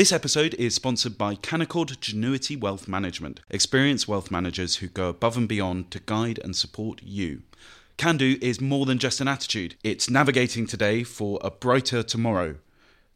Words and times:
This 0.00 0.12
episode 0.12 0.54
is 0.54 0.74
sponsored 0.74 1.18
by 1.18 1.34
Canaccord 1.34 1.98
Genuity 1.98 2.58
Wealth 2.58 2.88
Management, 2.88 3.40
experienced 3.50 4.08
wealth 4.08 4.30
managers 4.30 4.76
who 4.76 4.86
go 4.86 5.10
above 5.10 5.36
and 5.36 5.46
beyond 5.46 5.90
to 5.90 6.00
guide 6.00 6.40
and 6.42 6.56
support 6.56 7.02
you. 7.02 7.42
Can 7.98 8.16
do 8.16 8.38
is 8.40 8.62
more 8.62 8.86
than 8.86 8.96
just 8.96 9.20
an 9.20 9.28
attitude, 9.28 9.74
it's 9.84 10.08
navigating 10.08 10.66
today 10.66 11.04
for 11.04 11.38
a 11.44 11.50
brighter 11.50 12.02
tomorrow. 12.02 12.56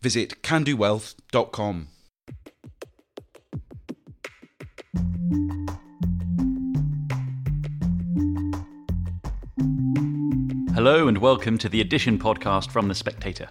Visit 0.02 0.42
candowealth.com. 0.42 1.88
Hello 10.74 11.08
and 11.08 11.16
welcome 11.16 11.56
to 11.56 11.70
the 11.70 11.80
Edition 11.80 12.18
podcast 12.18 12.70
from 12.70 12.88
The 12.88 12.94
Spectator. 12.94 13.48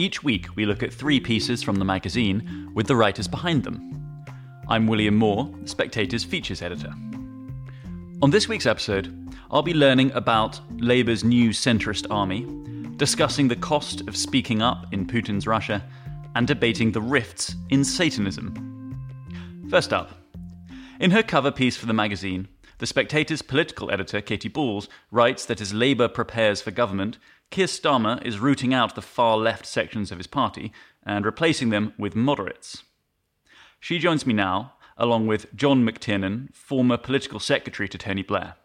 Each 0.00 0.22
week 0.22 0.46
we 0.54 0.64
look 0.64 0.84
at 0.84 0.94
three 0.94 1.18
pieces 1.18 1.64
from 1.64 1.74
the 1.74 1.84
magazine 1.84 2.70
with 2.72 2.86
the 2.86 2.94
writers 2.94 3.26
behind 3.26 3.64
them. 3.64 4.24
I'm 4.68 4.86
William 4.86 5.16
Moore, 5.16 5.52
Spectator's 5.64 6.22
features 6.22 6.62
editor. 6.62 6.94
On 8.22 8.30
this 8.30 8.46
week's 8.46 8.66
episode, 8.66 9.12
I'll 9.50 9.62
be 9.62 9.74
learning 9.74 10.12
about 10.12 10.60
Labour's 10.80 11.24
new 11.24 11.50
centrist 11.50 12.06
army, 12.10 12.46
discussing 12.96 13.48
the 13.48 13.56
cost 13.56 14.06
of 14.06 14.16
speaking 14.16 14.62
up 14.62 14.86
in 14.92 15.04
Putin's 15.04 15.48
Russia, 15.48 15.84
and 16.36 16.46
debating 16.46 16.92
the 16.92 17.02
rifts 17.02 17.56
in 17.70 17.82
Satanism. 17.82 19.66
First 19.68 19.92
up, 19.92 20.12
in 21.00 21.10
her 21.10 21.24
cover 21.24 21.50
piece 21.50 21.76
for 21.76 21.86
the 21.86 21.92
magazine, 21.92 22.46
the 22.78 22.86
Spectator's 22.86 23.42
political 23.42 23.90
editor, 23.90 24.20
Katy 24.20 24.48
Balls, 24.48 24.88
writes 25.10 25.44
that 25.46 25.60
as 25.60 25.74
Labour 25.74 26.06
prepares 26.06 26.62
for 26.62 26.70
government, 26.70 27.18
Keir 27.50 27.66
Starmer 27.66 28.22
is 28.24 28.38
rooting 28.38 28.74
out 28.74 28.94
the 28.94 29.02
far 29.02 29.36
left 29.36 29.64
sections 29.64 30.12
of 30.12 30.18
his 30.18 30.26
party 30.26 30.72
and 31.04 31.24
replacing 31.24 31.70
them 31.70 31.94
with 31.98 32.14
moderates. 32.14 32.82
She 33.80 33.98
joins 33.98 34.26
me 34.26 34.34
now, 34.34 34.74
along 34.96 35.26
with 35.26 35.54
John 35.54 35.84
McTernan, 35.84 36.54
former 36.54 36.96
political 36.96 37.40
secretary 37.40 37.88
to 37.88 37.98
Tony 37.98 38.22
Blair. 38.22 38.56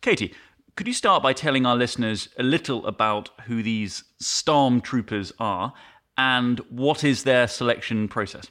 Katy, 0.00 0.32
could 0.76 0.86
you 0.86 0.94
start 0.94 1.22
by 1.22 1.32
telling 1.32 1.66
our 1.66 1.76
listeners 1.76 2.28
a 2.38 2.42
little 2.42 2.86
about 2.86 3.28
who 3.46 3.62
these 3.62 4.04
stormtroopers 4.22 5.32
are 5.38 5.74
and 6.16 6.60
what 6.70 7.04
is 7.04 7.24
their 7.24 7.46
selection 7.46 8.08
process? 8.08 8.46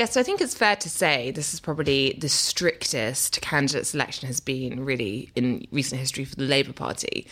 Yes, 0.00 0.12
so 0.12 0.20
I 0.20 0.22
think 0.22 0.40
it's 0.40 0.54
fair 0.54 0.76
to 0.76 0.88
say 0.88 1.30
this 1.30 1.52
is 1.52 1.60
probably 1.60 2.16
the 2.18 2.30
strictest 2.30 3.42
candidate 3.42 3.86
selection 3.86 4.28
has 4.28 4.40
been 4.40 4.82
really 4.82 5.30
in 5.36 5.66
recent 5.72 6.00
history 6.00 6.24
for 6.24 6.36
the 6.36 6.44
Labour 6.44 6.72
Party. 6.72 7.26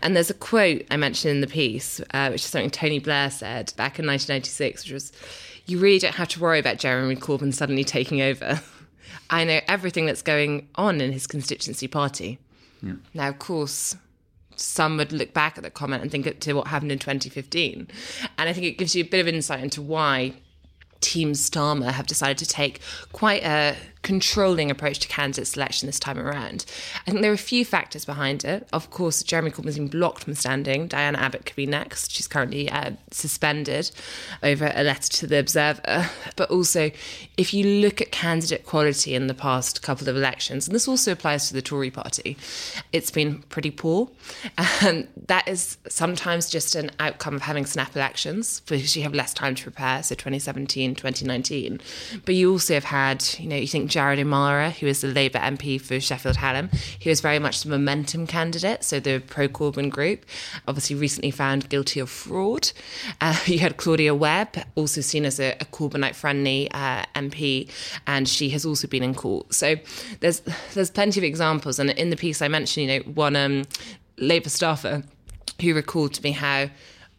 And 0.00 0.16
there's 0.16 0.30
a 0.30 0.34
quote 0.34 0.86
I 0.90 0.96
mentioned 0.96 1.32
in 1.32 1.40
the 1.42 1.46
piece, 1.46 2.00
uh, 2.14 2.30
which 2.30 2.40
is 2.40 2.46
something 2.46 2.70
Tony 2.70 2.98
Blair 2.98 3.30
said 3.30 3.74
back 3.76 3.98
in 3.98 4.06
1996, 4.06 4.84
which 4.84 4.92
was, 4.94 5.12
"You 5.66 5.78
really 5.78 5.98
don't 5.98 6.14
have 6.14 6.28
to 6.28 6.40
worry 6.40 6.58
about 6.58 6.78
Jeremy 6.78 7.14
Corbyn 7.14 7.52
suddenly 7.52 7.84
taking 7.84 8.22
over. 8.22 8.62
I 9.28 9.44
know 9.44 9.60
everything 9.68 10.06
that's 10.06 10.22
going 10.22 10.66
on 10.76 11.02
in 11.02 11.12
his 11.12 11.26
constituency 11.26 11.88
party." 11.88 12.38
Yeah. 12.82 12.94
Now, 13.12 13.28
of 13.28 13.38
course, 13.38 13.96
some 14.56 14.96
would 14.96 15.12
look 15.12 15.34
back 15.34 15.58
at 15.58 15.64
that 15.64 15.74
comment 15.74 16.00
and 16.00 16.10
think 16.10 16.40
to 16.40 16.52
what 16.54 16.68
happened 16.68 16.90
in 16.90 16.98
2015. 16.98 17.86
And 18.38 18.48
I 18.48 18.54
think 18.54 18.64
it 18.64 18.78
gives 18.78 18.96
you 18.96 19.04
a 19.04 19.06
bit 19.06 19.20
of 19.20 19.28
insight 19.28 19.62
into 19.62 19.82
why 19.82 20.32
Team 21.00 21.32
Starmer 21.32 21.90
have 21.90 22.06
decided 22.06 22.38
to 22.38 22.46
take 22.46 22.80
quite 23.12 23.42
a 23.44 23.76
controlling 24.04 24.70
approach 24.70 25.00
to 25.00 25.08
candidate 25.08 25.48
selection 25.48 25.86
this 25.86 25.98
time 25.98 26.18
around. 26.18 26.64
I 27.06 27.10
think 27.10 27.22
there 27.22 27.30
are 27.30 27.34
a 27.34 27.38
few 27.38 27.64
factors 27.64 28.04
behind 28.04 28.44
it. 28.44 28.68
Of 28.72 28.90
course, 28.90 29.22
Jeremy 29.22 29.50
Corbyn's 29.50 29.76
been 29.76 29.88
blocked 29.88 30.22
from 30.24 30.34
standing. 30.34 30.86
Diane 30.86 31.16
Abbott 31.16 31.46
could 31.46 31.56
be 31.56 31.66
next. 31.66 32.12
She's 32.12 32.28
currently 32.28 32.70
uh, 32.70 32.92
suspended 33.10 33.90
over 34.42 34.70
a 34.74 34.84
letter 34.84 35.08
to 35.08 35.26
the 35.26 35.38
Observer. 35.38 36.10
But 36.36 36.50
also, 36.50 36.90
if 37.36 37.54
you 37.54 37.80
look 37.80 38.00
at 38.00 38.10
candidate 38.10 38.66
quality 38.66 39.14
in 39.14 39.28
the 39.28 39.34
past 39.34 39.82
couple 39.82 40.08
of 40.08 40.16
elections, 40.16 40.66
and 40.66 40.74
this 40.74 40.86
also 40.88 41.12
applies 41.12 41.48
to 41.48 41.54
the 41.54 41.62
Tory 41.62 41.90
party, 41.90 42.36
it's 42.92 43.10
been 43.10 43.42
pretty 43.44 43.70
poor. 43.70 44.10
And 44.82 45.08
that 45.28 45.48
is 45.48 45.78
sometimes 45.88 46.50
just 46.50 46.74
an 46.74 46.90
outcome 47.00 47.34
of 47.34 47.42
having 47.42 47.64
snap 47.64 47.96
elections 47.96 48.60
because 48.60 48.94
you 48.96 49.02
have 49.04 49.14
less 49.14 49.32
time 49.32 49.54
to 49.54 49.62
prepare. 49.62 50.02
So 50.02 50.14
2017, 50.14 50.94
2019. 50.94 51.80
But 52.24 52.34
you 52.34 52.52
also 52.52 52.74
have 52.74 52.84
had, 52.84 53.24
you 53.38 53.48
know, 53.48 53.56
you 53.56 53.66
think 53.66 53.90
Jared 53.94 54.18
O'Meara, 54.18 54.70
who 54.70 54.88
is 54.88 55.02
the 55.02 55.06
Labour 55.06 55.38
MP 55.38 55.80
for 55.80 56.00
Sheffield 56.00 56.34
Hallam. 56.34 56.68
He 56.98 57.08
was 57.08 57.20
very 57.20 57.38
much 57.38 57.62
the 57.62 57.70
momentum 57.70 58.26
candidate, 58.26 58.82
so 58.82 58.98
the 58.98 59.22
pro 59.24 59.46
Corbyn 59.46 59.88
group, 59.88 60.26
obviously 60.66 60.96
recently 60.96 61.30
found 61.30 61.68
guilty 61.68 62.00
of 62.00 62.10
fraud. 62.10 62.72
Uh, 63.20 63.38
you 63.46 63.60
had 63.60 63.76
Claudia 63.76 64.12
Webbe, 64.12 64.64
also 64.74 65.00
seen 65.00 65.24
as 65.24 65.38
a, 65.38 65.52
a 65.60 65.64
Corbynite 65.66 66.16
friendly 66.16 66.68
uh, 66.72 67.04
MP, 67.14 67.70
and 68.08 68.28
she 68.28 68.50
has 68.50 68.66
also 68.66 68.88
been 68.88 69.04
in 69.04 69.14
court. 69.14 69.54
So 69.54 69.76
there's 70.18 70.40
there's 70.74 70.90
plenty 70.90 71.20
of 71.20 71.24
examples, 71.24 71.78
and 71.78 71.90
in 71.90 72.10
the 72.10 72.16
piece 72.16 72.42
I 72.42 72.48
mentioned, 72.48 72.90
you 72.90 72.98
know, 72.98 73.04
one 73.12 73.36
um, 73.36 73.62
Labour 74.18 74.48
staffer 74.48 75.04
who 75.60 75.72
recalled 75.72 76.14
to 76.14 76.22
me 76.24 76.32
how 76.32 76.68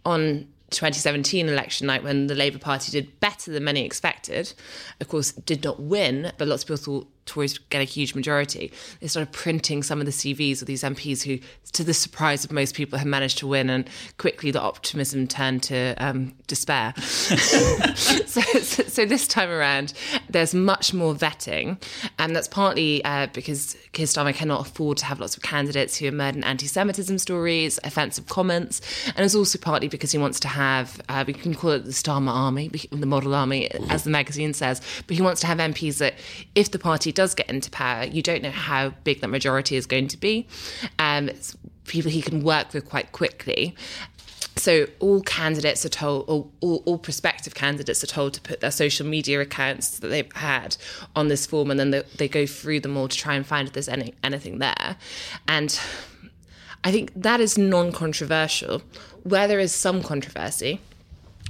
on 0.04 0.46
2017 0.72 1.48
election 1.48 1.88
night 1.88 2.04
when 2.04 2.28
the 2.28 2.36
Labour 2.36 2.60
Party 2.60 2.92
did 2.92 3.20
better 3.20 3.52
than 3.52 3.64
many 3.64 3.86
expected, 3.86 4.54
of 5.00 5.08
course, 5.08 5.32
did 5.32 5.64
not 5.64 5.80
win, 5.80 6.32
but 6.38 6.48
lots 6.48 6.64
of 6.64 6.68
people 6.68 6.84
thought 6.84 7.08
Tories 7.26 7.58
get 7.58 7.82
a 7.82 7.86
huge 7.86 8.14
majority. 8.14 8.72
They 9.00 9.08
started 9.08 9.34
printing 9.34 9.82
some 9.82 10.00
of 10.00 10.06
the 10.06 10.12
CVs 10.12 10.62
of 10.62 10.68
these 10.68 10.84
MPs 10.84 11.24
who, 11.24 11.40
to 11.74 11.84
the 11.84 11.94
surprise 11.94 12.46
of 12.46 12.52
most 12.52 12.76
people, 12.76 13.00
had 13.00 13.08
managed 13.08 13.40
to 13.40 13.48
win, 13.48 13.70
and 13.70 13.90
quickly 14.18 14.52
the 14.52 14.62
optimism 14.62 15.28
turned 15.28 15.64
to 15.64 15.96
um, 15.98 16.34
despair. 16.46 16.94
so, 17.02 18.42
so, 18.42 18.84
so, 18.84 19.06
this 19.06 19.28
time 19.28 19.50
around, 19.50 19.94
there's 20.30 20.54
much 20.54 20.94
more 20.94 21.16
vetting, 21.16 21.82
and 22.20 22.36
that's 22.36 22.48
partly 22.48 23.04
uh, 23.06 23.28
because 23.34 23.76
Keir 23.94 24.06
Starmer 24.06 24.34
cannot 24.34 24.68
afford 24.68 24.98
to 25.00 25.06
have 25.06 25.20
lots 25.20 25.36
of 25.36 25.42
candidates 25.42 25.98
who 25.98 26.08
are 26.08 26.12
murdered 26.12 26.44
anti-Semitism 26.44 27.18
stories, 27.18 27.80
offensive 27.84 28.28
comments, 28.28 28.82
and 29.16 29.26
it's 29.26 29.36
also 29.36 29.58
partly 29.58 29.88
because 29.88 30.12
he 30.12 30.20
wants 30.20 30.40
to 30.42 30.48
have, 30.48 31.02
uh, 31.10 31.24
we 31.26 31.34
can 31.34 31.56
call 31.56 31.72
it 31.72 31.86
the 31.86 31.92
Starmer 31.92 32.32
Army, 32.32 32.70
the 32.92 33.06
model 33.06 33.34
army, 33.34 33.70
as 33.90 34.04
the 34.04 34.12
magazine 34.12 34.54
says, 34.54 34.80
but 35.08 35.16
he 35.16 35.24
wants 35.24 35.42
to 35.42 35.48
have 35.48 35.58
MPs 35.58 35.98
that, 35.98 36.14
if 36.54 36.70
the 36.70 36.80
party 36.80 37.12
does 37.16 37.34
get 37.34 37.50
into 37.50 37.72
power, 37.72 38.04
you 38.06 38.22
don't 38.22 38.44
know 38.44 38.52
how 38.52 38.90
big 39.04 39.22
that 39.22 39.30
majority 39.30 39.76
is 39.76 39.86
going 39.86 40.08
to 40.10 40.18
be. 40.18 40.48
Um, 41.00 41.32
people 41.86 42.12
he 42.12 42.22
can 42.22 42.44
work 42.44 42.74
with 42.74 42.86
quite 42.86 43.12
quickly. 43.12 43.76
So 44.58 44.88
all 45.00 45.22
candidates 45.22 45.86
are 45.86 45.90
told, 45.90 46.26
or 46.30 46.48
all, 46.62 46.82
all, 46.86 46.98
prospective 46.98 47.56
candidates 47.56 48.04
are 48.04 48.08
told 48.08 48.34
to 48.36 48.42
put 48.42 48.62
their 48.62 48.72
social 48.72 49.06
media 49.06 49.42
accounts 49.42 50.00
that 50.00 50.08
they've 50.08 50.32
had 50.34 50.78
on 51.16 51.28
this 51.28 51.46
form, 51.46 51.72
and 51.72 51.80
then 51.80 51.92
they, 51.92 52.04
they 52.18 52.28
go 52.30 52.46
through 52.46 52.80
them 52.80 52.96
all 52.96 53.10
to 53.10 53.18
try 53.18 53.36
and 53.36 53.46
find 53.46 53.68
if 53.68 53.74
there's 53.74 53.90
any 53.90 54.14
anything 54.24 54.60
there. 54.60 54.96
And 55.48 55.78
I 56.86 56.92
think 56.92 57.12
that 57.16 57.42
is 57.42 57.58
non-controversial. 57.58 58.82
Where 59.24 59.48
there 59.48 59.60
is 59.60 59.74
some 59.74 60.02
controversy 60.02 60.80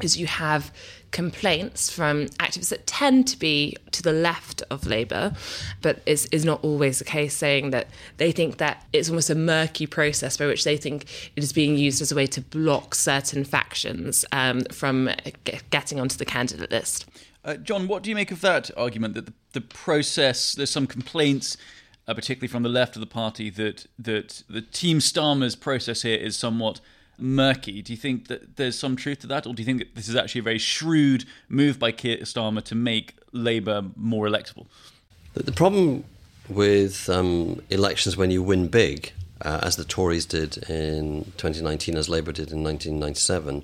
is 0.01 0.17
you 0.17 0.27
have 0.27 0.73
complaints 1.15 1.89
from 1.89 2.25
activists 2.39 2.67
that 2.67 2.85
tend 2.85 3.25
to 3.25 3.39
be 3.39 3.73
to 3.91 4.03
the 4.03 4.11
left 4.11 4.61
of 4.69 4.85
Labour, 4.85 5.33
but 5.81 6.01
is, 6.05 6.25
is 6.25 6.43
not 6.43 6.61
always 6.61 6.99
the 6.99 7.05
case, 7.05 7.33
saying 7.33 7.69
that 7.69 7.87
they 8.17 8.33
think 8.33 8.57
that 8.57 8.85
it's 8.91 9.07
almost 9.07 9.29
a 9.29 9.35
murky 9.35 9.87
process 9.87 10.35
by 10.35 10.45
which 10.45 10.65
they 10.65 10.75
think 10.75 11.31
it 11.37 11.41
is 11.41 11.53
being 11.53 11.77
used 11.77 12.01
as 12.01 12.11
a 12.11 12.15
way 12.15 12.27
to 12.27 12.41
block 12.41 12.93
certain 12.93 13.45
factions 13.45 14.25
um, 14.33 14.59
from 14.73 15.09
getting 15.69 16.01
onto 16.01 16.17
the 16.17 16.25
candidate 16.25 16.69
list. 16.69 17.05
Uh, 17.45 17.55
John, 17.55 17.87
what 17.87 18.03
do 18.03 18.09
you 18.09 18.15
make 18.15 18.31
of 18.31 18.41
that 18.41 18.69
argument 18.75 19.13
that 19.13 19.25
the, 19.25 19.33
the 19.53 19.61
process, 19.61 20.53
there's 20.53 20.69
some 20.69 20.85
complaints, 20.85 21.55
uh, 22.09 22.13
particularly 22.13 22.49
from 22.49 22.63
the 22.63 22.69
left 22.69 22.97
of 22.97 22.99
the 22.99 23.07
party, 23.07 23.49
that, 23.51 23.85
that 23.97 24.43
the 24.49 24.61
Team 24.61 24.99
Starmer's 24.99 25.55
process 25.55 26.01
here 26.01 26.17
is 26.17 26.35
somewhat 26.35 26.81
murky. 27.17 27.81
Do 27.81 27.93
you 27.93 27.97
think 27.97 28.27
that 28.27 28.57
there's 28.57 28.77
some 28.77 28.95
truth 28.95 29.19
to 29.19 29.27
that, 29.27 29.45
or 29.45 29.53
do 29.53 29.61
you 29.61 29.65
think 29.65 29.79
that 29.79 29.95
this 29.95 30.07
is 30.07 30.15
actually 30.15 30.39
a 30.39 30.43
very 30.43 30.57
shrewd 30.57 31.25
move 31.49 31.79
by 31.79 31.91
Keir 31.91 32.17
Starmer 32.19 32.63
to 32.63 32.75
make 32.75 33.16
Labour 33.31 33.84
more 33.95 34.28
electable? 34.28 34.66
The 35.34 35.51
problem 35.51 36.05
with 36.47 37.09
um, 37.09 37.61
elections 37.69 38.16
when 38.16 38.31
you 38.31 38.41
win 38.41 38.67
big, 38.67 39.11
uh, 39.41 39.59
as 39.63 39.75
the 39.75 39.84
Tories 39.84 40.25
did 40.25 40.57
in 40.69 41.25
2019, 41.37 41.97
as 41.97 42.07
Labour 42.07 42.31
did 42.31 42.51
in 42.51 42.63
1997, 42.63 43.63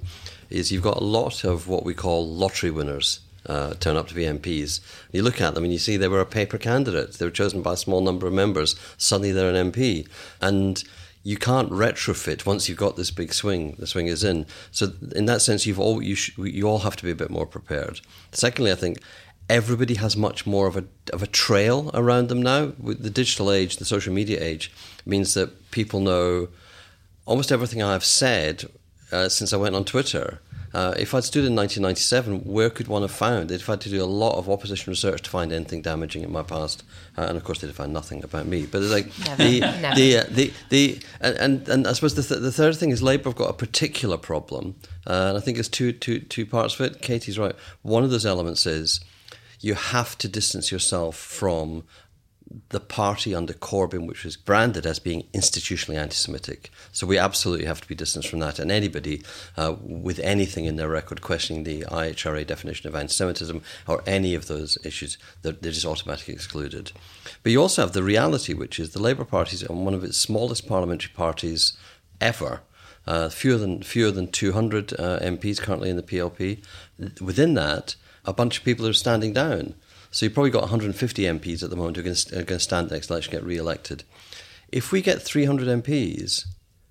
is 0.50 0.72
you've 0.72 0.84
got 0.84 0.98
a 0.98 1.04
lot 1.04 1.44
of 1.44 1.68
what 1.68 1.86
we 1.86 1.94
call 1.94 2.28
lottery 2.28 2.72
winners. 2.72 3.22
Uh, 3.48 3.74
turn 3.76 3.98
up 3.98 4.08
to 4.08 4.14
be 4.14 4.24
MPs. 4.24 4.82
You 5.12 5.24
look 5.24 5.42
at 5.42 5.56
them 5.56 5.64
and 5.64 5.74
you 5.74 5.80
see 5.80 5.98
they 5.98 6.08
were 6.08 6.22
a 6.22 6.28
paper 6.28 6.60
candidate. 6.60 7.14
They 7.14 7.26
were 7.26 7.32
chosen 7.32 7.64
by 7.64 7.74
a 7.74 7.78
small 7.78 8.02
number 8.02 8.28
of 8.28 8.34
members. 8.34 8.76
Suddenly 8.98 9.32
they're 9.32 9.52
an 9.52 9.72
MP. 9.72 10.08
And 10.42 10.84
you 11.24 11.38
can't 11.38 11.70
retrofit 11.70 12.46
once 12.46 12.68
you've 12.68 12.78
got 12.78 12.96
this 12.96 13.12
big 13.12 13.34
swing. 13.34 13.76
The 13.78 13.88
swing 13.88 14.08
is 14.08 14.24
in. 14.24 14.46
So 14.72 14.94
in 15.16 15.26
that 15.26 15.42
sense, 15.42 15.66
you've 15.66 15.80
all 15.80 16.02
you 16.02 16.16
sh- 16.16 16.38
you 16.38 16.68
all 16.68 16.80
have 16.80 16.96
to 16.98 17.04
be 17.04 17.12
a 17.12 17.16
bit 17.16 17.30
more 17.30 17.46
prepared. 17.46 18.02
Secondly, 18.32 18.72
I 18.72 18.76
think 18.76 19.00
everybody 19.50 19.96
has 19.96 20.16
much 20.18 20.48
more 20.48 20.68
of 20.68 20.78
a 20.78 20.86
of 21.14 21.22
a 21.22 21.28
trail 21.28 21.92
around 21.94 22.30
them 22.30 22.42
now. 22.42 22.74
With 22.80 23.04
the 23.04 23.10
digital 23.10 23.52
age, 23.52 23.78
the 23.78 23.86
social 23.86 24.14
media 24.14 24.44
age, 24.44 24.72
means 25.06 25.34
that 25.36 25.72
people 25.72 26.00
know 26.00 26.48
almost 27.26 27.52
everything 27.52 27.84
I've 27.84 28.06
said 28.06 28.66
uh, 29.12 29.30
since 29.30 29.54
I 29.54 29.58
went 29.58 29.76
on 29.76 29.86
Twitter. 29.86 30.40
Uh, 30.74 30.94
if 30.98 31.14
I'd 31.14 31.24
stood 31.24 31.44
in 31.46 31.56
1997, 31.56 32.42
where 32.46 32.70
could 32.70 32.88
one 32.88 33.02
have 33.02 33.12
found? 33.12 33.50
They'd 33.50 33.60
have 33.60 33.68
had 33.68 33.82
to 33.82 33.90
do 33.90 34.02
a 34.04 34.06
lot 34.06 34.38
of 34.38 34.50
opposition 34.50 34.92
research 34.92 35.22
to 35.24 35.30
find 35.30 35.52
anything 35.52 35.82
damaging 35.82 36.24
in 36.24 36.32
my 36.32 36.44
past, 36.44 36.84
uh, 37.18 37.24
and 37.24 37.36
of 37.38 37.44
course 37.44 37.60
they'd 37.60 37.68
have 37.68 37.76
found 37.76 37.94
nothing 37.94 38.24
about 38.24 38.46
me. 38.46 38.66
But 38.66 38.82
it's 38.84 38.92
like 38.92 39.08
Never. 39.26 39.44
the, 39.44 39.60
Never. 39.60 39.96
the, 39.96 40.18
uh, 40.18 40.24
the 40.30 40.54
the 40.70 41.00
and, 41.20 41.38
and 41.38 41.70
and 41.70 41.88
I 41.88 41.94
suppose 41.94 42.16
the, 42.16 42.24
th- 42.24 42.42
the 42.42 42.52
third 42.52 42.76
thing 42.78 42.92
is 42.92 43.04
Labour 43.04 43.30
have 43.30 43.36
got 43.36 43.50
a 43.50 43.54
particular 43.54 44.18
problem, 44.18 44.76
uh, 45.06 45.28
and 45.30 45.38
I 45.38 45.42
think 45.42 45.58
there's 45.58 45.70
two 45.70 45.92
two 45.92 46.20
two 46.20 46.46
parts 46.46 46.80
of 46.80 46.82
it. 46.82 47.02
Katy's 47.02 47.38
right. 47.38 47.56
One 47.82 48.04
of 48.04 48.10
those 48.12 48.26
elements 48.26 48.66
is 48.66 49.02
you 49.60 49.74
have 49.76 50.18
to 50.20 50.28
distance 50.28 50.72
yourself 50.72 51.16
from 51.18 51.84
the 52.70 52.80
party 52.80 53.34
under 53.34 53.54
Corbyn, 53.54 54.08
which 54.08 54.24
was 54.24 54.38
branded 54.38 54.86
as 54.86 55.00
being 55.00 55.24
institutionally 55.34 55.98
anti 55.98 56.16
Semitic. 56.16 56.70
So 56.92 57.08
we 57.08 57.18
absolutely 57.18 57.66
have 57.66 57.82
to 57.82 57.88
be 57.88 57.96
distanced 57.96 58.30
from 58.30 58.40
that. 58.40 58.60
And 58.60 58.72
anybody 58.72 59.24
uh, 59.58 59.76
with 59.82 60.20
anything 60.20 60.66
in 60.66 60.76
their 60.76 60.90
record 60.90 61.22
questioning 61.22 61.64
the 61.64 61.82
IHRA 61.84 62.46
definition 62.46 62.88
of 62.88 62.96
anti 62.96 63.14
Semitism 63.14 63.62
or 63.88 64.04
any 64.06 64.36
of 64.36 64.48
those 64.48 64.78
issues, 64.84 65.18
they're, 65.42 65.54
they're 65.54 65.72
just 65.72 65.86
automatically 65.86 66.34
excluded. 66.34 66.92
But 67.44 67.52
you 67.52 67.62
also 67.62 67.82
have 67.82 67.94
the 67.94 68.04
reality, 68.04 68.54
which 68.54 68.80
is 68.80 68.92
the 68.92 69.02
Labour 69.02 69.26
Party 69.26 69.56
is 69.56 69.68
one 69.68 69.94
of 69.94 70.04
its 70.04 70.18
smallest 70.18 70.68
parliamentary 70.68 71.14
parties 71.14 71.78
ever. 72.20 72.62
Uh, 73.08 73.30
fewer 73.30 73.58
than 73.58 73.82
fewer 73.82 74.12
than 74.12 74.28
200 74.28 74.94
uh, 74.94 75.20
MPs 75.22 75.60
currently 75.60 75.90
in 75.90 75.96
the 75.96 76.04
PLP. 76.04 76.64
Within 77.20 77.56
that, 77.56 77.96
a 78.26 78.34
bunch 78.34 78.60
of 78.60 78.64
people 78.64 78.86
are 78.88 78.94
standing 78.94 79.34
down. 79.34 79.74
So 80.12 80.26
you've 80.26 80.34
probably 80.34 80.52
got 80.52 80.62
150 80.62 81.24
MPs 81.24 81.64
at 81.64 81.70
the 81.70 81.76
moment 81.76 81.96
who 81.96 82.02
are 82.02 82.04
going 82.04 82.16
to, 82.46 82.60
stand 82.60 82.92
next 82.92 83.10
election 83.10 83.32
get 83.32 83.44
re-elected. 83.44 84.04
If 84.72 84.92
we 84.92 85.02
get 85.02 85.22
300 85.22 85.84
MPs, 85.84 86.46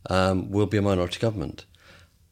um, 0.08 0.50
we'll 0.50 0.66
be 0.66 0.78
a 0.78 0.82
minority 0.82 1.20
government. 1.20 1.66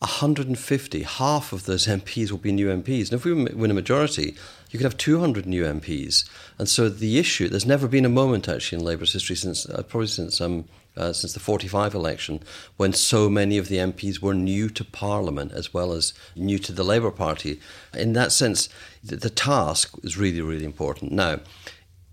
150, 0.00 1.02
half 1.02 1.52
of 1.52 1.66
those 1.66 1.86
MPs 1.88 2.30
will 2.30 2.38
be 2.38 2.52
new 2.52 2.68
MPs. 2.68 3.10
And 3.10 3.20
if 3.20 3.24
we 3.24 3.34
win 3.34 3.70
a 3.70 3.74
majority, 3.74 4.34
you 4.70 4.78
could 4.78 4.84
have 4.84 4.96
200 4.96 5.44
new 5.44 5.64
MPs. 5.64 6.28
And 6.58 6.68
so 6.68 6.88
the 6.88 7.18
issue, 7.18 7.48
there's 7.48 7.66
never 7.66 7.86
been 7.86 8.04
a 8.06 8.10
moment 8.10 8.48
actually 8.48 8.78
in 8.78 8.84
Labour's 8.84 9.12
history 9.12 9.36
since, 9.36 9.68
uh, 9.68 9.82
probably 9.82 10.06
since 10.06 10.40
um, 10.40 10.64
uh, 10.98 11.12
since 11.12 11.32
the 11.32 11.40
45 11.40 11.94
election, 11.94 12.42
when 12.76 12.92
so 12.92 13.30
many 13.30 13.56
of 13.56 13.68
the 13.68 13.76
MPs 13.76 14.20
were 14.20 14.34
new 14.34 14.68
to 14.70 14.84
Parliament 14.84 15.52
as 15.52 15.72
well 15.72 15.92
as 15.92 16.12
new 16.36 16.58
to 16.58 16.72
the 16.72 16.84
Labour 16.84 17.10
Party. 17.10 17.60
In 17.94 18.12
that 18.14 18.32
sense, 18.32 18.68
the, 19.02 19.16
the 19.16 19.30
task 19.30 19.94
is 20.02 20.18
really, 20.18 20.40
really 20.40 20.64
important. 20.64 21.12
Now, 21.12 21.40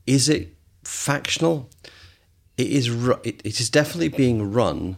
is 0.05 0.29
it 0.29 0.55
factional? 0.83 1.69
It 2.57 2.67
is, 2.67 2.87
it, 3.23 3.41
it 3.43 3.59
is 3.59 3.69
definitely 3.69 4.09
being 4.09 4.51
run 4.53 4.97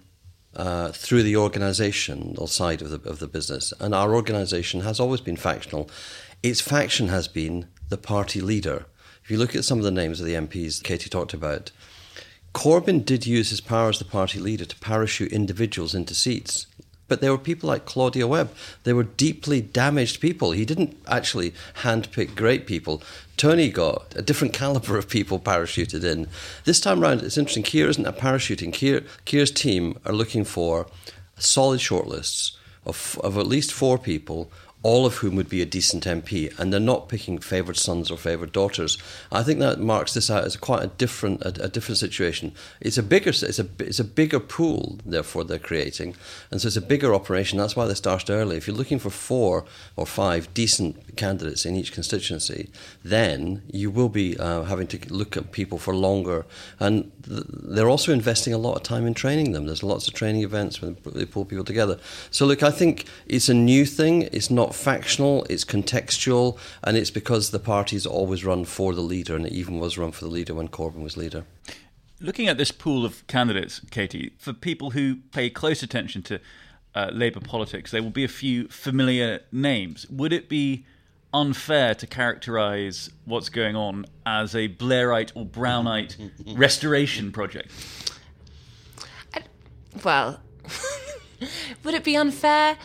uh, 0.56 0.92
through 0.92 1.24
the 1.24 1.34
organisational 1.34 2.50
side 2.50 2.82
of 2.82 2.90
the, 2.90 3.10
of 3.10 3.20
the 3.20 3.28
business. 3.28 3.74
And 3.80 3.96
our 3.96 4.14
organisation 4.14 4.82
has 4.82 5.00
always 5.00 5.22
been 5.22 5.38
factional. 5.38 5.90
Its 6.44 6.62
faction 6.62 7.08
has 7.08 7.28
been 7.28 7.68
the 7.90 7.98
party 7.98 8.42
leader. 8.42 8.86
If 9.24 9.32
you 9.32 9.38
look 9.38 9.56
at 9.56 9.66
some 9.66 9.78
of 9.78 9.84
the 9.84 9.92
names 9.92 10.20
of 10.20 10.26
the 10.26 10.34
MPs 10.34 10.84
Katy 10.84 11.10
talked 11.10 11.34
about, 11.34 11.72
Corbyn 12.58 13.06
did 13.06 13.28
use 13.28 13.52
his 13.52 13.62
power 13.62 13.90
as 13.90 14.00
the 14.00 14.04
party 14.04 14.40
leader 14.40 14.66
to 14.66 14.76
parachute 14.78 15.32
individuals 15.32 15.94
into 15.94 16.16
seats. 16.16 16.66
But 17.08 17.22
there 17.22 17.30
were 17.30 17.38
people 17.38 17.70
like 17.70 17.86
Claudia 17.86 18.26
Webbe. 18.26 18.50
They 18.84 18.94
were 18.94 19.04
deeply 19.04 19.62
damaged 19.62 20.20
people. 20.20 20.54
He 20.54 20.66
didn't 20.66 20.98
actually 21.06 21.54
handpick 21.84 22.36
great 22.36 22.66
people. 22.66 23.04
Tony 23.38 23.70
got 23.70 24.12
a 24.16 24.24
different 24.24 24.56
caliber 24.56 24.98
of 24.98 25.08
people 25.08 25.40
parachuted 25.40 26.04
in. 26.04 26.30
This 26.66 26.80
time 26.80 27.00
round, 27.00 27.22
it's 27.22 27.38
interesting. 27.38 27.62
Keir 27.62 27.90
isn't 27.90 28.08
a 28.08 28.12
parachuting. 28.12 28.74
Keir, 28.74 29.04
Keir's 29.26 29.52
team 29.52 30.00
are 30.04 30.12
looking 30.12 30.44
for 30.44 30.88
solid 31.38 31.80
shortlists 31.80 32.58
of, 32.88 33.20
of 33.24 33.38
at 33.38 33.46
least 33.46 33.72
four 33.72 34.00
people 34.00 34.52
all 34.84 35.06
of 35.06 35.16
whom 35.16 35.36
would 35.36 35.50
be 35.50 35.62
a 35.62 35.66
decent 35.66 36.06
MP, 36.06 36.58
and 36.60 36.72
they're 36.72 36.80
not 36.80 37.10
picking 37.10 37.40
favoured 37.40 37.78
sons 37.78 38.12
or 38.12 38.18
favoured 38.18 38.52
daughters. 38.52 38.98
I 39.32 39.42
think 39.44 39.60
that 39.60 39.80
marks 39.80 40.14
this 40.14 40.30
out 40.30 40.46
as 40.46 40.56
quite 40.56 40.84
a 40.84 40.88
different 40.88 41.42
a, 41.42 41.64
a, 41.64 41.68
different 41.68 41.98
situation. 41.98 42.54
It's 42.80 42.98
a 42.98 43.04
bigger 43.04 43.32
it's 43.32 43.60
a 43.60 43.68
it's 43.80 44.00
a 44.00 44.04
bigger 44.04 44.40
pool, 44.40 45.00
therefore 45.04 45.44
they're 45.44 45.58
creating, 45.60 46.16
and 46.52 46.62
so 46.62 46.68
it's 46.68 46.78
a 46.78 46.82
bigger 46.82 47.14
operation. 47.14 47.58
That's 47.58 47.76
why 47.76 47.88
they 47.88 47.96
started 47.96 48.30
early. 48.30 48.56
If 48.56 48.68
you're 48.68 48.76
looking 48.76 49.00
for 49.00 49.10
four 49.10 49.66
or 49.96 50.06
five 50.06 50.54
decent 50.54 51.18
candidates 51.18 51.66
in 51.66 51.76
each 51.76 51.92
constituency, 51.92 52.70
then 53.04 53.64
you 53.72 53.90
will 53.90 54.10
be 54.10 54.38
uh, 54.38 54.64
having 54.64 54.88
to 54.88 55.14
look 55.14 55.36
at 55.36 55.52
people 55.52 55.80
for 55.80 55.96
longer, 55.96 56.46
and 56.80 57.12
th- 57.28 57.44
they're 57.48 57.90
also 57.90 58.14
investing 58.14 58.54
a 58.54 58.58
lot 58.58 58.76
of 58.76 58.84
time 58.84 59.08
in 59.08 59.16
training 59.16 59.54
them. 59.54 59.66
There's 59.66 59.84
lots 59.84 60.08
of 60.08 60.14
training 60.14 60.44
events 60.44 60.82
when 60.82 60.98
they 61.04 61.26
pull 61.26 61.46
people 61.46 61.66
together. 61.66 62.00
So 62.32 62.46
look, 62.46 62.62
I 62.64 62.72
think 62.72 63.06
it's 63.26 63.50
a 63.50 63.54
new 63.54 63.84
thing. 63.84 64.30
It's 64.32 64.52
not 64.52 64.67
factional, 64.76 65.46
it's 65.50 65.66
contextual, 65.66 66.58
and 66.84 66.98
it's 66.98 67.12
because 67.12 67.52
the 67.52 67.60
party's 67.60 68.06
always 68.06 68.46
run 68.46 68.66
for 68.66 68.94
the 68.94 69.02
leader, 69.02 69.36
and 69.36 69.46
it 69.46 69.54
even 69.54 69.80
was 69.80 69.98
run 69.98 70.12
for 70.12 70.26
the 70.26 70.32
leader 70.32 70.54
when 70.54 70.68
Corbyn 70.68 71.04
was 71.04 71.18
leader. 71.18 71.46
Looking 72.20 72.48
at 72.48 72.58
this 72.58 72.72
pool 72.72 73.06
of 73.06 73.26
candidates, 73.28 73.82
Katy, 73.92 74.34
for 74.38 74.54
people 74.54 74.92
who 74.92 75.18
pay 75.32 75.50
close 75.50 75.84
attention 75.84 76.24
to 76.24 76.40
uh, 76.96 77.12
Labour 77.14 77.42
politics, 77.42 77.92
there 77.92 78.02
will 78.02 78.10
be 78.10 78.24
a 78.24 78.30
few 78.30 78.68
familiar 78.70 79.42
names. 79.52 80.08
Would 80.10 80.34
it 80.34 80.50
be 80.50 80.86
unfair 81.34 81.94
to 81.94 82.08
characterise 82.08 83.12
what's 83.26 83.50
going 83.50 83.76
on 83.76 84.06
as 84.26 84.56
a 84.56 84.68
Blairite 84.70 85.32
or 85.36 85.46
Brownite 85.46 86.32
restoration 86.58 87.32
project? 87.32 87.72
I, 89.36 89.44
well, 90.04 90.40
would 91.84 91.94
it 91.94 92.04
be 92.04 92.16
unfair? 92.16 92.78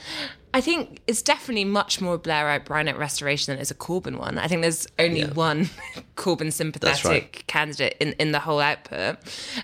I 0.54 0.60
think 0.60 1.00
it's 1.06 1.22
definitely 1.22 1.64
much 1.64 2.00
more 2.00 2.19
Blairite 2.19 2.66
Brownite 2.66 2.99
restoration 2.99 3.52
than 3.52 3.58
it 3.58 3.62
is 3.62 3.70
a 3.70 3.75
Corbyn 3.75 4.19
one. 4.19 4.38
I 4.38 4.49
think 4.49 4.60
there's 4.60 4.87
only 4.99 5.20
Yeah. 5.20 5.32
won 5.32 5.70
Corbyn 6.16 6.52
sympathetic 6.52 7.04
right. 7.04 7.46
candidate 7.46 7.96
in, 8.00 8.12
in 8.19 8.32
the 8.32 8.38
whole 8.40 8.60
output. 8.60 9.16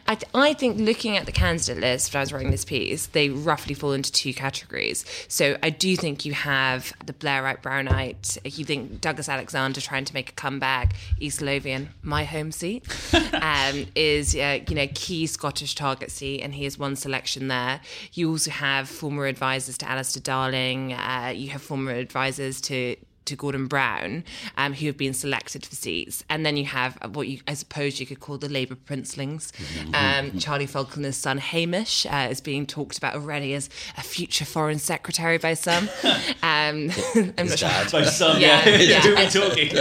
I, 0.07 0.15
th- 0.15 0.31
I 0.35 0.55
think 0.55 0.79
looking 0.79 1.17
at 1.19 1.27
the 1.27 1.33
candidate 1.33 1.77
list 1.79 2.15
when 2.15 2.21
I 2.21 2.23
was 2.23 2.33
writing 2.33 2.51
this 2.51 2.65
piece, 2.65 3.07
they 3.07 3.29
roughly 3.29 3.75
fall 3.75 3.93
into 3.93 4.11
two 4.11 4.33
categories. 4.33 5.05
So 5.29 5.59
I 5.63 5.69
do 5.71 5.95
think 5.95 6.25
you 6.25 6.33
have 6.33 6.93
the 7.05 7.13
Blairite 7.13 7.61
Brownite. 7.61 8.39
You 8.59 8.65
think 8.65 9.01
Douglas 9.03 9.29
Alexander 9.29 9.83
trying 9.83 10.07
to 10.07 10.15
make 10.15 10.31
a 10.31 10.35
comeback, 10.35 10.95
East 11.21 11.43
Lothian, 11.43 11.91
my 12.03 12.25
home 12.25 12.51
seat, 12.51 12.87
um, 13.43 13.85
is 13.95 14.35
uh, 14.35 14.61
you 14.69 14.75
know 14.75 14.87
key 14.95 15.27
Scottish 15.27 15.75
target 15.75 16.11
seat, 16.11 16.41
and 16.41 16.55
he 16.55 16.65
has 16.65 16.79
one 16.79 16.97
selection 16.97 17.49
there. 17.49 17.81
You 18.15 18.31
also 18.31 18.51
have 18.51 18.89
former 18.89 19.27
advisors 19.27 19.77
to 19.79 19.91
Alistair 19.91 20.23
Darling. 20.23 20.78
Uh, 20.93 21.33
you 21.35 21.51
have 21.51 21.63
former 21.63 21.93
advisors 21.93 22.61
to 22.63 22.97
to 23.29 23.37
Gordon 23.37 23.67
Brown, 23.67 24.25
um, 24.57 24.73
who 24.73 24.87
have 24.87 24.97
been 24.97 25.13
selected 25.13 25.67
for 25.67 25.75
seats, 25.75 26.25
and 26.31 26.47
then 26.47 26.57
you 26.57 26.65
have 26.65 26.97
what 27.15 27.29
you, 27.29 27.41
I 27.47 27.53
suppose, 27.53 28.01
you 28.01 28.07
could 28.07 28.21
call 28.21 28.39
the 28.39 28.49
Labour 28.49 28.75
princelings. 28.75 29.53
Um, 29.93 30.39
Charlie 30.39 30.67
Falconer's 30.67 31.19
son 31.19 31.37
Hamish 31.37 32.07
uh, 32.07 32.29
is 32.31 32.41
being 32.41 32.65
talked 32.67 32.97
about 32.97 33.15
already 33.15 33.53
as 33.53 33.69
a 33.99 34.03
future 34.03 34.47
foreign 34.47 34.79
secretary 34.79 35.37
by 35.39 35.55
some. 35.55 35.89
Um, 36.43 36.91
I'm 37.37 37.47
not 37.49 37.59
sure. 37.59 37.69
By 37.93 38.05
some, 38.05 38.41
Yeah, 38.41 38.67
yeah. 38.67 38.77
yeah. 38.79 39.01
Who 39.01 39.15
are 39.15 39.17
we 39.17 39.29
talking? 39.29 39.79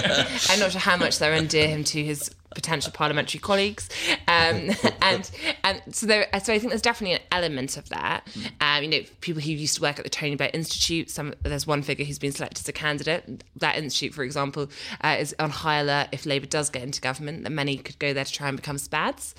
I'm 0.49 0.59
not 0.59 0.71
sure 0.71 0.81
how 0.81 0.97
much 0.97 1.19
they 1.19 1.37
endear 1.37 1.67
him 1.69 1.83
to 1.85 2.03
his 2.03 2.29
potential 2.55 2.91
parliamentary 2.91 3.39
colleagues, 3.39 3.89
um, 4.27 4.71
and 5.01 5.29
and 5.63 5.81
so 5.91 6.05
there. 6.05 6.27
So 6.43 6.53
I 6.53 6.59
think 6.59 6.69
there's 6.71 6.81
definitely 6.81 7.15
an 7.15 7.21
element 7.31 7.77
of 7.77 7.89
that. 7.89 8.27
Um, 8.61 8.83
you 8.83 8.89
know, 8.89 9.01
people 9.21 9.41
who 9.41 9.51
used 9.51 9.75
to 9.75 9.81
work 9.81 9.97
at 9.97 10.03
the 10.03 10.09
Tony 10.09 10.35
Blair 10.35 10.51
Institute. 10.53 11.09
Some 11.09 11.33
there's 11.43 11.67
one 11.67 11.81
figure 11.81 12.05
who's 12.05 12.19
been 12.19 12.31
selected 12.31 12.63
as 12.63 12.69
a 12.69 12.73
candidate. 12.73 13.43
That 13.57 13.77
institute, 13.77 14.13
for 14.13 14.23
example, 14.23 14.69
uh, 15.01 15.17
is 15.19 15.35
on 15.39 15.49
high 15.49 15.77
alert 15.77 16.09
if 16.11 16.25
Labour 16.25 16.47
does 16.47 16.69
get 16.69 16.83
into 16.83 17.01
government. 17.01 17.43
That 17.43 17.51
many 17.51 17.77
could 17.77 17.99
go 17.99 18.13
there 18.13 18.25
to 18.25 18.31
try 18.31 18.47
and 18.47 18.57
become 18.57 18.77
spads. 18.77 19.35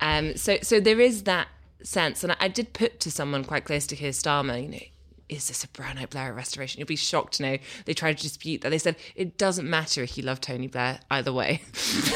Um, 0.00 0.36
so 0.36 0.58
so 0.62 0.80
there 0.80 1.00
is 1.00 1.24
that 1.24 1.48
sense, 1.82 2.22
and 2.22 2.32
I, 2.32 2.36
I 2.40 2.48
did 2.48 2.72
put 2.72 3.00
to 3.00 3.10
someone 3.10 3.44
quite 3.44 3.64
close 3.64 3.86
to 3.88 3.96
Keir 3.96 4.10
Starmer, 4.10 4.62
you 4.62 4.68
know 4.68 4.91
is 5.32 5.48
this 5.48 5.64
a 5.64 5.68
Brownite 5.68 6.10
Blair 6.10 6.32
restoration? 6.32 6.78
You'll 6.78 6.86
be 6.86 6.96
shocked 6.96 7.34
to 7.34 7.42
know 7.42 7.58
they 7.84 7.94
tried 7.94 8.18
to 8.18 8.22
dispute 8.22 8.60
that. 8.62 8.70
They 8.70 8.78
said 8.78 8.96
it 9.14 9.38
doesn't 9.38 9.68
matter 9.68 10.02
if 10.02 10.16
you 10.16 10.24
love 10.24 10.40
Tony 10.40 10.66
Blair 10.66 11.00
either 11.10 11.32
way. 11.32 11.62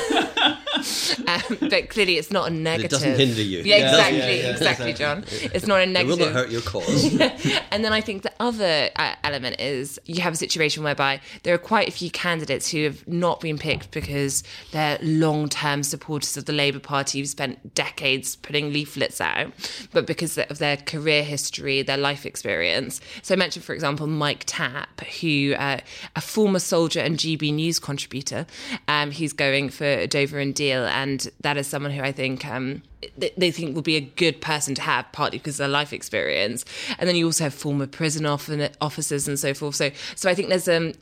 um, 1.26 1.58
but 1.60 1.88
clearly, 1.88 2.18
it's 2.18 2.30
not 2.30 2.50
a 2.50 2.54
negative. 2.54 2.86
It 2.86 2.90
doesn't 2.90 3.18
hinder 3.18 3.42
you. 3.42 3.58
Yeah, 3.58 3.76
Yeah, 3.76 3.88
exactly, 3.88 4.18
yeah, 4.18 4.26
yeah, 4.26 4.50
exactly, 4.50 4.92
John. 4.92 5.24
It's 5.30 5.66
not 5.66 5.80
a 5.80 5.86
negative. 5.86 6.20
It 6.20 6.24
will 6.24 6.32
not 6.32 6.34
hurt 6.34 6.50
your 6.50 6.62
cause. 6.62 7.04
and 7.70 7.84
then 7.84 7.92
I 7.92 8.00
think 8.00 8.22
the 8.22 8.32
other 8.40 8.90
uh, 8.96 9.14
element 9.24 9.60
is 9.60 9.98
you 10.06 10.22
have 10.22 10.32
a 10.32 10.36
situation 10.36 10.82
whereby 10.82 11.20
there 11.42 11.54
are 11.54 11.58
quite 11.58 11.88
a 11.88 11.92
few 11.92 12.10
candidates 12.10 12.70
who 12.70 12.84
have 12.84 13.06
not 13.06 13.40
been 13.40 13.58
picked 13.58 13.90
because 13.90 14.42
they're 14.72 14.98
long 15.02 15.48
term 15.48 15.82
supporters 15.82 16.36
of 16.36 16.44
the 16.44 16.52
Labour 16.52 16.80
Party 16.80 17.18
who've 17.18 17.28
spent 17.28 17.74
decades 17.74 18.36
putting 18.36 18.72
leaflets 18.72 19.20
out, 19.20 19.52
but 19.92 20.06
because 20.06 20.38
of 20.38 20.58
their 20.58 20.76
career 20.76 21.22
history, 21.22 21.82
their 21.82 21.96
life 21.96 22.26
experience. 22.26 23.00
So 23.22 23.34
I 23.34 23.36
mentioned, 23.36 23.64
for 23.64 23.74
example, 23.74 24.06
Mike 24.06 24.44
Tapp, 24.46 25.00
who 25.20 25.54
uh, 25.58 25.78
a 26.14 26.20
former 26.20 26.58
soldier 26.58 27.00
and 27.00 27.16
GB 27.16 27.52
News 27.54 27.78
contributor. 27.78 28.46
Um, 28.88 29.10
he's 29.10 29.32
going 29.32 29.70
for 29.70 30.06
Dover 30.06 30.38
and 30.38 30.54
Deal, 30.54 30.84
and 30.86 31.28
that 31.40 31.56
is 31.56 31.66
someone 31.66 31.92
who 31.92 32.02
I 32.02 32.12
think. 32.12 32.46
Um, 32.46 32.82
they 33.16 33.50
think 33.50 33.74
will 33.74 33.82
be 33.82 33.96
a 33.96 34.00
good 34.00 34.40
person 34.40 34.74
to 34.74 34.82
have, 34.82 35.10
partly 35.12 35.38
because 35.38 35.54
of 35.54 35.58
their 35.58 35.68
life 35.68 35.92
experience, 35.92 36.64
and 36.98 37.08
then 37.08 37.16
you 37.16 37.26
also 37.26 37.44
have 37.44 37.54
former 37.54 37.86
prison 37.86 38.26
officers 38.26 39.28
and 39.28 39.38
so 39.38 39.54
forth. 39.54 39.74
So, 39.74 39.90
so 40.14 40.30
I 40.30 40.34
think 40.34 40.48
there's 40.48 40.68
um, 40.68 40.92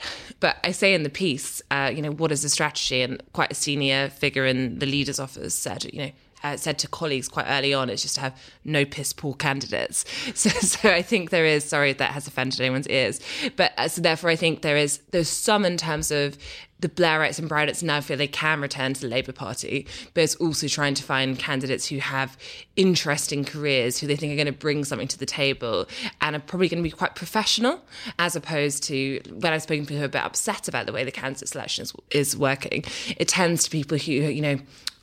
but 0.40 0.56
I 0.64 0.72
say 0.72 0.94
in 0.94 1.02
the 1.02 1.10
piece, 1.10 1.62
uh, 1.70 1.90
you 1.94 2.02
know, 2.02 2.12
what 2.12 2.32
is 2.32 2.42
the 2.42 2.48
strategy? 2.48 3.02
And 3.02 3.22
quite 3.32 3.52
a 3.52 3.54
senior 3.54 4.10
figure 4.10 4.46
in 4.46 4.78
the 4.78 4.86
leaders' 4.86 5.20
office 5.20 5.54
said, 5.54 5.84
you 5.92 5.98
know, 5.98 6.12
uh, 6.44 6.56
said 6.56 6.78
to 6.78 6.88
colleagues 6.88 7.28
quite 7.28 7.46
early 7.48 7.74
on 7.74 7.90
it's 7.90 8.02
just 8.02 8.14
to 8.14 8.20
have 8.20 8.40
no 8.64 8.84
piss 8.84 9.12
poor 9.12 9.34
candidates. 9.34 10.04
So, 10.34 10.50
so 10.50 10.90
I 10.90 11.02
think 11.02 11.30
there 11.30 11.46
is. 11.46 11.64
Sorry, 11.64 11.92
that 11.94 12.12
has 12.12 12.28
offended 12.28 12.60
anyone's 12.60 12.86
ears, 12.86 13.20
but 13.56 13.72
uh, 13.76 13.88
so 13.88 14.00
therefore 14.02 14.30
I 14.30 14.36
think 14.36 14.62
there 14.62 14.76
is. 14.76 14.98
There's 15.10 15.28
some 15.28 15.64
in 15.64 15.76
terms 15.76 16.12
of 16.12 16.38
the 16.80 16.88
Blairites 16.88 17.38
and 17.38 17.48
Brownites 17.48 17.82
now 17.82 18.00
feel 18.00 18.16
they 18.16 18.28
can 18.28 18.60
return 18.60 18.94
to 18.94 19.00
the 19.00 19.08
Labour 19.08 19.32
Party, 19.32 19.86
but 20.14 20.22
it's 20.22 20.36
also 20.36 20.68
trying 20.68 20.94
to 20.94 21.02
find 21.02 21.38
candidates 21.38 21.86
who 21.86 21.98
have 21.98 22.38
interesting 22.76 23.44
careers, 23.44 23.98
who 23.98 24.06
they 24.06 24.16
think 24.16 24.32
are 24.32 24.36
going 24.36 24.46
to 24.46 24.52
bring 24.52 24.84
something 24.84 25.08
to 25.08 25.18
the 25.18 25.26
table 25.26 25.86
and 26.20 26.36
are 26.36 26.40
probably 26.40 26.68
going 26.68 26.82
to 26.82 26.88
be 26.88 26.94
quite 26.94 27.14
professional, 27.14 27.80
as 28.18 28.36
opposed 28.36 28.84
to 28.84 29.20
when 29.32 29.52
I've 29.52 29.62
spoken 29.62 29.84
to 29.84 29.88
people 29.88 29.96
who 29.96 30.02
are 30.02 30.06
a 30.06 30.10
bit 30.10 30.24
upset 30.24 30.68
about 30.68 30.86
the 30.86 30.92
way 30.92 31.04
the 31.04 31.10
candidate 31.10 31.48
selection 31.48 31.82
is, 31.82 31.92
is 32.10 32.36
working, 32.36 32.84
it 33.16 33.28
tends 33.28 33.64
to 33.64 33.70
people 33.70 33.98
who, 33.98 34.12
you 34.12 34.42
know, 34.42 34.58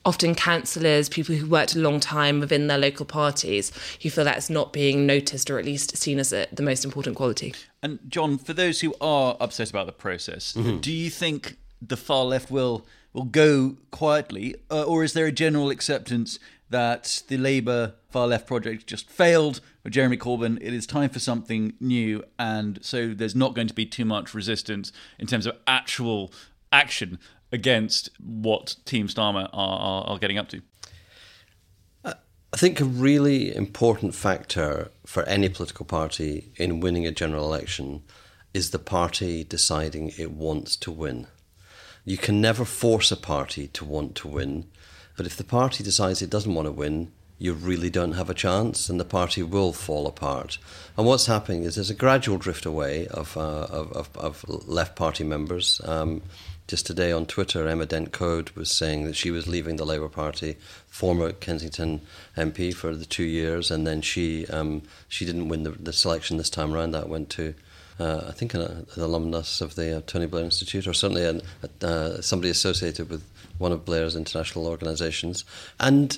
often 0.05 0.35
councillors, 0.35 1.09
people 1.09 1.35
who 1.35 1.49
worked 1.49 1.75
a 1.75 1.79
long 1.79 1.99
time 1.99 2.39
within 2.39 2.67
their 2.67 2.77
local 2.77 3.05
parties, 3.05 3.71
who 4.03 4.09
feel 4.09 4.23
that's 4.23 4.49
not 4.49 4.71
being 4.71 5.05
noticed 5.05 5.49
or 5.49 5.57
at 5.57 5.65
least 5.65 5.97
seen 5.97 6.19
as 6.19 6.31
a, 6.31 6.45
the 6.51 6.61
most 6.61 6.85
important 6.85 7.15
quality. 7.15 7.53
And 7.81 7.99
John, 8.07 8.37
for 8.37 8.53
those 8.53 8.81
who 8.81 8.93
are 9.01 9.35
upset 9.39 9.69
about 9.71 9.87
the 9.87 9.91
process, 9.91 10.53
mm-hmm. 10.53 10.77
do 10.77 10.93
you 10.93 11.09
think 11.09 11.57
the 11.81 11.97
far 11.97 12.25
left 12.25 12.51
will 12.51 12.85
will 13.13 13.23
go 13.23 13.77
quietly, 13.91 14.55
uh, 14.69 14.83
or 14.83 15.03
is 15.03 15.13
there 15.13 15.25
a 15.25 15.31
general 15.31 15.69
acceptance 15.69 16.37
that 16.69 17.23
the 17.29 17.37
Labour 17.37 17.93
far 18.09 18.27
left 18.27 18.45
project 18.45 18.87
just 18.87 19.09
failed 19.09 19.61
with 19.83 19.93
Jeremy 19.93 20.17
Corbyn? 20.17 20.57
It 20.61 20.73
is 20.73 20.85
time 20.85 21.09
for 21.09 21.19
something 21.19 21.73
new, 21.79 22.23
and 22.37 22.79
so 22.81 23.13
there's 23.13 23.35
not 23.35 23.53
going 23.53 23.67
to 23.67 23.73
be 23.73 23.85
too 23.85 24.03
much 24.03 24.33
resistance 24.33 24.91
in 25.17 25.27
terms 25.27 25.45
of 25.45 25.55
actual 25.65 26.33
action 26.73 27.19
against 27.51 28.09
what 28.19 28.75
Team 28.83 29.07
Starmer 29.07 29.49
are, 29.53 29.79
are, 29.79 30.03
are 30.07 30.19
getting 30.19 30.37
up 30.37 30.49
to? 30.49 30.61
I 32.55 32.57
think 32.57 32.79
a 32.79 32.85
really 32.85 33.53
important 33.53 34.15
factor 34.15 34.89
for 35.05 35.23
any 35.23 35.49
political 35.49 35.85
party 35.85 36.53
in 36.55 36.79
winning 36.79 37.05
a 37.05 37.11
general 37.11 37.43
election 37.45 38.03
is 38.53 38.69
the 38.69 38.79
party 38.79 39.43
deciding 39.43 40.13
it 40.17 40.31
wants 40.31 40.77
to 40.77 40.89
win. 40.89 41.27
You 42.05 42.17
can 42.17 42.39
never 42.39 42.65
force 42.65 43.11
a 43.11 43.17
party 43.17 43.67
to 43.69 43.83
want 43.83 44.15
to 44.15 44.27
win, 44.27 44.65
but 45.17 45.25
if 45.25 45.35
the 45.35 45.43
party 45.43 45.83
decides 45.83 46.21
it 46.21 46.29
doesn't 46.29 46.53
want 46.53 46.67
to 46.67 46.71
win, 46.71 47.11
you 47.37 47.53
really 47.53 47.89
don't 47.89 48.13
have 48.13 48.29
a 48.29 48.33
chance, 48.33 48.87
and 48.87 48.99
the 48.99 49.05
party 49.05 49.43
will 49.43 49.73
fall 49.73 50.07
apart. 50.07 50.57
And 50.97 51.05
what's 51.05 51.25
happening 51.25 51.63
is 51.63 51.75
there's 51.75 51.89
a 51.89 51.95
gradual 51.95 52.37
drift 52.37 52.65
away 52.65 53.07
of, 53.07 53.35
uh, 53.35 53.67
of, 53.69 53.91
of, 53.91 54.09
of, 54.15 54.67
left 54.67 54.95
party 54.95 55.23
members. 55.25 55.81
Um, 55.83 56.21
just 56.67 56.87
today 56.87 57.11
on 57.11 57.25
Twitter, 57.25 57.67
Emma 57.67 57.85
Dent 57.85 58.11
Coad 58.11 58.51
was 58.51 58.71
saying 58.71 59.05
that 59.05 59.15
she 59.15 59.31
was 59.31 59.47
leaving 59.47 59.75
the 59.75 59.85
Labour 59.85 60.07
Party, 60.07 60.55
former 60.87 61.31
Kensington 61.31 62.01
MP 62.37 62.73
for 62.73 62.95
the 62.95 63.05
two 63.05 63.23
years, 63.23 63.69
and 63.69 63.85
then 63.85 64.01
she 64.01 64.47
um, 64.47 64.81
she 65.07 65.25
didn't 65.25 65.49
win 65.49 65.63
the, 65.63 65.71
the, 65.71 65.93
selection 65.93 66.37
this 66.37 66.49
time 66.49 66.73
around. 66.73 66.91
That 66.91 67.09
went 67.09 67.29
to 67.31 67.53
uh, 67.99 68.25
I 68.27 68.31
think 68.31 68.53
an, 68.53 68.61
an, 68.61 69.01
alumnus 69.01 69.61
of 69.61 69.75
the 69.75 69.97
uh, 69.97 70.01
Tony 70.05 70.25
Blair 70.25 70.43
Institute, 70.43 70.87
or 70.87 70.93
certainly 70.93 71.25
an, 71.25 71.41
uh, 71.81 72.21
somebody 72.21 72.49
associated 72.49 73.09
with 73.09 73.23
one 73.57 73.71
of 73.71 73.85
Blair's 73.85 74.15
international 74.15 74.67
organisations, 74.67 75.45
and 75.79 76.17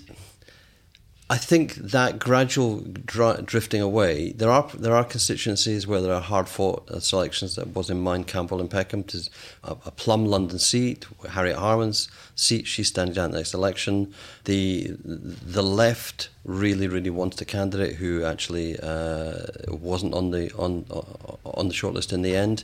I 1.30 1.36
think 1.36 1.76
that 1.76 2.20
gradual 2.20 2.80
dr- 2.80 3.46
drifting 3.46 3.82
away. 3.82 4.32
There 4.32 4.50
are 4.50 4.70
there 4.74 4.96
are 4.96 5.04
constituencies 5.04 5.86
where 5.86 6.00
there 6.00 6.14
are 6.14 6.22
hard 6.22 6.48
fought 6.48 6.90
selections. 7.04 7.56
That 7.56 7.76
was 7.76 7.90
in 7.90 8.00
mine, 8.00 8.24
Camberwell 8.24 8.62
and 8.62 8.72
Peckham, 8.72 9.04
to 9.06 9.30
a, 9.66 9.72
a 9.86 9.92
plum 9.92 10.26
London 10.26 10.58
seat. 10.58 11.06
Harriet 11.30 11.58
Harman's 11.58 12.10
seat. 12.36 12.66
She's 12.66 12.88
standing 12.88 13.14
down 13.14 13.32
next 13.32 13.54
election. 13.54 14.14
The 14.46 14.96
the 15.04 15.64
left 15.64 16.30
really 16.46 16.88
really 16.88 17.10
wanted 17.10 17.42
a 17.42 17.46
candidate 17.46 17.96
who 17.96 18.24
actually 18.24 18.80
uh, 18.80 19.48
wasn't 19.68 20.14
on 20.14 20.32
the 20.32 20.54
on 20.54 20.86
on 21.56 21.68
the 21.68 21.74
shortlist 21.74 22.13
in 22.13 22.22
the 22.22 22.36
end. 22.36 22.63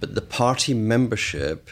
But 0.00 0.14
the 0.14 0.22
party 0.22 0.74
membership 0.74 1.70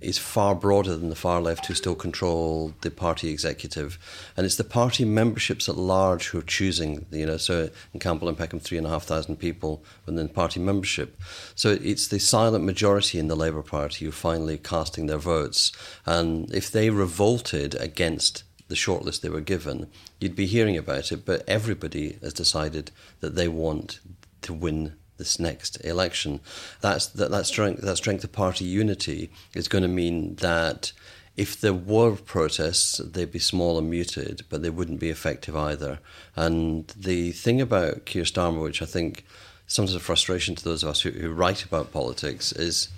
is 0.00 0.18
far 0.18 0.54
broader 0.54 0.96
than 0.96 1.08
the 1.08 1.16
far 1.16 1.40
left 1.40 1.66
who 1.66 1.74
still 1.74 1.94
control 1.94 2.72
the 2.82 2.90
party 2.90 3.30
executive. 3.30 3.98
And 4.36 4.46
it's 4.46 4.56
the 4.56 4.64
party 4.64 5.04
memberships 5.04 5.68
at 5.68 5.76
large 5.76 6.28
who 6.28 6.38
are 6.38 6.42
choosing, 6.42 7.06
you 7.10 7.26
know, 7.26 7.36
so 7.36 7.70
in 7.92 8.00
Camberwell 8.00 8.28
and 8.28 8.38
Peckham, 8.38 8.60
three 8.60 8.78
and 8.78 8.86
a 8.86 8.90
half 8.90 9.04
thousand 9.04 9.36
people 9.36 9.82
within 10.06 10.28
party 10.28 10.60
membership. 10.60 11.20
So 11.54 11.78
it's 11.82 12.08
the 12.08 12.20
silent 12.20 12.64
majority 12.64 13.18
in 13.18 13.28
the 13.28 13.36
Labour 13.36 13.62
Party 13.62 14.04
who 14.04 14.10
are 14.10 14.12
finally 14.12 14.58
casting 14.58 15.06
their 15.06 15.18
votes. 15.18 15.72
And 16.06 16.52
if 16.54 16.70
they 16.70 16.90
revolted 16.90 17.74
against 17.74 18.44
the 18.68 18.76
shortlist 18.76 19.22
they 19.22 19.30
were 19.30 19.40
given, 19.40 19.90
you'd 20.20 20.36
be 20.36 20.46
hearing 20.46 20.76
about 20.76 21.10
it. 21.10 21.24
But 21.24 21.42
everybody 21.48 22.18
has 22.22 22.34
decided 22.34 22.92
that 23.20 23.34
they 23.34 23.48
want 23.48 23.98
to 24.42 24.52
win 24.52 24.94
this 25.18 25.38
next 25.38 25.76
election. 25.84 26.40
That's 26.80 27.06
that, 27.08 27.30
that 27.30 27.46
strength 27.46 27.82
that 27.82 27.96
strength 27.96 28.24
of 28.24 28.32
party 28.32 28.64
unity 28.64 29.30
is 29.54 29.68
going 29.68 29.82
to 29.82 29.88
mean 29.88 30.36
that 30.36 30.92
if 31.36 31.60
there 31.60 31.72
were 31.72 32.16
protests, 32.16 32.98
they'd 32.98 33.30
be 33.30 33.38
small 33.38 33.78
and 33.78 33.88
muted, 33.88 34.42
but 34.48 34.60
they 34.60 34.70
wouldn't 34.70 34.98
be 34.98 35.08
effective 35.08 35.54
either. 35.54 36.00
And 36.34 36.88
the 36.96 37.30
thing 37.30 37.60
about 37.60 38.06
Keir 38.06 38.24
Starmer, 38.24 38.60
which 38.60 38.82
I 38.82 38.86
think 38.86 39.24
sometimes 39.68 39.94
a 39.94 40.00
frustration 40.00 40.56
to 40.56 40.64
those 40.64 40.82
of 40.82 40.88
us 40.88 41.02
who, 41.02 41.10
who 41.10 41.32
write 41.32 41.64
about 41.64 41.92
politics, 41.92 42.50
is 42.50 42.88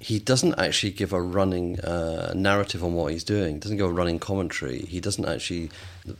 he 0.00 0.18
doesn't 0.18 0.58
actually 0.58 0.92
give 0.92 1.12
a 1.12 1.20
running 1.20 1.80
uh, 1.80 2.32
narrative 2.34 2.82
on 2.82 2.94
what 2.94 3.12
he's 3.12 3.24
doing. 3.24 3.54
He 3.54 3.60
doesn't 3.60 3.76
give 3.76 3.86
a 3.86 3.92
running 3.92 4.18
commentary. 4.18 4.80
He 4.80 5.00
doesn't 5.00 5.24
actually, 5.24 5.70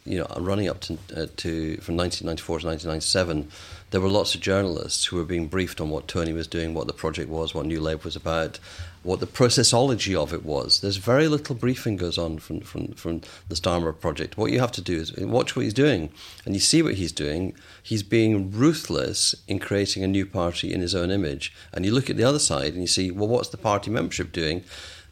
you 0.04 0.18
know, 0.18 0.26
running 0.38 0.68
up 0.68 0.80
to, 0.82 0.94
uh, 1.14 1.26
to 1.36 1.76
from 1.78 1.96
1994 1.96 2.60
to 2.60 2.66
1997 2.66 3.50
there 3.90 4.00
were 4.00 4.08
lots 4.08 4.34
of 4.34 4.40
journalists 4.40 5.06
who 5.06 5.16
were 5.16 5.24
being 5.24 5.46
briefed 5.46 5.80
on 5.80 5.90
what 5.90 6.08
Tony 6.08 6.32
was 6.32 6.48
doing, 6.48 6.74
what 6.74 6.86
the 6.86 6.92
project 6.92 7.30
was, 7.30 7.54
what 7.54 7.66
New 7.66 7.80
Labour 7.80 8.02
was 8.04 8.16
about, 8.16 8.58
what 9.04 9.20
the 9.20 9.26
processology 9.26 10.14
of 10.20 10.32
it 10.32 10.44
was. 10.44 10.80
There's 10.80 10.96
very 10.96 11.28
little 11.28 11.54
briefing 11.54 11.96
goes 11.96 12.18
on 12.18 12.38
from, 12.38 12.60
from, 12.60 12.88
from 12.94 13.20
the 13.48 13.54
Starmer 13.54 13.98
project. 13.98 14.36
What 14.36 14.50
you 14.50 14.58
have 14.58 14.72
to 14.72 14.80
do 14.80 14.96
is 14.96 15.16
watch 15.16 15.54
what 15.54 15.62
he's 15.62 15.74
doing, 15.74 16.10
and 16.44 16.54
you 16.54 16.60
see 16.60 16.82
what 16.82 16.94
he's 16.94 17.12
doing. 17.12 17.54
He's 17.80 18.02
being 18.02 18.50
ruthless 18.50 19.36
in 19.46 19.60
creating 19.60 20.02
a 20.02 20.08
new 20.08 20.26
party 20.26 20.74
in 20.74 20.80
his 20.80 20.94
own 20.94 21.12
image. 21.12 21.54
And 21.72 21.86
you 21.86 21.92
look 21.92 22.10
at 22.10 22.16
the 22.16 22.24
other 22.24 22.40
side 22.40 22.72
and 22.72 22.82
you 22.82 22.88
see, 22.88 23.12
well, 23.12 23.28
what's 23.28 23.50
the 23.50 23.56
party 23.56 23.90
membership 23.90 24.32
doing? 24.32 24.64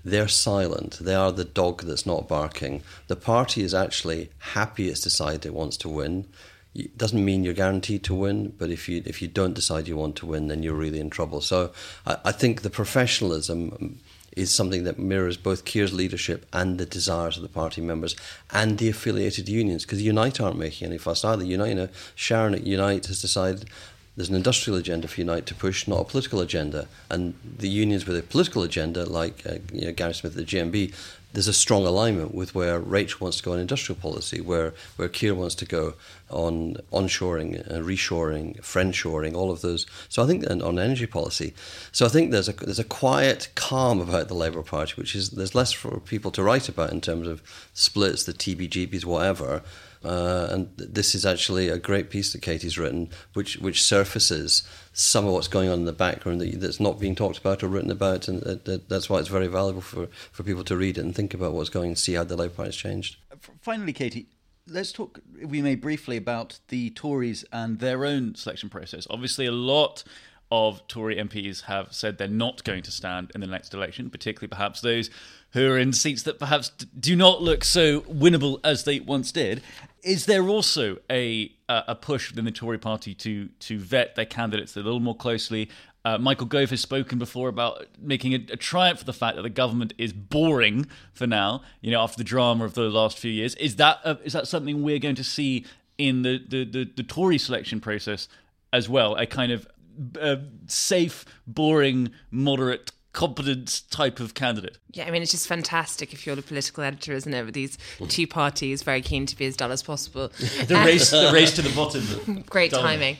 They're 0.04 0.28
silent. 0.28 0.98
They 1.00 1.14
are 1.14 1.32
the 1.32 1.44
dog 1.44 1.82
that's 1.82 2.04
not 2.04 2.28
barking. 2.28 2.82
The 3.06 3.16
party 3.16 3.62
is 3.62 3.72
actually 3.72 4.30
happy 4.38 4.88
it's 4.88 5.00
decided 5.00 5.46
it 5.46 5.54
wants 5.54 5.76
to 5.78 5.88
win 5.88 6.26
it 6.74 6.98
doesn't 6.98 7.24
mean 7.24 7.44
you're 7.44 7.54
guaranteed 7.54 8.02
to 8.04 8.14
win, 8.14 8.52
but 8.58 8.70
if 8.70 8.88
you 8.88 9.02
if 9.06 9.22
you 9.22 9.28
don't 9.28 9.54
decide 9.54 9.86
you 9.86 9.96
want 9.96 10.16
to 10.16 10.26
win, 10.26 10.48
then 10.48 10.62
you're 10.62 10.74
really 10.74 11.00
in 11.00 11.10
trouble. 11.10 11.40
So 11.40 11.72
I, 12.06 12.16
I 12.24 12.32
think 12.32 12.62
the 12.62 12.70
professionalism 12.70 14.00
is 14.36 14.52
something 14.52 14.82
that 14.84 14.98
mirrors 14.98 15.36
both 15.36 15.64
Keir's 15.64 15.92
leadership 15.92 16.44
and 16.52 16.78
the 16.78 16.86
desires 16.86 17.36
of 17.36 17.42
the 17.44 17.48
party 17.48 17.80
members 17.80 18.16
and 18.50 18.78
the 18.78 18.88
affiliated 18.88 19.48
unions, 19.48 19.84
because 19.84 20.02
Unite 20.02 20.40
aren't 20.40 20.58
making 20.58 20.88
any 20.88 20.98
fuss 20.98 21.24
either. 21.24 21.44
Unite, 21.44 21.68
you 21.68 21.74
know, 21.74 21.88
Sharon 22.16 22.54
at 22.54 22.66
Unite 22.66 23.06
has 23.06 23.22
decided 23.22 23.66
there's 24.16 24.28
an 24.28 24.36
industrial 24.36 24.78
agenda 24.78 25.08
for 25.08 25.20
Unite 25.20 25.46
to 25.46 25.54
push, 25.54 25.88
not 25.88 26.00
a 26.00 26.04
political 26.04 26.40
agenda. 26.40 26.88
And 27.10 27.34
the 27.58 27.68
unions 27.68 28.06
with 28.06 28.16
a 28.16 28.22
political 28.22 28.62
agenda, 28.62 29.04
like 29.04 29.44
uh, 29.46 29.56
you 29.72 29.86
know, 29.86 29.92
Gary 29.92 30.14
Smith 30.14 30.36
at 30.36 30.46
the 30.46 30.56
GMB, 30.56 30.94
there's 31.34 31.48
a 31.48 31.52
strong 31.52 31.84
alignment 31.84 32.32
with 32.32 32.54
where 32.54 32.78
Rachel 32.78 33.18
wants 33.24 33.38
to 33.38 33.42
go 33.42 33.52
on 33.52 33.58
industrial 33.58 34.00
policy, 34.00 34.40
where, 34.40 34.72
where 34.94 35.08
Keir 35.08 35.34
wants 35.34 35.56
to 35.56 35.66
go 35.66 35.94
on 36.30 36.76
onshoring, 36.92 37.68
uh, 37.70 37.80
reshoring, 37.80 38.60
friendshoring, 38.60 39.34
all 39.34 39.50
of 39.50 39.60
those. 39.60 39.84
So 40.08 40.22
I 40.22 40.26
think 40.28 40.44
and 40.44 40.62
on 40.62 40.78
energy 40.78 41.06
policy. 41.06 41.52
So 41.90 42.06
I 42.06 42.08
think 42.08 42.30
there's 42.30 42.48
a 42.48 42.52
there's 42.52 42.78
a 42.78 42.84
quiet 42.84 43.48
calm 43.56 44.00
about 44.00 44.28
the 44.28 44.34
Labour 44.34 44.62
Party, 44.62 44.94
which 44.94 45.16
is 45.16 45.30
there's 45.30 45.56
less 45.56 45.72
for 45.72 45.98
people 45.98 46.30
to 46.30 46.42
write 46.42 46.68
about 46.68 46.92
in 46.92 47.00
terms 47.00 47.26
of 47.26 47.42
splits, 47.74 48.24
the 48.24 48.32
TBGBs, 48.32 49.04
whatever. 49.04 49.62
Uh, 50.04 50.48
and 50.50 50.68
this 50.76 51.14
is 51.14 51.24
actually 51.24 51.68
a 51.68 51.78
great 51.78 52.10
piece 52.10 52.32
that 52.32 52.42
Katy's 52.42 52.78
written, 52.78 53.08
which 53.32 53.56
which 53.56 53.82
surfaces 53.82 54.62
some 54.92 55.26
of 55.26 55.32
what's 55.32 55.48
going 55.48 55.68
on 55.68 55.80
in 55.80 55.84
the 55.84 55.92
background 55.92 56.40
that, 56.40 56.60
that's 56.60 56.78
not 56.78 57.00
being 57.00 57.14
talked 57.14 57.38
about 57.38 57.62
or 57.62 57.68
written 57.68 57.90
about, 57.90 58.28
and 58.28 58.42
that, 58.42 58.88
that's 58.88 59.10
why 59.10 59.18
it's 59.18 59.28
very 59.28 59.48
valuable 59.48 59.80
for, 59.80 60.06
for 60.30 60.42
people 60.42 60.64
to 60.64 60.76
read 60.76 60.98
it 60.98 61.00
and 61.00 61.14
think 61.14 61.34
about 61.34 61.52
what's 61.52 61.70
going 61.70 61.88
and 61.88 61.98
see 61.98 62.14
how 62.14 62.24
the 62.24 62.36
Labour 62.36 62.54
Party 62.54 62.68
has 62.68 62.76
changed. 62.76 63.16
Finally, 63.60 63.92
Katy, 63.92 64.26
let's 64.68 64.92
talk, 64.92 65.20
if 65.40 65.50
we 65.50 65.62
may, 65.62 65.74
briefly 65.74 66.16
about 66.16 66.60
the 66.68 66.90
Tories 66.90 67.44
and 67.52 67.80
their 67.80 68.04
own 68.04 68.34
selection 68.34 68.68
process. 68.68 69.06
Obviously, 69.10 69.46
a 69.46 69.52
lot 69.52 70.04
of 70.50 70.86
Tory 70.86 71.16
MPs 71.16 71.62
have 71.62 71.92
said 71.92 72.18
they're 72.18 72.28
not 72.28 72.62
going 72.64 72.82
to 72.82 72.90
stand 72.90 73.32
in 73.34 73.40
the 73.40 73.46
next 73.46 73.74
election, 73.74 74.10
particularly 74.10 74.48
perhaps 74.48 74.80
those 74.80 75.10
who 75.54 75.70
are 75.70 75.78
in 75.78 75.92
seats 75.92 76.24
that 76.24 76.38
perhaps 76.38 76.68
do 76.68 77.16
not 77.16 77.40
look 77.40 77.64
so 77.64 78.02
winnable 78.02 78.60
as 78.62 78.84
they 78.84 79.00
once 79.00 79.32
did. 79.32 79.62
Is 80.02 80.26
there 80.26 80.46
also 80.48 80.98
a 81.10 81.50
a 81.68 81.94
push 81.94 82.30
within 82.30 82.44
the 82.44 82.50
Tory 82.50 82.76
party 82.76 83.14
to 83.14 83.48
to 83.60 83.78
vet 83.78 84.16
their 84.16 84.26
candidates 84.26 84.76
a 84.76 84.80
little 84.80 85.00
more 85.00 85.16
closely? 85.16 85.70
Uh, 86.04 86.18
Michael 86.18 86.46
Gove 86.46 86.68
has 86.68 86.82
spoken 86.82 87.18
before 87.18 87.48
about 87.48 87.86
making 87.98 88.34
a, 88.34 88.52
a, 88.52 88.56
triumph 88.58 88.98
for 88.98 89.06
the 89.06 89.14
fact 89.14 89.36
that 89.36 89.42
the 89.42 89.48
government 89.48 89.94
is 89.96 90.12
boring 90.12 90.86
for 91.14 91.26
now. 91.26 91.62
You 91.80 91.92
know, 91.92 92.02
after 92.02 92.18
the 92.18 92.24
drama 92.24 92.66
of 92.66 92.74
the 92.74 92.90
last 92.90 93.18
few 93.18 93.30
years, 93.30 93.54
is 93.54 93.76
that 93.76 94.00
uh, 94.04 94.16
is 94.22 94.34
that 94.34 94.46
something 94.46 94.82
we're 94.82 94.98
going 94.98 95.14
to 95.14 95.24
see 95.24 95.64
in 95.96 96.22
the 96.22 96.44
the, 96.46 96.64
the, 96.64 96.90
the 96.96 97.02
Tory 97.02 97.38
selection 97.38 97.80
process 97.80 98.28
as 98.72 98.88
well? 98.88 99.14
A 99.14 99.24
kind 99.24 99.50
of 99.50 99.66
uh, 100.20 100.36
safe, 100.66 101.24
boring, 101.46 102.10
moderate 102.30 102.92
competent 103.14 103.82
type 103.90 104.20
of 104.20 104.34
candidate. 104.34 104.76
Yeah, 104.92 105.06
I 105.06 105.10
mean, 105.10 105.22
it's 105.22 105.30
just 105.30 105.46
fantastic 105.46 106.12
if 106.12 106.26
you're 106.26 106.36
the 106.36 106.42
political 106.42 106.84
editor, 106.84 107.12
isn't 107.12 107.32
it? 107.32 107.44
With 107.44 107.54
these 107.54 107.78
two 108.08 108.26
parties 108.26 108.82
very 108.82 109.00
keen 109.00 109.24
to 109.26 109.36
be 109.36 109.46
as 109.46 109.56
dull 109.56 109.72
as 109.72 109.82
possible. 109.82 110.28
the 110.66 110.82
race, 110.84 111.10
the 111.10 111.30
race 111.32 111.54
to 111.54 111.62
the 111.62 111.70
bottom. 111.76 112.42
Great 112.42 112.72
timing. 112.72 113.16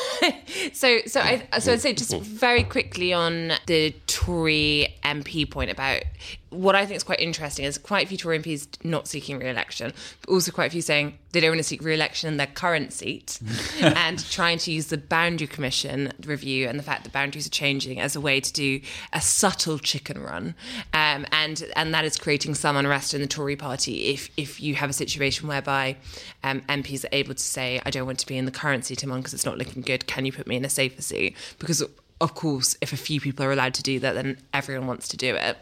so, 0.72 1.00
so 1.06 1.20
I, 1.20 1.46
so 1.58 1.72
I'd 1.72 1.80
say 1.80 1.94
just 1.94 2.14
very 2.16 2.62
quickly 2.62 3.12
on 3.12 3.52
the 3.66 3.94
Tory 4.12 4.94
MP 5.04 5.50
point 5.50 5.70
about 5.70 6.02
what 6.50 6.74
I 6.74 6.84
think 6.84 6.98
is 6.98 7.02
quite 7.02 7.18
interesting 7.18 7.64
is 7.64 7.78
quite 7.78 8.04
a 8.04 8.08
few 8.10 8.18
Tory 8.18 8.38
MPs 8.38 8.68
not 8.84 9.08
seeking 9.08 9.38
re-election, 9.38 9.94
but 10.20 10.30
also 10.30 10.52
quite 10.52 10.66
a 10.66 10.70
few 10.70 10.82
saying 10.82 11.16
they 11.32 11.40
don't 11.40 11.52
want 11.52 11.60
to 11.60 11.64
seek 11.64 11.82
re-election 11.82 12.28
in 12.28 12.36
their 12.36 12.46
current 12.46 12.92
seat, 12.92 13.40
and 13.80 14.22
trying 14.30 14.58
to 14.58 14.70
use 14.70 14.88
the 14.88 14.98
Boundary 14.98 15.46
Commission 15.46 16.12
review 16.26 16.68
and 16.68 16.78
the 16.78 16.82
fact 16.82 17.04
that 17.04 17.12
boundaries 17.14 17.46
are 17.46 17.50
changing 17.50 18.00
as 18.00 18.14
a 18.14 18.20
way 18.20 18.38
to 18.38 18.52
do 18.52 18.82
a 19.14 19.20
subtle 19.22 19.78
chicken 19.78 20.22
run, 20.22 20.54
um, 20.92 21.24
and 21.32 21.64
and 21.74 21.94
that 21.94 22.04
is 22.04 22.18
creating 22.18 22.54
some 22.54 22.76
unrest 22.76 23.14
in 23.14 23.22
the 23.22 23.26
Tory 23.26 23.56
party 23.56 24.12
if 24.12 24.28
if 24.36 24.60
you 24.60 24.74
have 24.74 24.90
a 24.90 24.92
situation 24.92 25.48
whereby 25.48 25.96
um, 26.44 26.60
MPs 26.68 27.06
are 27.06 27.12
able 27.12 27.32
to 27.32 27.42
say 27.42 27.80
I 27.86 27.90
don't 27.90 28.04
want 28.04 28.18
to 28.18 28.26
be 28.26 28.36
in 28.36 28.44
the 28.44 28.50
current 28.50 28.84
seat 28.84 29.02
I'm 29.02 29.10
on 29.10 29.20
because 29.20 29.32
it's 29.32 29.46
not 29.46 29.56
looking 29.56 29.80
good. 29.80 30.06
Can 30.06 30.26
you 30.26 30.32
put 30.32 30.46
me 30.46 30.56
in 30.56 30.66
a 30.66 30.70
safer 30.70 31.00
seat? 31.00 31.34
Because 31.58 31.82
of 32.22 32.34
course, 32.34 32.76
if 32.80 32.92
a 32.92 32.96
few 32.96 33.20
people 33.20 33.44
are 33.44 33.50
allowed 33.50 33.74
to 33.74 33.82
do 33.82 33.98
that, 33.98 34.14
then 34.14 34.38
everyone 34.54 34.86
wants 34.86 35.08
to 35.08 35.16
do 35.16 35.34
it. 35.34 35.58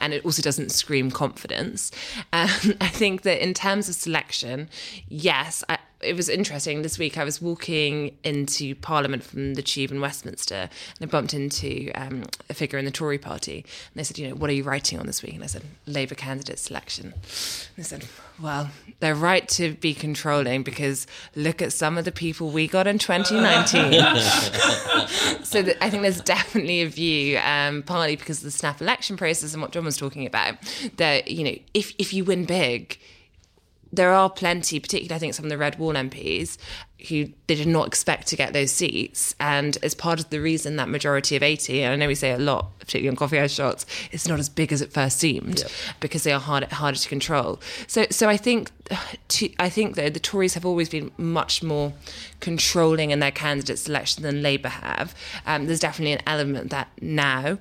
And 0.00 0.14
it 0.14 0.24
also 0.24 0.42
doesn't 0.42 0.70
scream 0.70 1.10
confidence. 1.10 1.90
Um, 2.32 2.74
I 2.80 2.88
think 2.88 3.22
that 3.22 3.42
in 3.42 3.54
terms 3.54 3.88
of 3.88 3.94
selection, 3.94 4.68
yes, 5.08 5.62
I, 5.68 5.78
it 6.00 6.16
was 6.16 6.28
interesting 6.28 6.82
this 6.82 6.98
week. 6.98 7.16
I 7.16 7.24
was 7.24 7.40
walking 7.40 8.16
into 8.22 8.74
Parliament 8.76 9.22
from 9.22 9.54
the 9.54 9.62
Tube 9.62 9.90
in 9.90 10.00
Westminster, 10.00 10.54
and 10.54 10.70
I 11.00 11.06
bumped 11.06 11.34
into 11.34 11.90
um, 11.94 12.24
a 12.48 12.54
figure 12.54 12.78
in 12.78 12.84
the 12.84 12.90
Tory 12.90 13.18
Party, 13.18 13.58
and 13.58 13.94
they 13.94 14.04
said, 14.04 14.18
"You 14.18 14.28
know, 14.28 14.34
what 14.34 14.50
are 14.50 14.52
you 14.54 14.62
writing 14.62 14.98
on 14.98 15.06
this 15.06 15.22
week?" 15.22 15.34
And 15.34 15.42
I 15.42 15.46
said, 15.46 15.62
"Labour 15.86 16.14
candidate 16.14 16.58
selection." 16.58 17.14
And 17.14 17.76
they 17.76 17.82
said, 17.82 18.06
"Well, 18.40 18.70
they're 19.00 19.14
right 19.14 19.48
to 19.50 19.74
be 19.74 19.94
controlling 19.94 20.62
because 20.62 21.06
look 21.34 21.62
at 21.62 21.72
some 21.72 21.96
of 21.98 22.04
the 22.04 22.12
people 22.12 22.50
we 22.50 22.68
got 22.68 22.86
in 22.86 22.98
2019." 22.98 23.92
so 25.44 25.60
I 25.80 25.90
think 25.90 26.02
there's 26.02 26.20
definitely 26.20 26.82
a 26.82 26.88
view, 26.88 27.38
um, 27.38 27.82
partly 27.82 28.16
because 28.16 28.38
of 28.38 28.44
the 28.44 28.50
snap 28.50 28.80
election 28.80 29.16
process 29.16 29.54
and 29.54 29.62
what 29.62 29.72
John 29.72 29.84
was 29.84 29.96
talking 29.96 30.26
about, 30.26 30.56
that 30.96 31.30
you 31.30 31.44
know, 31.44 31.56
if 31.72 31.94
if 31.98 32.12
you 32.12 32.24
win 32.24 32.44
big 32.44 32.98
there 33.96 34.12
are 34.12 34.30
plenty, 34.30 34.80
particularly 34.80 35.14
I 35.14 35.18
think 35.18 35.34
some 35.34 35.44
of 35.44 35.50
the 35.50 35.58
Red 35.58 35.78
Wall 35.78 35.94
MPs, 35.94 36.58
who 37.08 37.26
they 37.46 37.54
did 37.54 37.68
not 37.68 37.86
expect 37.86 38.26
to 38.28 38.36
get 38.36 38.52
those 38.52 38.70
seats. 38.70 39.34
And 39.38 39.76
as 39.82 39.94
part 39.94 40.20
of 40.20 40.30
the 40.30 40.40
reason 40.40 40.76
that 40.76 40.88
majority 40.88 41.36
of 41.36 41.42
80, 41.42 41.82
and 41.82 41.92
I 41.92 41.96
know 41.96 42.08
we 42.08 42.14
say 42.14 42.32
a 42.32 42.38
lot, 42.38 42.78
particularly 42.78 43.10
on 43.10 43.16
coffee 43.16 43.38
house 43.38 43.52
shots, 43.52 43.86
it's 44.10 44.26
not 44.26 44.38
as 44.38 44.48
big 44.48 44.72
as 44.72 44.80
it 44.80 44.92
first 44.92 45.18
seemed 45.18 45.60
yep. 45.60 45.70
because 46.00 46.24
they 46.24 46.32
are 46.32 46.40
hard, 46.40 46.64
harder 46.64 46.98
to 46.98 47.08
control. 47.08 47.60
So, 47.86 48.06
so 48.10 48.28
I 48.28 48.36
think, 48.36 48.70
to, 49.28 49.50
I 49.58 49.68
think 49.68 49.96
though 49.96 50.10
the 50.10 50.20
Tories 50.20 50.54
have 50.54 50.64
always 50.64 50.88
been 50.88 51.10
much 51.18 51.62
more 51.62 51.92
controlling 52.40 53.10
in 53.10 53.20
their 53.20 53.30
candidate 53.30 53.78
selection 53.78 54.22
than 54.22 54.42
Labour 54.42 54.68
have. 54.68 55.14
Um, 55.46 55.66
there's 55.66 55.80
definitely 55.80 56.12
an 56.12 56.22
element 56.26 56.70
that 56.70 56.88
now 57.00 57.58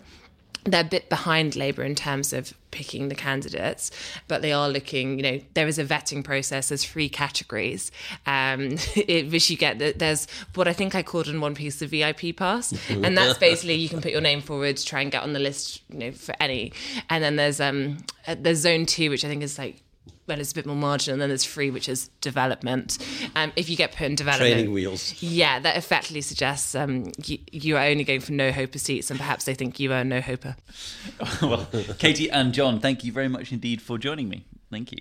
they're 0.65 0.82
a 0.82 0.86
bit 0.86 1.10
behind 1.10 1.55
Labour 1.55 1.84
in 1.84 1.96
terms 1.96 2.34
of 2.34 2.53
picking 2.72 3.10
the 3.10 3.15
candidates, 3.15 3.91
but 4.27 4.41
they 4.41 4.51
are 4.51 4.70
looking, 4.70 5.17
you 5.20 5.24
know, 5.24 5.39
there 5.53 5.67
is 5.67 5.77
a 5.77 5.86
vetting 5.86 6.24
process, 6.24 6.69
there's 6.69 6.84
three 6.84 7.10
categories, 7.10 7.91
um, 8.26 8.78
it, 8.95 9.32
which 9.32 9.49
you 9.49 9.58
get, 9.58 9.80
that 9.80 9.99
there's 9.99 10.28
what 10.56 10.67
I 10.67 10.73
think 10.73 10.95
I 10.95 11.04
called 11.04 11.28
in 11.28 11.41
one 11.41 11.56
piece 11.56 11.80
the 11.80 11.88
VIP 11.88 12.36
pass, 12.36 12.73
and 12.89 13.17
that's 13.17 13.38
basically 13.38 13.76
you 13.76 13.89
can 13.89 14.02
put 14.02 14.12
your 14.12 14.21
name 14.21 14.41
forward, 14.41 14.78
to 14.78 14.86
try 14.86 15.02
and 15.02 15.12
get 15.12 15.23
on 15.23 15.34
the 15.34 15.39
list, 15.39 15.82
you 15.89 15.99
know, 15.99 16.12
for 16.12 16.34
any, 16.39 16.73
and 17.10 17.23
then 17.23 17.36
there's 17.36 17.60
um 17.60 17.97
there's 18.38 18.60
zone 18.60 18.86
two, 18.86 19.10
which 19.10 19.23
I 19.26 19.28
think 19.28 19.43
is 19.43 19.58
like 19.58 19.83
well, 20.28 20.40
it's 20.40 20.52
a 20.52 20.56
bit 20.56 20.66
more 20.66 20.76
marginal. 20.76 21.14
And 21.14 21.22
then 21.22 21.30
there's 21.30 21.44
free, 21.44 21.70
which 21.70 21.90
is 21.90 22.10
development. 22.22 22.98
Um, 23.36 23.52
if 23.56 23.70
you 23.70 23.76
get 23.76 23.92
put 23.92 24.08
in 24.08 24.16
development, 24.16 24.54
training 24.54 24.72
wheels. 24.72 25.22
Yeah, 25.22 25.60
that 25.60 25.78
effectively 25.78 26.22
suggests 26.22 26.76
um, 26.76 27.12
you, 27.26 27.40
you, 27.52 27.78
are 27.78 27.86
only 27.86 28.04
going 28.04 28.22
for 28.22 28.32
no 28.32 28.52
hoper 28.52 28.80
seats, 28.80 29.10
and 29.10 29.20
perhaps 29.20 29.46
they 29.46 29.54
think 29.54 29.80
you 29.80 29.92
are 29.94 30.04
no 30.04 30.22
hoper. 30.22 30.56
well, 31.42 31.68
Katy 31.98 32.30
and 32.30 32.54
John, 32.54 32.80
thank 32.80 33.04
you 33.04 33.12
very 33.12 33.28
much 33.28 33.52
indeed 33.52 33.82
for 33.82 33.98
joining 33.98 34.30
me. 34.30 34.46
Thank 34.72 34.92
you. 34.92 35.00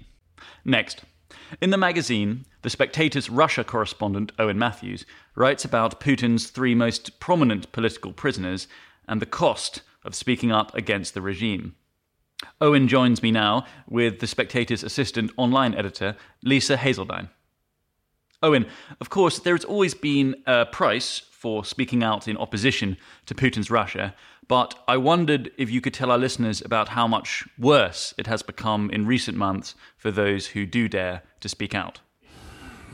Next. 0.65 1.03
In 1.61 1.71
the 1.71 1.79
magazine, 1.79 2.45
The 2.63 2.71
Spectator's 2.71 3.31
Russia 3.31 3.65
correspondent, 3.65 4.33
Owen 4.39 4.59
Matthews, 4.59 5.05
writes 5.35 5.65
about 5.65 6.01
Putin's 6.01 6.49
three 6.49 6.75
most 6.75 7.21
prominent 7.21 7.73
political 7.73 8.13
prisoners 8.13 8.69
and 9.09 9.21
the 9.21 9.27
cost 9.27 9.83
of 10.05 10.15
speaking 10.15 10.53
up 10.53 10.75
against 10.75 11.15
the 11.15 11.23
regime. 11.23 11.75
Owen 12.61 12.89
joins 12.89 13.23
me 13.23 13.31
now 13.31 13.65
with 13.89 14.21
The 14.21 14.27
Spectator's 14.27 14.83
assistant 14.83 15.31
online 15.37 15.75
editor, 15.75 16.17
Lisa 16.43 16.77
Haseldine. 16.77 17.29
Owen, 18.43 18.67
of 19.01 19.11
course, 19.11 19.39
there 19.39 19.55
has 19.55 19.65
always 19.65 19.95
been 19.95 20.35
a 20.47 20.67
price 20.67 21.21
for 21.31 21.65
speaking 21.65 22.03
out 22.03 22.27
in 22.29 22.37
opposition 22.37 22.97
to 23.27 23.35
Putin's 23.35 23.71
Russia, 23.71 24.15
but 24.49 24.75
I 24.89 24.97
wondered 24.97 25.51
if 25.57 25.71
you 25.71 25.81
could 25.81 25.95
tell 25.95 26.11
our 26.11 26.19
listeners 26.19 26.61
about 26.61 26.91
how 26.91 27.07
much 27.07 27.47
worse 27.59 28.15
it 28.19 28.27
has 28.27 28.43
become 28.43 28.91
in 28.91 29.07
recent 29.07 29.37
months 29.37 29.75
for 29.97 30.11
those 30.11 30.49
who 30.49 30.67
do 30.67 30.89
dare 30.89 31.23
to 31.41 31.49
speak 31.49 31.75
out. 31.75 32.01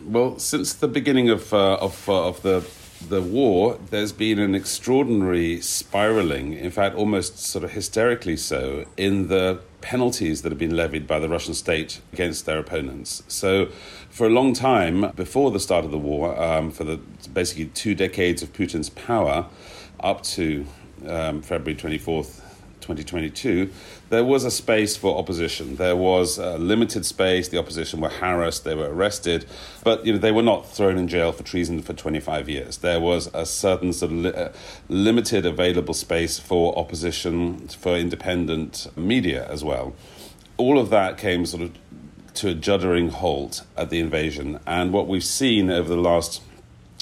Well, 0.04 0.38
since 0.38 0.74
the 0.74 0.88
beginning 0.88 1.30
of, 1.30 1.52
uh, 1.52 1.74
of, 1.76 2.08
uh, 2.08 2.28
of 2.28 2.42
the 2.42 2.60
the 3.06 3.22
war, 3.22 3.78
there's 3.90 4.12
been 4.12 4.38
an 4.38 4.54
extraordinary 4.54 5.60
spiraling, 5.60 6.54
in 6.54 6.70
fact, 6.70 6.96
almost 6.96 7.38
sort 7.38 7.64
of 7.64 7.72
hysterically 7.72 8.36
so, 8.36 8.84
in 8.96 9.28
the 9.28 9.60
penalties 9.80 10.42
that 10.42 10.50
have 10.50 10.58
been 10.58 10.76
levied 10.76 11.06
by 11.06 11.18
the 11.18 11.28
Russian 11.28 11.54
state 11.54 12.00
against 12.12 12.44
their 12.46 12.58
opponents. 12.58 13.22
So, 13.28 13.66
for 14.10 14.26
a 14.26 14.30
long 14.30 14.52
time 14.52 15.12
before 15.12 15.50
the 15.50 15.60
start 15.60 15.84
of 15.84 15.90
the 15.90 15.98
war, 15.98 16.40
um, 16.40 16.70
for 16.70 16.84
the 16.84 16.96
basically 17.32 17.66
two 17.66 17.94
decades 17.94 18.42
of 18.42 18.52
Putin's 18.52 18.90
power, 18.90 19.46
up 20.00 20.22
to 20.22 20.66
um, 21.06 21.42
February 21.42 21.80
24th, 21.80 22.40
2022, 22.88 23.70
there 24.08 24.24
was 24.24 24.44
a 24.44 24.50
space 24.50 24.96
for 24.96 25.18
opposition. 25.18 25.76
There 25.76 25.96
was 25.96 26.38
limited 26.38 27.04
space. 27.04 27.48
The 27.48 27.58
opposition 27.58 28.00
were 28.00 28.08
harassed, 28.08 28.64
they 28.64 28.74
were 28.74 28.88
arrested, 28.88 29.44
but 29.84 30.06
you 30.06 30.12
know 30.12 30.18
they 30.18 30.32
were 30.32 30.42
not 30.42 30.66
thrown 30.66 30.96
in 30.96 31.08
jail 31.08 31.32
for 31.32 31.42
treason 31.42 31.82
for 31.82 31.92
25 31.92 32.48
years. 32.48 32.78
There 32.78 33.00
was 33.00 33.28
a 33.34 33.44
certain 33.44 33.92
sort 33.92 34.12
of 34.12 34.18
li- 34.18 34.32
uh, 34.32 34.48
limited 34.88 35.44
available 35.44 35.94
space 35.94 36.38
for 36.38 36.76
opposition, 36.78 37.68
for 37.68 37.94
independent 37.94 38.86
media 38.96 39.46
as 39.48 39.62
well. 39.62 39.94
All 40.56 40.78
of 40.78 40.90
that 40.90 41.18
came 41.18 41.44
sort 41.44 41.62
of 41.62 41.72
to 42.34 42.50
a 42.50 42.54
juddering 42.54 43.10
halt 43.10 43.62
at 43.76 43.90
the 43.90 44.00
invasion, 44.00 44.60
and 44.66 44.92
what 44.92 45.06
we've 45.06 45.24
seen 45.24 45.70
over 45.70 45.88
the 45.88 45.96
last 45.96 46.42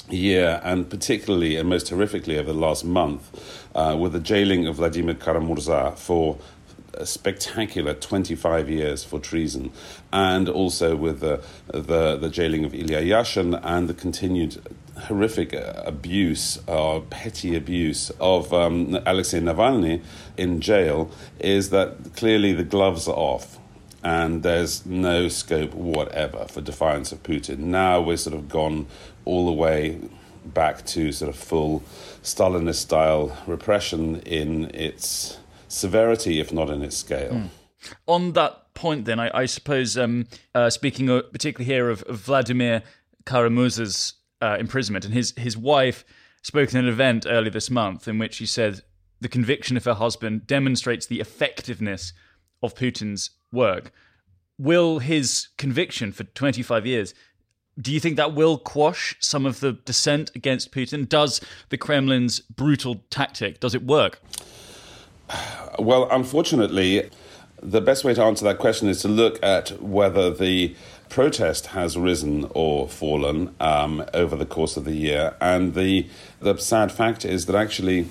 year, 0.09 0.61
and 0.63 0.89
particularly 0.89 1.57
and 1.57 1.69
most 1.69 1.91
horrifically 1.91 2.37
over 2.37 2.53
the 2.53 2.59
last 2.59 2.85
month, 2.85 3.65
uh, 3.75 3.95
with 3.99 4.13
the 4.13 4.19
jailing 4.19 4.67
of 4.67 4.75
Vladimir 4.75 5.15
Kara-Murza 5.15 5.97
for 5.97 6.37
a 6.93 7.05
spectacular 7.05 7.93
25 7.93 8.69
years 8.69 9.03
for 9.03 9.19
treason, 9.19 9.71
and 10.11 10.49
also 10.49 10.95
with 10.95 11.19
the, 11.19 11.43
the, 11.67 12.17
the 12.17 12.29
jailing 12.29 12.65
of 12.65 12.73
Ilya 12.73 13.01
Yashin 13.01 13.59
and 13.63 13.87
the 13.87 13.93
continued 13.93 14.61
horrific 15.03 15.53
abuse 15.53 16.57
or 16.67 17.01
petty 17.01 17.55
abuse 17.55 18.09
of 18.19 18.51
um, 18.53 18.97
Alexei 19.05 19.39
Navalny 19.39 20.01
in 20.37 20.59
jail, 20.59 21.11
is 21.39 21.69
that 21.69 22.15
clearly 22.15 22.53
the 22.53 22.63
gloves 22.63 23.07
are 23.07 23.15
off. 23.15 23.59
And 24.03 24.41
there's 24.43 24.85
no 24.85 25.27
scope 25.27 25.73
whatever 25.73 26.45
for 26.45 26.61
defiance 26.61 27.11
of 27.11 27.23
Putin. 27.23 27.59
Now 27.59 27.99
we're 27.99 28.17
sort 28.17 28.35
of 28.35 28.47
gone 28.47 28.87
all 29.27 29.45
the 29.45 29.51
way 29.51 29.99
back 30.45 30.85
to 30.85 31.11
sort 31.11 31.29
of 31.29 31.35
full 31.35 31.83
Stalinist 32.23 32.75
style 32.75 33.37
repression 33.45 34.21
in 34.21 34.71
its 34.73 35.37
severity, 35.67 36.39
if 36.39 36.51
not 36.51 36.69
in 36.69 36.81
its 36.81 36.97
scale. 36.97 37.33
Mm. 37.33 37.49
On 38.07 38.31
that 38.33 38.73
point, 38.73 39.05
then, 39.05 39.19
I, 39.19 39.29
I 39.33 39.45
suppose, 39.45 39.97
um, 39.97 40.27
uh, 40.55 40.69
speaking 40.69 41.07
particularly 41.07 41.65
here 41.65 41.89
of, 41.89 42.03
of 42.03 42.19
Vladimir 42.19 42.83
Kara-Murza's 43.25 44.13
uh, 44.41 44.57
imprisonment 44.59 45.05
and 45.05 45.13
his, 45.13 45.33
his 45.37 45.57
wife 45.57 46.05
spoke 46.41 46.69
at 46.69 46.75
an 46.75 46.87
event 46.87 47.25
earlier 47.27 47.49
this 47.49 47.69
month 47.69 48.07
in 48.07 48.17
which 48.19 48.35
she 48.35 48.45
said 48.45 48.81
the 49.19 49.27
conviction 49.27 49.75
of 49.75 49.85
her 49.85 49.95
husband 49.95 50.47
demonstrates 50.47 51.05
the 51.05 51.19
effectiveness 51.19 52.13
of 52.61 52.75
Putin's 52.75 53.31
work. 53.51 53.91
Will 54.57 54.99
his 54.99 55.49
conviction 55.57 56.11
for 56.11 56.23
25 56.23 56.85
years 56.85 57.13
do 57.79 57.93
you 57.93 57.99
think 57.99 58.17
that 58.17 58.33
will 58.33 58.57
quash 58.57 59.15
some 59.19 59.45
of 59.45 59.59
the 59.59 59.73
dissent 59.73 60.31
against 60.35 60.71
Putin? 60.71 61.07
Does 61.07 61.41
the 61.69 61.77
Kremlin's 61.77 62.39
brutal 62.39 63.03
tactic 63.09 63.59
does 63.59 63.75
it 63.75 63.83
work? 63.83 64.21
Well, 65.77 66.07
unfortunately, 66.09 67.09
the 67.61 67.81
best 67.81 68.03
way 68.03 68.13
to 68.13 68.23
answer 68.23 68.45
that 68.45 68.59
question 68.59 68.87
is 68.87 69.01
to 69.01 69.07
look 69.07 69.43
at 69.43 69.81
whether 69.81 70.31
the 70.31 70.75
protest 71.09 71.67
has 71.67 71.97
risen 71.97 72.49
or 72.51 72.87
fallen 72.87 73.55
um, 73.59 74.03
over 74.13 74.35
the 74.35 74.45
course 74.45 74.77
of 74.77 74.85
the 74.85 74.95
year. 74.95 75.35
And 75.39 75.73
the 75.73 76.07
the 76.39 76.57
sad 76.57 76.91
fact 76.91 77.25
is 77.25 77.45
that 77.45 77.55
actually 77.55 78.07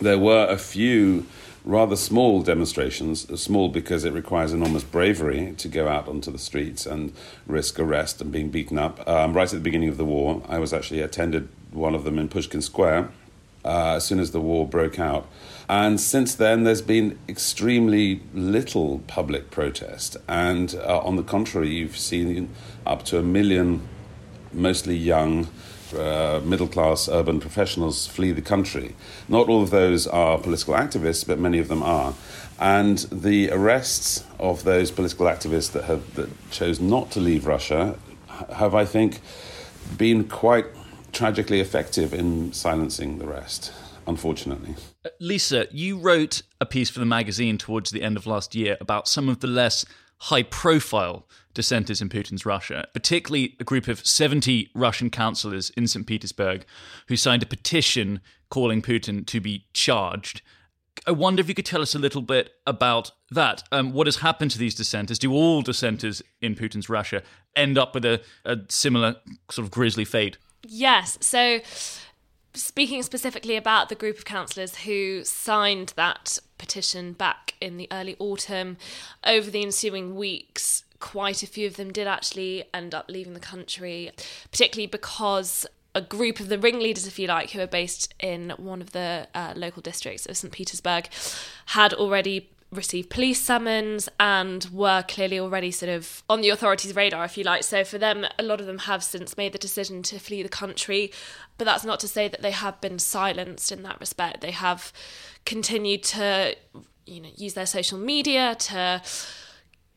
there 0.00 0.18
were 0.18 0.46
a 0.48 0.58
few 0.58 1.26
rather 1.66 1.96
small 1.96 2.42
demonstrations, 2.42 3.28
small 3.40 3.68
because 3.68 4.04
it 4.04 4.12
requires 4.12 4.52
enormous 4.52 4.84
bravery 4.84 5.52
to 5.58 5.68
go 5.68 5.88
out 5.88 6.08
onto 6.08 6.30
the 6.30 6.38
streets 6.38 6.86
and 6.86 7.12
risk 7.46 7.78
arrest 7.80 8.20
and 8.20 8.30
being 8.30 8.48
beaten 8.48 8.78
up. 8.78 9.06
Um, 9.06 9.34
right 9.34 9.52
at 9.52 9.56
the 9.56 9.60
beginning 9.60 9.88
of 9.88 9.96
the 9.96 10.04
war, 10.04 10.42
I 10.48 10.60
was 10.60 10.72
actually 10.72 11.00
attended 11.00 11.48
one 11.72 11.94
of 11.94 12.04
them 12.04 12.18
in 12.20 12.28
Pushkin 12.28 12.62
Square 12.62 13.10
uh, 13.64 13.94
as 13.96 14.04
soon 14.04 14.20
as 14.20 14.30
the 14.30 14.40
war 14.40 14.66
broke 14.66 15.00
out. 15.00 15.26
And 15.68 16.00
since 16.00 16.36
then, 16.36 16.62
there's 16.62 16.82
been 16.82 17.18
extremely 17.28 18.22
little 18.32 19.00
public 19.08 19.50
protest. 19.50 20.16
And 20.28 20.72
uh, 20.76 21.00
on 21.00 21.16
the 21.16 21.24
contrary, 21.24 21.70
you've 21.70 21.98
seen 21.98 22.48
up 22.86 23.04
to 23.06 23.18
a 23.18 23.22
million, 23.24 23.86
mostly 24.52 24.96
young, 24.96 25.48
uh, 25.94 26.40
middle 26.44 26.68
class 26.68 27.08
urban 27.08 27.40
professionals 27.40 28.06
flee 28.06 28.32
the 28.32 28.42
country. 28.42 28.94
Not 29.28 29.48
all 29.48 29.62
of 29.62 29.70
those 29.70 30.06
are 30.06 30.38
political 30.38 30.74
activists, 30.74 31.26
but 31.26 31.38
many 31.38 31.58
of 31.58 31.68
them 31.68 31.82
are. 31.82 32.14
And 32.58 32.98
the 33.12 33.50
arrests 33.50 34.24
of 34.38 34.64
those 34.64 34.90
political 34.90 35.26
activists 35.26 35.72
that 35.72 35.84
have 35.84 36.14
that 36.14 36.30
chose 36.50 36.80
not 36.80 37.10
to 37.12 37.20
leave 37.20 37.46
Russia 37.46 37.98
have, 38.54 38.74
I 38.74 38.84
think, 38.84 39.20
been 39.96 40.24
quite 40.24 40.66
tragically 41.12 41.60
effective 41.60 42.12
in 42.12 42.52
silencing 42.52 43.18
the 43.18 43.26
rest. 43.26 43.72
Unfortunately. 44.06 44.76
Uh, 45.04 45.08
Lisa, 45.18 45.66
you 45.72 45.98
wrote 45.98 46.42
a 46.60 46.66
piece 46.66 46.90
for 46.90 47.00
the 47.00 47.06
magazine 47.06 47.58
towards 47.58 47.90
the 47.90 48.02
end 48.02 48.16
of 48.16 48.24
last 48.24 48.54
year 48.54 48.76
about 48.80 49.08
some 49.08 49.28
of 49.28 49.40
the 49.40 49.48
less 49.48 49.84
high 50.18 50.44
profile 50.44 51.26
dissenters 51.56 52.00
in 52.00 52.08
Putin's 52.08 52.46
Russia, 52.46 52.86
particularly 52.92 53.56
a 53.58 53.64
group 53.64 53.88
of 53.88 54.06
70 54.06 54.70
Russian 54.74 55.10
councillors 55.10 55.70
in 55.70 55.88
St. 55.88 56.06
Petersburg 56.06 56.64
who 57.08 57.16
signed 57.16 57.42
a 57.42 57.46
petition 57.46 58.20
calling 58.50 58.82
Putin 58.82 59.26
to 59.26 59.40
be 59.40 59.66
charged. 59.72 60.42
I 61.06 61.12
wonder 61.12 61.40
if 61.40 61.48
you 61.48 61.54
could 61.54 61.66
tell 61.66 61.82
us 61.82 61.94
a 61.94 61.98
little 61.98 62.22
bit 62.22 62.50
about 62.66 63.10
that. 63.30 63.62
Um, 63.72 63.92
what 63.92 64.06
has 64.06 64.16
happened 64.16 64.50
to 64.52 64.58
these 64.58 64.74
dissenters? 64.74 65.18
Do 65.18 65.32
all 65.32 65.62
dissenters 65.62 66.22
in 66.40 66.54
Putin's 66.54 66.88
Russia 66.88 67.22
end 67.54 67.76
up 67.78 67.94
with 67.94 68.04
a, 68.04 68.20
a 68.44 68.58
similar 68.68 69.16
sort 69.50 69.64
of 69.64 69.70
grisly 69.70 70.04
fate? 70.04 70.36
Yes. 70.62 71.18
So, 71.20 71.60
speaking 72.54 73.02
specifically 73.02 73.56
about 73.56 73.88
the 73.88 73.94
group 73.94 74.18
of 74.18 74.24
councillors 74.24 74.76
who 74.78 75.22
signed 75.24 75.92
that 75.96 76.38
petition 76.58 77.12
back 77.12 77.54
in 77.60 77.76
the 77.76 77.88
early 77.90 78.16
autumn, 78.18 78.76
over 79.24 79.50
the 79.50 79.62
ensuing 79.62 80.14
weeks, 80.14 80.84
quite 81.06 81.40
a 81.44 81.46
few 81.46 81.68
of 81.68 81.76
them 81.76 81.92
did 81.92 82.08
actually 82.08 82.64
end 82.74 82.92
up 82.92 83.08
leaving 83.08 83.32
the 83.32 83.38
country, 83.38 84.10
particularly 84.50 84.88
because 84.88 85.64
a 85.94 86.00
group 86.00 86.40
of 86.40 86.48
the 86.48 86.58
ringleaders, 86.58 87.06
if 87.06 87.16
you 87.16 87.28
like, 87.28 87.52
who 87.52 87.60
are 87.60 87.66
based 87.68 88.12
in 88.18 88.50
one 88.56 88.80
of 88.80 88.90
the 88.90 89.28
uh, 89.32 89.52
local 89.54 89.80
districts 89.80 90.26
of 90.26 90.36
St. 90.36 90.52
Petersburg, 90.52 91.08
had 91.66 91.94
already 91.94 92.50
received 92.72 93.08
police 93.08 93.40
summons 93.40 94.08
and 94.18 94.66
were 94.72 95.04
clearly 95.06 95.38
already 95.38 95.70
sort 95.70 95.90
of 95.90 96.24
on 96.28 96.40
the 96.40 96.48
authorities' 96.48 96.96
radar, 96.96 97.24
if 97.24 97.38
you 97.38 97.44
like. 97.44 97.62
So 97.62 97.84
for 97.84 97.98
them, 97.98 98.26
a 98.36 98.42
lot 98.42 98.60
of 98.60 98.66
them 98.66 98.78
have 98.78 99.04
since 99.04 99.36
made 99.36 99.52
the 99.52 99.58
decision 99.58 100.02
to 100.02 100.18
flee 100.18 100.42
the 100.42 100.48
country. 100.48 101.12
But 101.56 101.66
that's 101.66 101.84
not 101.84 102.00
to 102.00 102.08
say 102.08 102.26
that 102.26 102.42
they 102.42 102.50
have 102.50 102.80
been 102.80 102.98
silenced 102.98 103.70
in 103.70 103.84
that 103.84 104.00
respect. 104.00 104.40
They 104.40 104.50
have 104.50 104.92
continued 105.44 106.02
to, 106.02 106.56
you 107.06 107.20
know, 107.20 107.30
use 107.36 107.54
their 107.54 107.64
social 107.64 107.96
media 107.96 108.56
to 108.56 109.02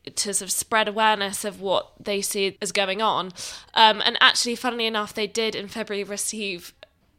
to 0.06 0.34
sort 0.34 0.42
of 0.42 0.50
spread 0.50 0.88
awareness 0.88 1.44
of 1.44 1.60
what 1.60 1.92
they 2.00 2.20
see 2.20 2.56
as 2.60 2.72
going 2.72 3.02
on. 3.02 3.32
Um, 3.74 4.02
and 4.04 4.16
actually, 4.20 4.56
funnily 4.56 4.86
enough, 4.86 5.14
they 5.14 5.26
did 5.26 5.54
in 5.54 5.68
February 5.68 6.04
receive 6.04 6.72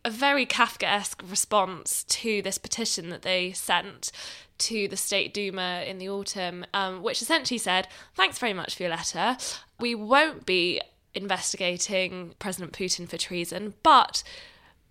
a 0.04 0.10
very 0.10 0.46
Kafkaesque 0.46 1.30
response 1.30 2.04
to 2.06 2.42
this 2.42 2.58
petition 2.58 3.10
that 3.10 3.22
they 3.22 3.52
sent 3.52 4.12
to 4.58 4.88
the 4.88 4.98
State 4.98 5.34
Duma 5.34 5.84
in 5.88 5.98
the 5.98 6.10
autumn, 6.10 6.66
um, 6.74 7.04
which 7.04 7.22
essentially 7.22 7.58
said, 7.58 7.88
Thanks 8.16 8.40
very 8.40 8.54
much 8.54 8.76
for 8.76 8.84
your 8.84 8.92
letter. 8.92 9.38
We 9.80 9.96
won't 9.96 10.46
be 10.46 10.82
investigating 11.14 12.34
President 12.40 12.74
Putin 12.74 13.08
for 13.08 13.18
treason, 13.18 13.74
but 13.84 14.24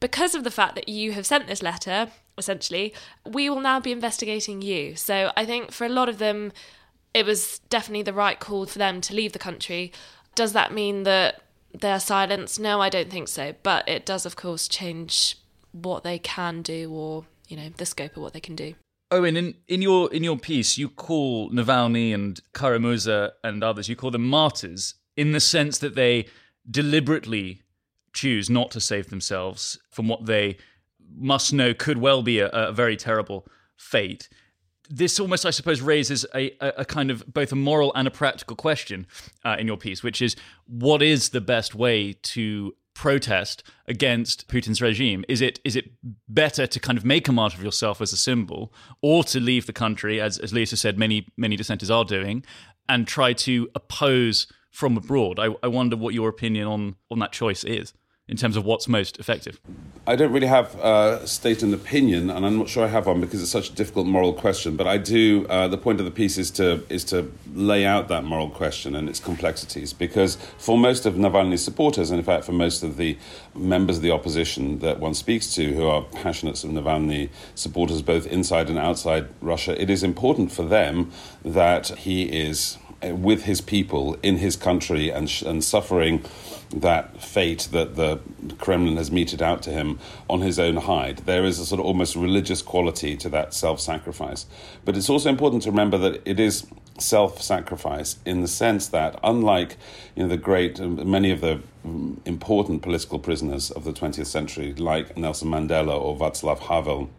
because 0.01 0.35
of 0.35 0.45
the 0.45 0.51
fact 0.51 0.75
that 0.75 0.89
you 0.89 1.13
have 1.13 1.27
sent 1.27 1.47
this 1.47 1.63
letter, 1.63 2.09
essentially, 2.39 2.95
we 3.25 3.49
will 3.51 3.61
now 3.61 3.81
be 3.81 3.93
investigating 3.93 4.63
you. 4.63 4.97
So 4.97 5.31
I 5.37 5.45
think 5.45 5.73
for 5.73 5.85
a 5.85 5.91
lot 5.91 6.09
of 6.09 6.19
them, 6.19 6.53
it 7.15 7.27
was 7.27 7.59
definitely 7.71 8.03
the 8.03 8.13
right 8.13 8.39
call 8.39 8.67
for 8.67 8.79
them 8.79 9.01
to 9.03 9.15
leave 9.15 9.33
the 9.33 9.39
country. 9.39 9.93
Does 10.35 10.53
that 10.53 10.73
mean 10.73 11.03
that 11.05 11.43
they're 11.73 12.01
silenced? 12.01 12.61
No, 12.61 12.81
I 12.81 12.89
don't 12.89 13.11
think 13.11 13.29
so. 13.29 13.55
But 13.63 13.89
it 13.89 14.07
does, 14.07 14.27
of 14.27 14.37
course, 14.37 14.69
change 14.69 15.37
what 15.73 16.05
they 16.05 16.19
can 16.19 16.63
do 16.63 16.93
or, 16.93 17.27
you 17.49 17.57
know, 17.57 17.71
the 17.77 17.87
scope 17.87 18.17
of 18.17 18.23
what 18.23 18.33
they 18.33 18.41
can 18.41 18.57
do. 18.57 18.75
Owen, 19.13 19.37
in, 19.37 19.55
in 19.67 19.83
your 19.83 20.13
in 20.13 20.23
your 20.23 20.39
piece, 20.39 20.79
you 20.79 20.89
call 20.89 21.51
Navalny 21.51 22.15
and 22.15 22.41
Kara-Murza 22.55 23.33
and 23.43 23.65
others, 23.65 23.89
you 23.89 23.97
call 23.97 24.13
them 24.13 24.29
martyrs 24.29 24.95
in 25.17 25.33
the 25.33 25.41
sense 25.41 25.79
that 25.79 25.97
they 25.97 26.27
deliberately 26.71 27.63
choose 28.13 28.49
not 28.49 28.71
to 28.71 28.81
save 28.81 29.11
themselves 29.11 29.79
from 29.91 30.07
what 30.07 30.27
they 30.27 30.57
must 31.17 31.53
know 31.53 31.75
could 31.75 31.99
well 31.99 32.23
be 32.23 32.39
a, 32.39 32.49
a 32.49 32.73
very 32.73 32.97
terrible 32.97 33.47
fate 33.77 34.29
this 34.91 35.21
almost, 35.21 35.47
I 35.47 35.51
suppose, 35.51 35.81
raises 35.81 36.27
a, 36.35 36.53
a, 36.61 36.85
kind 36.85 37.13
of 37.13 37.25
both 37.33 37.53
a 37.53 37.57
moral 37.57 37.93
and 37.95 38.09
a 38.09 38.11
practical 38.11 38.57
question 38.57 39.07
uh, 39.45 39.57
in 39.59 39.69
your 39.69 39.77
piece, 39.77 40.03
which 40.03 40.21
is 40.21 40.35
what 40.67 41.01
is 41.01 41.29
the 41.29 41.41
best 41.41 41.77
way 41.77 42.13
to 42.13 42.75
protest 42.93 43.63
against 43.87 44.49
Putin's 44.49 44.83
regime? 44.83 45.25
Is 45.29 45.41
it 45.41 45.61
is 45.65 45.77
it 45.77 45.93
better 46.29 46.67
to 46.67 46.81
kind 46.81 46.99
of 46.99 47.05
make 47.05 47.29
a 47.29 47.33
martyr 47.33 47.57
of 47.57 47.63
yourself 47.63 48.01
as 48.01 48.13
a 48.13 48.17
symbol, 48.17 48.73
or 49.01 49.23
to 49.25 49.39
leave 49.39 49.67
the 49.67 49.73
country, 49.73 50.21
as 50.21 50.39
as 50.39 50.53
Lisa 50.53 50.77
said, 50.77 50.99
many 50.99 51.29
many 51.37 51.57
dissenters 51.57 51.91
are 51.91 52.05
doing, 52.05 52.45
and 52.89 53.07
try 53.07 53.33
to 53.33 53.71
oppose 53.77 54.49
from 54.73 54.97
abroad? 54.97 55.39
I, 55.39 55.55
I 55.63 55.69
wonder 55.69 55.97
what 55.97 56.15
your 56.15 56.29
opinion 56.29 56.67
on 56.67 56.97
on 57.13 57.21
that 57.21 57.31
choice 57.31 57.63
is 57.63 57.93
in 58.31 58.37
terms 58.37 58.57
of 58.57 58.65
what's 58.65 58.87
most 58.87 59.19
effective? 59.19 59.61
I 60.07 60.17
don't 60.17 60.33
really 60.33 60.47
have 60.47 60.75
a 60.77 61.27
state 61.27 61.63
an 61.63 61.75
opinion, 61.75 62.31
and 62.31 62.47
I'm 62.47 62.57
not 62.57 62.69
sure 62.69 62.85
I 62.85 62.89
have 62.89 63.07
one 63.07 63.21
because 63.21 63.43
it's 63.43 63.51
such 63.51 63.71
a 63.71 63.73
difficult 63.73 64.07
moral 64.07 64.33
question. 64.33 64.77
But 64.77 64.87
I 64.87 64.97
do. 64.97 65.47
Uh, 65.49 65.69
the 65.69 65.77
point 65.77 65.99
of 65.99 66.07
the 66.07 66.11
piece 66.11 66.39
is 66.39 66.51
to 66.53 66.85
is 66.89 67.05
to 67.07 67.31
lay 67.53 67.85
out 67.85 68.09
that 68.09 68.25
moral 68.25 68.49
question 68.49 68.95
and 68.95 69.09
its 69.09 69.21
complexities, 69.21 69.93
because 69.93 70.37
for 70.59 70.79
most 70.79 71.07
of 71.07 71.15
Navalny's 71.15 71.63
supporters, 71.63 72.11
and 72.11 72.19
in 72.19 72.25
fact 72.25 72.45
for 72.45 72.53
most 72.53 72.83
of 72.83 72.97
the 72.97 73.19
members 73.55 73.97
of 73.97 74.03
the 74.03 74.13
opposition 74.13 74.79
that 74.79 75.01
one 75.01 75.15
speaks 75.15 75.53
to, 75.55 75.75
who 75.75 75.87
are 75.87 76.03
passionate 76.03 76.63
of 76.65 76.71
Navalny 76.71 77.29
supporters 77.55 78.01
both 78.01 78.27
inside 78.27 78.71
and 78.71 78.79
outside 78.79 79.29
Russia, 79.41 79.81
it 79.81 79.91
is 79.91 80.03
important 80.03 80.53
for 80.53 80.63
them 80.63 81.11
that 81.45 81.89
he 81.89 82.23
is 82.23 82.79
uh, 83.03 83.15
with 83.15 83.45
his 83.45 83.61
people 83.61 84.17
in 84.23 84.39
his 84.39 84.57
country 84.57 85.11
and 85.11 85.43
and 85.45 85.63
suffering 85.65 86.25
that 86.71 87.21
fate 87.21 87.69
that 87.73 87.97
the 87.97 88.21
Kremlin 88.59 88.97
has 88.97 89.11
meted 89.11 89.43
out 89.43 89.63
to 89.63 89.71
him 89.71 89.99
on 90.29 90.41
his 90.41 90.59
own 90.59 90.77
hide. 90.77 91.19
There 91.19 91.45
is 91.45 91.59
a 91.59 91.67
sort 91.67 91.81
of 91.81 91.87
almost 91.87 92.15
religious 92.15 92.63
quality 92.63 93.17
to 93.19 93.29
that 93.31 93.55
self 93.55 93.81
sacrifice. 93.81 94.47
But 94.85 94.97
it's 94.97 95.11
also 95.11 95.29
important 95.29 95.63
to 95.65 95.71
remember 95.71 95.99
that 95.99 96.23
it 96.25 96.39
is 96.39 96.67
self 96.99 97.43
sacrifice 97.43 98.17
in 98.25 98.43
the 98.43 98.49
sense 98.49 98.89
that, 98.89 99.19
unlike 99.23 99.77
you 100.15 100.23
know, 100.23 100.29
the 100.29 100.37
great, 100.37 100.81
um, 100.81 101.11
many 101.11 101.31
of 101.31 101.41
the 101.41 101.61
mm, 101.85 102.17
important 102.25 102.83
political 102.83 103.19
prisoners 103.19 103.71
of 103.71 103.85
the 103.85 103.93
20th 103.93 104.27
century, 104.27 104.75
like 104.75 105.17
Nelson 105.17 105.49
Mandela 105.49 105.99
or 105.99 106.17
Václav 106.17 106.61
Havel, 106.61 107.11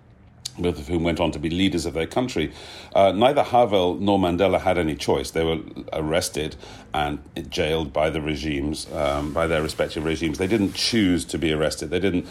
both 0.58 0.80
of 0.80 0.88
whom 0.88 1.04
went 1.04 1.20
on 1.20 1.32
to 1.32 1.40
be 1.40 1.50
leaders 1.50 1.86
of 1.86 1.94
their 1.94 2.08
country. 2.08 2.52
Uh, 2.94 3.12
neither 3.12 3.44
Havel 3.44 3.96
nor 3.96 4.20
Mandela 4.20 4.60
had 4.62 4.78
any 4.78 4.96
choice. 4.96 5.32
They 5.32 5.44
were 5.44 5.60
arrested 5.94 6.56
and 6.94 7.20
jailed 7.50 7.94
by 7.94 8.10
the 8.10 8.22
regimes, 8.22 8.92
um, 8.94 9.34
by 9.34 9.48
their 9.48 9.62
respective 9.62 10.04
regimes. 10.04 10.38
They 10.38 10.48
didn't 10.48 10.74
choose 10.74 11.26
to 11.26 11.38
be 11.38 11.52
arrested. 11.54 11.90
They 11.90 12.00
didn't 12.00 12.28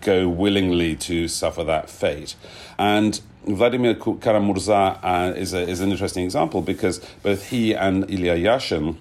go 0.00 0.28
willingly 0.28 0.94
to 0.96 1.28
suffer 1.28 1.64
that 1.64 1.90
fate. 1.90 2.36
And 2.78 3.20
Vladimir 3.44 3.94
Kara-Murza 3.94 5.00
uh, 5.02 5.34
is, 5.34 5.52
a, 5.52 5.62
is 5.62 5.80
an 5.80 5.90
interesting 5.90 6.24
example 6.24 6.62
because 6.62 7.00
both 7.22 7.48
he 7.48 7.74
and 7.74 8.08
Ilya 8.08 8.36
Yashin 8.36 8.96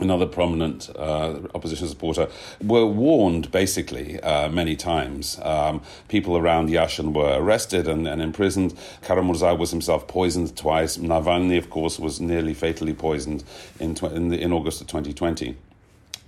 another 0.00 0.26
prominent 0.26 0.90
uh, 0.96 1.38
opposition 1.54 1.88
supporter, 1.88 2.28
were 2.62 2.86
warned 2.86 3.50
basically 3.50 4.20
uh, 4.20 4.48
many 4.48 4.76
times. 4.76 5.38
Um, 5.42 5.82
people 6.08 6.36
around 6.36 6.68
Yashin 6.68 7.12
were 7.12 7.36
arrested 7.38 7.88
and, 7.88 8.06
and 8.06 8.22
imprisoned. 8.22 8.74
Kara-Murza 9.02 9.58
was 9.58 9.70
himself 9.70 10.06
poisoned 10.06 10.56
twice. 10.56 10.96
Navalny, 10.96 11.58
of 11.58 11.70
course, 11.70 11.98
was 11.98 12.20
nearly 12.20 12.54
fatally 12.54 12.94
poisoned 12.94 13.44
in, 13.80 13.94
tw- 13.94 14.04
in, 14.04 14.28
the, 14.28 14.40
in 14.40 14.52
August 14.52 14.80
of 14.80 14.86
2020. 14.86 15.56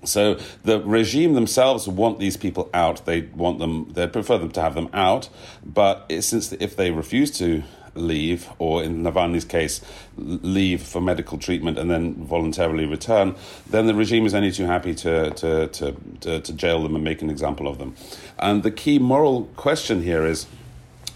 So 0.04 0.38
the 0.64 0.80
regime 0.80 1.34
themselves 1.34 1.86
want 1.86 2.18
these 2.18 2.36
people 2.36 2.70
out. 2.72 3.04
They 3.04 3.22
want 3.22 3.58
them. 3.58 3.92
They 3.92 4.06
prefer 4.06 4.38
them 4.38 4.50
to 4.52 4.60
have 4.62 4.74
them 4.74 4.88
out. 4.94 5.28
But 5.64 6.10
since 6.20 6.52
if 6.52 6.74
they 6.74 6.90
refuse 6.90 7.30
to 7.38 7.62
leave, 7.94 8.48
or 8.58 8.82
in 8.82 9.02
Navalny's 9.02 9.44
case, 9.44 9.80
leave 10.16 10.82
for 10.82 11.00
medical 11.00 11.38
treatment 11.38 11.78
and 11.78 11.90
then 11.90 12.14
voluntarily 12.14 12.86
return, 12.86 13.34
then 13.68 13.86
the 13.86 13.94
regime 13.94 14.26
is 14.26 14.34
only 14.34 14.52
too 14.52 14.66
happy 14.66 14.94
to, 14.94 15.30
to, 15.30 15.66
to, 15.68 15.96
to, 16.20 16.40
to 16.40 16.52
jail 16.52 16.82
them 16.82 16.94
and 16.94 17.04
make 17.04 17.22
an 17.22 17.30
example 17.30 17.66
of 17.66 17.78
them. 17.78 17.94
And 18.38 18.62
the 18.62 18.70
key 18.70 18.98
moral 18.98 19.44
question 19.56 20.02
here 20.02 20.26
is 20.26 20.46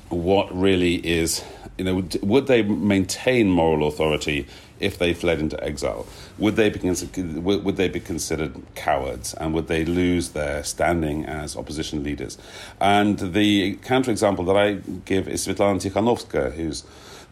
what 0.09 0.55
really 0.57 0.97
is, 1.07 1.45
you 1.79 1.85
know, 1.85 2.05
would 2.23 2.47
they 2.47 2.63
maintain 2.63 3.51
moral 3.51 3.87
authority 3.87 4.47
if 4.81 4.99
they 4.99 5.15
fled 5.15 5.41
into 5.41 5.63
exile? 5.63 6.07
Would 6.37 6.57
they 6.57 6.69
be 6.69 6.81
would 6.89 7.77
they 7.77 7.89
be 7.89 8.01
considered 8.01 8.55
cowards, 8.75 9.35
and 9.35 9.55
would 9.55 9.69
they 9.69 9.85
lose 9.85 10.31
their 10.31 10.65
standing 10.65 11.25
as 11.25 11.57
opposition 11.57 12.03
leaders? 12.03 12.39
And 12.81 13.19
the 13.19 13.77
counterexample 13.77 14.45
that 14.47 14.57
I 14.57 14.75
give 15.05 15.29
is 15.29 15.47
Svetlana 15.47 15.81
Tikhanovskaya, 15.81 16.53
who's 16.53 16.83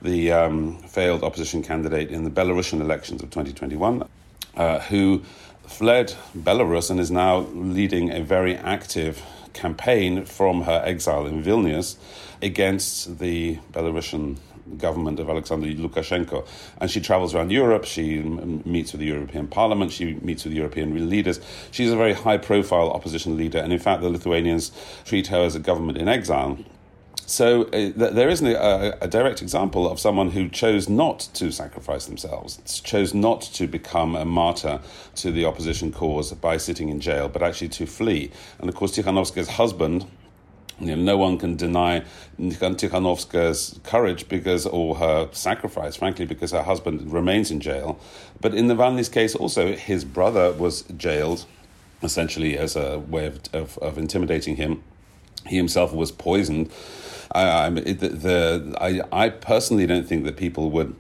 the 0.01 0.33
um, 0.33 0.79
failed 0.83 1.25
opposition 1.25 1.62
candidate 1.62 2.11
in 2.11 2.25
the 2.25 2.31
Belarusian 2.31 2.81
elections 2.81 3.23
of 3.23 3.31
2021, 3.31 4.05
uh, 4.57 4.81
who 4.81 5.23
fled 5.67 6.15
Belarus 6.37 6.91
and 6.91 7.01
is 7.01 7.11
now 7.11 7.38
leading 7.55 8.11
a 8.12 8.21
very 8.21 8.57
active 8.57 9.23
campaign 9.53 10.25
from 10.25 10.62
her 10.62 10.83
exile 10.85 11.27
in 11.27 11.43
Vilnius 11.43 11.97
against 12.41 13.19
the 13.19 13.59
Belarusian 13.73 14.38
government 14.79 15.20
of 15.20 15.29
Alexander 15.29 15.66
Lukashenko. 15.68 16.46
And 16.81 16.90
she 16.90 17.01
travels 17.01 17.35
around 17.35 17.51
Europe, 17.51 17.85
she 17.85 18.20
meets 18.20 18.92
with 18.92 19.01
the 19.01 19.07
European 19.07 19.48
Parliament, 19.48 19.92
she 19.92 20.14
meets 20.14 20.44
with 20.44 20.53
European 20.53 21.11
leaders. 21.11 21.40
She's 21.70 21.90
a 21.90 21.96
very 21.96 22.12
high 22.12 22.38
profile 22.38 22.90
opposition 22.90 23.37
leader, 23.37 23.59
and 23.59 23.72
in 23.72 23.79
fact, 23.79 24.03
the 24.03 24.09
Lithuanians 24.09 24.72
treat 25.05 25.29
her 25.29 25.42
as 25.44 25.55
a 25.55 25.61
government 25.61 25.98
in 25.98 26.09
exile. 26.09 26.59
So 27.27 27.62
uh, 27.62 27.70
th- 27.70 27.94
there 27.94 28.29
isn't 28.29 28.46
a, 28.46 29.03
a, 29.03 29.09
direct 29.09 29.40
example 29.40 29.90
of 29.90 29.98
someone 29.98 30.33
who 30.33 30.48
chose 30.48 30.88
not 30.88 31.20
to 31.35 31.51
sacrifice 31.51 32.07
themselves, 32.07 32.81
chose 32.83 33.14
not 33.14 33.40
to 33.55 33.66
become 33.66 34.16
a 34.16 34.25
martyr 34.25 34.81
to 35.16 35.31
the 35.31 35.44
opposition 35.44 35.92
cause 35.92 36.33
by 36.33 36.57
sitting 36.57 36.88
in 36.88 37.01
jail, 37.01 37.29
but 37.29 37.42
actually 37.42 37.68
to 37.70 37.87
flee. 37.87 38.31
And 38.59 38.68
of 38.68 38.75
course, 38.75 38.96
Tikhanovskaya's 38.96 39.51
husband, 39.51 40.05
you 40.83 40.97
know, 40.97 41.03
no 41.03 41.16
one 41.16 41.38
can 41.38 41.57
deny 41.57 42.03
Tikhanovskaya's 42.38 43.79
courage 43.85 44.29
because, 44.29 44.66
or 44.66 44.97
her 44.97 45.29
sacrifice, 45.33 45.97
frankly, 45.97 46.27
because 46.27 46.51
her 46.51 46.62
husband 46.62 47.12
remains 47.12 47.51
in 47.51 47.61
jail. 47.61 48.01
But 48.40 48.55
in 48.55 48.66
Navalny's 48.66 49.09
case, 49.09 49.35
also, 49.37 49.75
his 49.77 50.05
brother 50.05 50.53
was 50.53 50.83
jailed, 50.97 51.47
essentially 52.03 52.59
as 52.59 52.75
a 52.75 52.99
way 52.99 53.27
of, 53.27 53.40
of, 53.53 53.79
of 53.79 53.97
intimidating 53.97 54.57
him. 54.57 54.83
He 55.47 55.57
himself 55.57 55.92
was 55.92 56.11
poisoned. 56.11 56.71
I, 57.31 57.66
I, 57.66 57.71
the, 57.71 58.09
the, 58.09 58.77
I, 58.81 59.27
I 59.27 59.29
personally 59.29 59.87
don't 59.87 60.07
think 60.07 60.25
that 60.25 60.37
people 60.37 60.71
would 60.71 60.97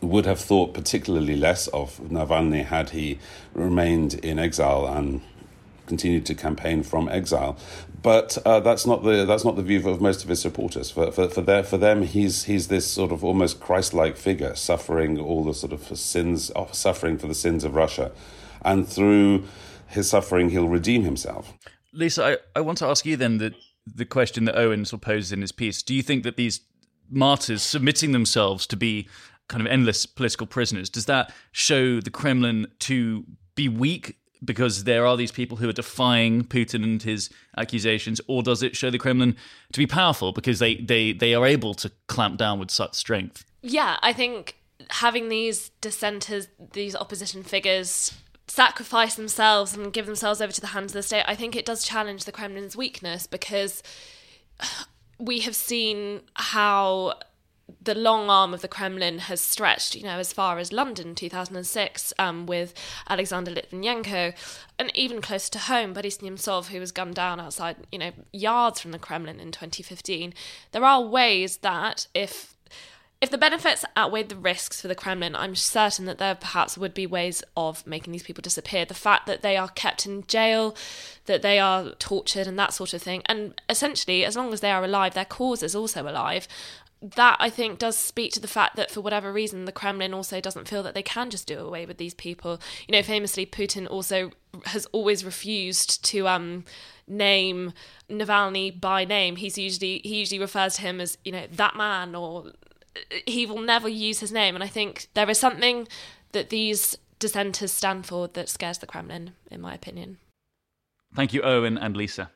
would 0.00 0.26
have 0.26 0.40
thought 0.40 0.74
particularly 0.74 1.36
less 1.36 1.66
of 1.68 1.98
Navalny 1.98 2.64
had 2.64 2.90
he 2.90 3.18
remained 3.54 4.14
in 4.14 4.38
exile 4.38 4.86
and 4.86 5.20
continued 5.88 6.26
to 6.26 6.34
campaign 6.34 6.82
from 6.82 7.08
exile. 7.08 7.56
But 8.00 8.38
uh, 8.46 8.60
that's 8.60 8.86
not 8.86 9.02
the 9.02 9.24
that's 9.24 9.44
not 9.44 9.56
the 9.56 9.62
view 9.62 9.86
of 9.88 10.00
most 10.00 10.22
of 10.22 10.28
his 10.28 10.40
supporters. 10.40 10.90
For 10.90 11.10
for 11.10 11.28
for, 11.28 11.42
their, 11.42 11.64
for 11.64 11.78
them, 11.78 12.02
he's 12.02 12.44
he's 12.44 12.68
this 12.68 12.88
sort 12.88 13.10
of 13.10 13.24
almost 13.24 13.60
Christ-like 13.60 14.16
figure, 14.16 14.54
suffering 14.54 15.18
all 15.18 15.44
the 15.44 15.54
sort 15.54 15.72
of 15.72 15.82
sins, 15.98 16.52
suffering 16.72 17.18
for 17.18 17.26
the 17.26 17.34
sins 17.34 17.64
of 17.64 17.74
Russia, 17.74 18.12
and 18.62 18.88
through 18.88 19.44
his 19.88 20.08
suffering, 20.08 20.50
he'll 20.50 20.68
redeem 20.68 21.02
himself. 21.02 21.54
Lisa, 21.92 22.24
I, 22.24 22.36
I 22.54 22.60
want 22.60 22.78
to 22.78 22.86
ask 22.86 23.04
you 23.04 23.16
then 23.16 23.38
the 23.38 23.54
the 23.86 24.04
question 24.04 24.44
that 24.44 24.56
Owen 24.56 24.84
sort 24.84 25.02
of 25.02 25.06
poses 25.06 25.32
in 25.32 25.40
his 25.40 25.52
piece. 25.52 25.82
Do 25.82 25.94
you 25.94 26.02
think 26.02 26.22
that 26.22 26.36
these 26.36 26.60
martyrs 27.10 27.62
submitting 27.62 28.12
themselves 28.12 28.66
to 28.66 28.76
be 28.76 29.08
kind 29.48 29.62
of 29.62 29.66
endless 29.66 30.04
political 30.04 30.46
prisoners 30.46 30.90
does 30.90 31.06
that 31.06 31.32
show 31.52 32.00
the 32.02 32.10
Kremlin 32.10 32.66
to 32.78 33.24
be 33.54 33.66
weak 33.66 34.17
because 34.44 34.84
there 34.84 35.06
are 35.06 35.16
these 35.16 35.32
people 35.32 35.56
who 35.56 35.68
are 35.68 35.72
defying 35.72 36.44
Putin 36.44 36.82
and 36.84 37.02
his 37.02 37.30
accusations, 37.56 38.20
or 38.26 38.42
does 38.42 38.62
it 38.62 38.76
show 38.76 38.90
the 38.90 38.98
Kremlin 38.98 39.36
to 39.72 39.78
be 39.78 39.86
powerful 39.86 40.32
because 40.32 40.58
they, 40.58 40.76
they, 40.76 41.12
they 41.12 41.34
are 41.34 41.46
able 41.46 41.74
to 41.74 41.90
clamp 42.06 42.38
down 42.38 42.58
with 42.58 42.70
such 42.70 42.94
strength? 42.94 43.44
Yeah, 43.62 43.96
I 44.02 44.12
think 44.12 44.56
having 44.90 45.28
these 45.28 45.70
dissenters, 45.80 46.48
these 46.72 46.94
opposition 46.94 47.42
figures 47.42 48.12
sacrifice 48.46 49.14
themselves 49.14 49.76
and 49.76 49.92
give 49.92 50.06
themselves 50.06 50.40
over 50.40 50.52
to 50.52 50.60
the 50.60 50.68
hands 50.68 50.92
of 50.92 50.94
the 50.94 51.02
state, 51.02 51.24
I 51.26 51.34
think 51.34 51.54
it 51.54 51.66
does 51.66 51.84
challenge 51.84 52.24
the 52.24 52.32
Kremlin's 52.32 52.76
weakness 52.76 53.26
because 53.26 53.82
we 55.18 55.40
have 55.40 55.54
seen 55.54 56.22
how 56.34 57.14
the 57.80 57.94
long 57.94 58.30
arm 58.30 58.54
of 58.54 58.62
the 58.62 58.68
Kremlin 58.68 59.18
has 59.18 59.40
stretched, 59.40 59.94
you 59.94 60.02
know, 60.02 60.18
as 60.18 60.32
far 60.32 60.58
as 60.58 60.72
London, 60.72 61.14
2006, 61.14 62.12
um, 62.18 62.46
with 62.46 62.74
Alexander 63.08 63.50
Litvinenko, 63.50 64.34
and 64.78 64.90
even 64.94 65.20
closer 65.20 65.50
to 65.52 65.58
home, 65.58 65.92
Boris 65.92 66.18
Nemtsov, 66.18 66.68
who 66.68 66.80
was 66.80 66.92
gunned 66.92 67.14
down 67.14 67.40
outside, 67.40 67.76
you 67.92 67.98
know, 67.98 68.12
yards 68.32 68.80
from 68.80 68.92
the 68.92 68.98
Kremlin 68.98 69.40
in 69.40 69.52
2015. 69.52 70.34
There 70.72 70.84
are 70.84 71.02
ways 71.02 71.58
that 71.58 72.06
if 72.14 72.54
if 73.20 73.30
the 73.30 73.38
benefits 73.38 73.84
outweighed 73.96 74.28
the 74.28 74.36
risks 74.36 74.80
for 74.80 74.86
the 74.86 74.94
Kremlin, 74.94 75.34
I'm 75.34 75.56
certain 75.56 76.04
that 76.04 76.18
there 76.18 76.36
perhaps 76.36 76.78
would 76.78 76.94
be 76.94 77.04
ways 77.04 77.42
of 77.56 77.84
making 77.84 78.12
these 78.12 78.22
people 78.22 78.42
disappear. 78.42 78.84
The 78.84 78.94
fact 78.94 79.26
that 79.26 79.42
they 79.42 79.56
are 79.56 79.68
kept 79.70 80.06
in 80.06 80.24
jail, 80.28 80.76
that 81.26 81.42
they 81.42 81.58
are 81.58 81.90
tortured, 81.94 82.46
and 82.46 82.56
that 82.60 82.74
sort 82.74 82.94
of 82.94 83.02
thing. 83.02 83.22
And 83.26 83.60
essentially, 83.68 84.24
as 84.24 84.36
long 84.36 84.52
as 84.52 84.60
they 84.60 84.70
are 84.70 84.84
alive, 84.84 85.14
their 85.14 85.24
cause 85.24 85.64
is 85.64 85.74
also 85.74 86.02
alive 86.02 86.46
that 87.00 87.36
I 87.38 87.48
think 87.50 87.78
does 87.78 87.96
speak 87.96 88.32
to 88.32 88.40
the 88.40 88.48
fact 88.48 88.76
that 88.76 88.90
for 88.90 89.00
whatever 89.00 89.32
reason 89.32 89.64
the 89.64 89.72
Kremlin 89.72 90.12
also 90.12 90.40
doesn't 90.40 90.68
feel 90.68 90.82
that 90.82 90.94
they 90.94 91.02
can 91.02 91.30
just 91.30 91.46
do 91.46 91.58
away 91.58 91.86
with 91.86 91.98
these 91.98 92.14
people. 92.14 92.60
You 92.88 92.92
know, 92.92 93.02
famously 93.02 93.46
Putin 93.46 93.88
also 93.88 94.32
has 94.66 94.86
always 94.86 95.24
refused 95.24 96.04
to 96.06 96.26
um, 96.26 96.64
name 97.06 97.72
Navalny 98.10 98.78
by 98.78 99.04
name. 99.04 99.36
He's 99.36 99.56
usually 99.56 100.00
he 100.02 100.16
usually 100.16 100.40
refers 100.40 100.76
to 100.76 100.82
him 100.82 101.00
as 101.00 101.18
you 101.24 101.32
know 101.32 101.46
that 101.52 101.76
man, 101.76 102.14
or 102.14 102.52
he 103.26 103.46
will 103.46 103.60
never 103.60 103.88
use 103.88 104.20
his 104.20 104.32
name. 104.32 104.54
And 104.54 104.64
I 104.64 104.68
think 104.68 105.08
there 105.14 105.30
is 105.30 105.38
something 105.38 105.86
that 106.32 106.50
these 106.50 106.96
dissenters 107.18 107.72
stand 107.72 108.06
for 108.06 108.28
that 108.28 108.48
scares 108.48 108.78
the 108.78 108.86
Kremlin, 108.86 109.32
in 109.50 109.60
my 109.60 109.74
opinion. 109.74 110.18
Thank 111.14 111.32
you, 111.32 111.42
Owen 111.42 111.78
and 111.78 111.96
Lisa. 111.96 112.30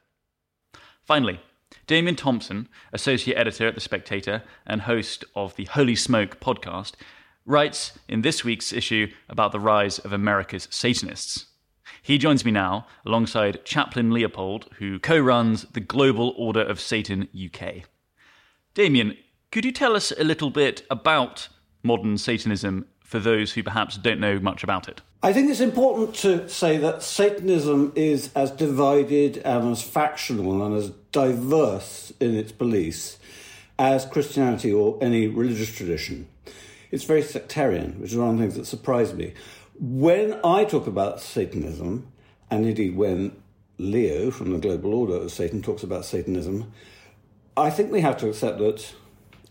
Finally, 1.04 1.40
Damian 1.86 2.16
Thompson, 2.16 2.68
associate 2.92 3.36
editor 3.36 3.66
at 3.66 3.74
The 3.74 3.80
Spectator 3.80 4.42
and 4.66 4.82
host 4.82 5.24
of 5.34 5.56
the 5.56 5.64
Holy 5.66 5.96
Smoke 5.96 6.40
podcast, 6.40 6.92
writes 7.44 7.98
in 8.08 8.22
this 8.22 8.44
week's 8.44 8.72
issue 8.72 9.08
about 9.28 9.52
the 9.52 9.60
rise 9.60 9.98
of 9.98 10.12
America's 10.12 10.68
Satanists. 10.70 11.46
He 12.02 12.18
joins 12.18 12.44
me 12.44 12.50
now 12.50 12.86
alongside 13.04 13.64
Chaplain 13.64 14.10
Leopold, 14.10 14.68
who 14.78 14.98
co 14.98 15.18
runs 15.18 15.62
the 15.72 15.80
Global 15.80 16.34
Order 16.36 16.62
of 16.62 16.80
Satan 16.80 17.28
UK. 17.32 17.84
Damian, 18.74 19.16
could 19.50 19.64
you 19.64 19.72
tell 19.72 19.94
us 19.94 20.12
a 20.12 20.24
little 20.24 20.50
bit 20.50 20.84
about 20.90 21.48
modern 21.82 22.16
Satanism 22.16 22.86
for 23.12 23.18
those 23.18 23.52
who 23.52 23.62
perhaps 23.62 23.98
don't 23.98 24.18
know 24.18 24.40
much 24.40 24.64
about 24.64 24.88
it? 24.88 25.02
I 25.22 25.34
think 25.34 25.50
it's 25.50 25.60
important 25.60 26.14
to 26.16 26.48
say 26.48 26.78
that 26.78 27.02
Satanism 27.02 27.92
is 27.94 28.30
as 28.34 28.50
divided 28.50 29.36
and 29.44 29.70
as 29.70 29.82
factional 29.82 30.64
and 30.64 30.74
as 30.74 30.88
diverse 31.12 32.10
in 32.20 32.34
its 32.34 32.52
beliefs 32.52 33.18
as 33.78 34.06
Christianity 34.06 34.72
or 34.72 34.98
any 35.02 35.26
religious 35.26 35.70
tradition. 35.76 36.26
It's 36.90 37.04
very 37.04 37.20
sectarian, 37.20 38.00
which 38.00 38.12
is 38.12 38.16
one 38.16 38.30
of 38.30 38.38
the 38.38 38.44
things 38.44 38.54
that 38.54 38.64
surprised 38.64 39.14
me. 39.14 39.34
When 39.78 40.40
I 40.42 40.64
talk 40.64 40.86
about 40.86 41.20
Satanism, 41.20 42.10
and 42.50 42.64
indeed 42.64 42.96
when 42.96 43.36
Leo 43.76 44.30
from 44.30 44.52
the 44.52 44.58
Global 44.58 44.94
Order 44.94 45.16
of 45.16 45.32
Satan 45.32 45.60
talks 45.60 45.82
about 45.82 46.06
Satanism, 46.06 46.72
I 47.58 47.68
think 47.68 47.92
we 47.92 48.00
have 48.00 48.16
to 48.18 48.30
accept 48.30 48.58
that, 48.58 48.94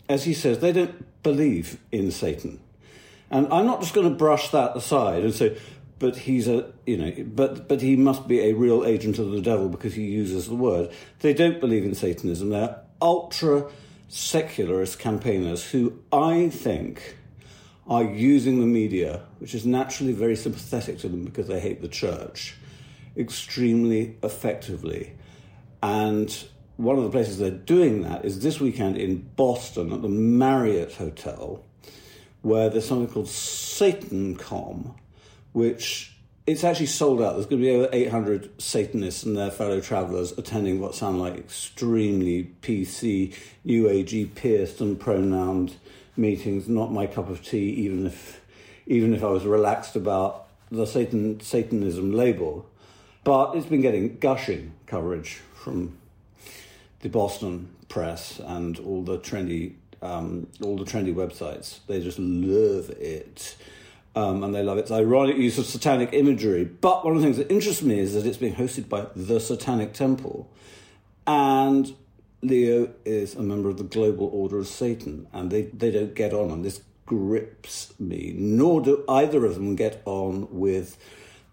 as 0.08 0.24
he 0.24 0.34
says, 0.34 0.58
they 0.58 0.72
don't 0.72 1.22
believe 1.22 1.78
in 1.92 2.10
Satan. 2.10 2.58
And 3.32 3.52
I'm 3.52 3.66
not 3.66 3.80
just 3.80 3.94
going 3.94 4.08
to 4.08 4.14
brush 4.14 4.50
that 4.50 4.76
aside 4.76 5.24
and 5.24 5.34
say, 5.34 5.58
but 5.98 6.16
he's 6.16 6.48
a 6.48 6.72
you 6.84 6.96
know 6.96 7.12
but 7.24 7.68
but 7.68 7.80
he 7.80 7.94
must 7.94 8.26
be 8.26 8.40
a 8.40 8.52
real 8.54 8.84
agent 8.84 9.18
of 9.18 9.30
the 9.30 9.40
devil 9.40 9.68
because 9.68 9.94
he 9.94 10.04
uses 10.04 10.48
the 10.48 10.54
word. 10.54 10.90
They 11.20 11.32
don't 11.32 11.60
believe 11.60 11.84
in 11.84 11.94
satanism. 11.94 12.50
They're 12.50 12.78
ultra 13.00 13.70
secularist 14.08 14.98
campaigners 14.98 15.64
who 15.70 15.98
i 16.12 16.50
think 16.50 17.16
are 17.88 18.04
using 18.04 18.60
the 18.60 18.66
media, 18.66 19.22
which 19.38 19.54
is 19.54 19.66
naturally 19.66 20.12
very 20.12 20.36
sympathetic 20.36 20.98
to 20.98 21.08
them 21.08 21.24
because 21.24 21.48
they 21.48 21.58
hate 21.58 21.82
the 21.82 21.88
church, 21.88 22.56
extremely 23.16 24.16
effectively. 24.22 25.14
And 25.82 26.32
one 26.76 26.96
of 26.96 27.04
the 27.04 27.10
places 27.10 27.38
they're 27.38 27.50
doing 27.50 28.02
that 28.02 28.24
is 28.24 28.40
this 28.40 28.60
weekend 28.60 28.96
in 28.96 29.28
Boston 29.36 29.92
at 29.92 30.00
the 30.00 30.08
Marriott 30.08 30.94
Hotel, 30.94 31.64
where 32.42 32.68
there's 32.68 32.86
something 32.86 33.12
called 33.12 33.26
SatanCon, 33.26 34.94
which 35.52 36.12
it's 36.46 36.64
actually 36.64 36.86
sold 36.86 37.22
out. 37.22 37.34
There's 37.34 37.46
going 37.46 37.62
to 37.62 37.66
be 37.66 37.74
over 37.74 37.88
800 37.92 38.60
Satanists 38.60 39.22
and 39.22 39.36
their 39.36 39.50
fellow 39.50 39.80
travelers 39.80 40.32
attending 40.36 40.80
what 40.80 40.94
sound 40.94 41.20
like 41.20 41.36
extremely 41.36 42.50
PC, 42.62 43.34
New 43.64 43.84
Agey, 43.84 44.34
pierced 44.34 44.80
and 44.80 44.98
pronounced 44.98 45.76
meetings. 46.16 46.68
Not 46.68 46.92
my 46.92 47.06
cup 47.06 47.28
of 47.28 47.44
tea, 47.44 47.70
even 47.70 48.06
if 48.06 48.40
even 48.86 49.14
if 49.14 49.22
I 49.22 49.28
was 49.28 49.44
relaxed 49.44 49.94
about 49.94 50.48
the 50.70 50.86
Satan 50.86 51.40
Satanism 51.40 52.12
label. 52.12 52.66
But 53.22 53.54
it's 53.54 53.66
been 53.66 53.80
getting 53.80 54.18
gushing 54.18 54.74
coverage 54.86 55.40
from 55.54 55.96
the 57.00 57.08
Boston 57.08 57.68
press 57.88 58.40
and 58.40 58.78
all 58.80 59.02
the 59.02 59.18
trendy 59.18 59.74
um, 60.02 60.48
all 60.62 60.76
the 60.76 60.84
trendy 60.84 61.14
websites. 61.14 61.78
They 61.86 62.00
just 62.00 62.18
love 62.18 62.90
it. 62.90 63.56
Um, 64.14 64.44
and 64.44 64.54
they 64.54 64.62
love 64.62 64.76
its 64.76 64.90
ironic 64.90 65.36
use 65.36 65.56
of 65.56 65.64
satanic 65.64 66.12
imagery. 66.12 66.64
But 66.64 67.04
one 67.04 67.16
of 67.16 67.22
the 67.22 67.26
things 67.26 67.38
that 67.38 67.50
interests 67.50 67.82
me 67.82 67.98
is 67.98 68.12
that 68.12 68.26
it's 68.26 68.36
being 68.36 68.54
hosted 68.54 68.88
by 68.88 69.06
the 69.16 69.40
Satanic 69.40 69.94
Temple. 69.94 70.50
And 71.26 71.94
Leo 72.42 72.90
is 73.04 73.34
a 73.34 73.42
member 73.42 73.70
of 73.70 73.78
the 73.78 73.84
Global 73.84 74.28
Order 74.32 74.58
of 74.58 74.66
Satan, 74.66 75.28
and 75.32 75.50
they, 75.50 75.62
they 75.62 75.90
don't 75.90 76.14
get 76.14 76.34
on, 76.34 76.50
and 76.50 76.64
this 76.64 76.82
grips 77.06 77.94
me. 77.98 78.34
Nor 78.36 78.82
do 78.82 79.04
either 79.08 79.46
of 79.46 79.54
them 79.54 79.76
get 79.76 80.02
on 80.04 80.48
with 80.50 80.98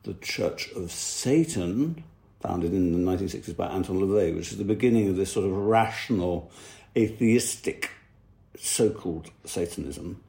the 0.03 0.15
Church 0.15 0.71
of 0.71 0.91
Satan, 0.91 2.03
founded 2.41 2.73
in 2.73 2.91
the 2.91 3.11
1960s 3.11 3.55
by 3.55 3.67
Anton 3.67 3.99
LaVey, 3.99 4.35
which 4.35 4.51
is 4.51 4.57
the 4.57 4.65
beginning 4.65 5.07
of 5.07 5.15
this 5.15 5.31
sort 5.31 5.45
of 5.45 5.55
rational, 5.55 6.51
atheistic, 6.97 7.91
so 8.59 8.89
called 8.89 9.31
Satanism 9.45 10.23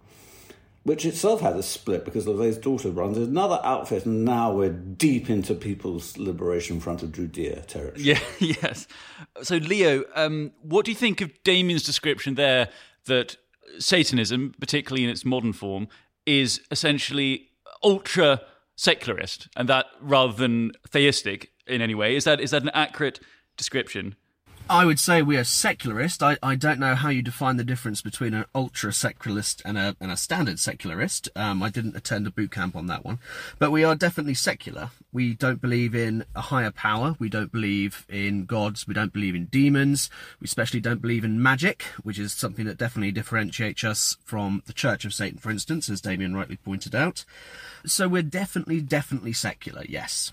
which 0.82 1.04
itself 1.04 1.40
had 1.40 1.56
a 1.56 1.62
split 1.62 2.04
because 2.04 2.26
LaVey's 2.26 2.56
daughter 2.56 2.90
runs 2.90 3.18
another 3.18 3.60
outfit, 3.62 4.06
and 4.06 4.24
now 4.24 4.52
we're 4.52 4.70
deep 4.70 5.28
into 5.28 5.54
People's 5.54 6.16
Liberation 6.16 6.80
Front 6.80 7.02
of 7.02 7.12
Judea 7.12 7.60
territory. 7.62 8.02
Yeah, 8.02 8.20
yes. 8.38 8.86
So, 9.42 9.56
Leo, 9.56 10.04
um, 10.14 10.52
what 10.62 10.84
do 10.84 10.90
you 10.90 10.96
think 10.96 11.20
of 11.20 11.30
Damian's 11.44 11.82
description 11.82 12.34
there 12.34 12.70
that 13.06 13.36
Satanism, 13.78 14.54
particularly 14.58 15.04
in 15.04 15.10
its 15.10 15.24
modern 15.24 15.52
form, 15.52 15.88
is 16.24 16.60
essentially 16.70 17.48
ultra 17.84 18.40
secularist, 18.76 19.48
and 19.56 19.68
that 19.68 19.86
rather 20.00 20.32
than 20.32 20.72
theistic 20.88 21.52
in 21.66 21.82
any 21.82 21.94
way? 21.94 22.16
Is 22.16 22.24
that 22.24 22.40
is 22.40 22.52
that 22.52 22.62
an 22.62 22.70
accurate 22.72 23.20
description? 23.58 24.16
I 24.70 24.84
would 24.84 25.00
say 25.00 25.20
we 25.20 25.36
are 25.36 25.42
secularist. 25.42 26.22
I, 26.22 26.38
I 26.44 26.54
don't 26.54 26.78
know 26.78 26.94
how 26.94 27.08
you 27.08 27.22
define 27.22 27.56
the 27.56 27.64
difference 27.64 28.02
between 28.02 28.34
an 28.34 28.44
ultra 28.54 28.92
secularist 28.92 29.60
and 29.64 29.76
a, 29.76 29.96
and 30.00 30.12
a 30.12 30.16
standard 30.16 30.60
secularist. 30.60 31.28
Um, 31.34 31.60
I 31.60 31.70
didn't 31.70 31.96
attend 31.96 32.28
a 32.28 32.30
boot 32.30 32.52
camp 32.52 32.76
on 32.76 32.86
that 32.86 33.04
one. 33.04 33.18
But 33.58 33.72
we 33.72 33.82
are 33.82 33.96
definitely 33.96 34.34
secular. 34.34 34.90
We 35.12 35.34
don't 35.34 35.60
believe 35.60 35.96
in 35.96 36.24
a 36.36 36.40
higher 36.40 36.70
power. 36.70 37.16
We 37.18 37.28
don't 37.28 37.50
believe 37.50 38.06
in 38.08 38.44
gods. 38.44 38.86
We 38.86 38.94
don't 38.94 39.12
believe 39.12 39.34
in 39.34 39.46
demons. 39.46 40.08
We 40.40 40.44
especially 40.44 40.78
don't 40.78 41.02
believe 41.02 41.24
in 41.24 41.42
magic, 41.42 41.82
which 42.04 42.20
is 42.20 42.32
something 42.32 42.66
that 42.66 42.78
definitely 42.78 43.10
differentiates 43.10 43.82
us 43.82 44.18
from 44.24 44.62
the 44.66 44.72
Church 44.72 45.04
of 45.04 45.12
Satan, 45.12 45.40
for 45.40 45.50
instance, 45.50 45.90
as 45.90 46.00
Damian 46.00 46.36
rightly 46.36 46.58
pointed 46.58 46.94
out. 46.94 47.24
So 47.84 48.06
we're 48.06 48.22
definitely, 48.22 48.82
definitely 48.82 49.32
secular, 49.32 49.82
yes. 49.88 50.32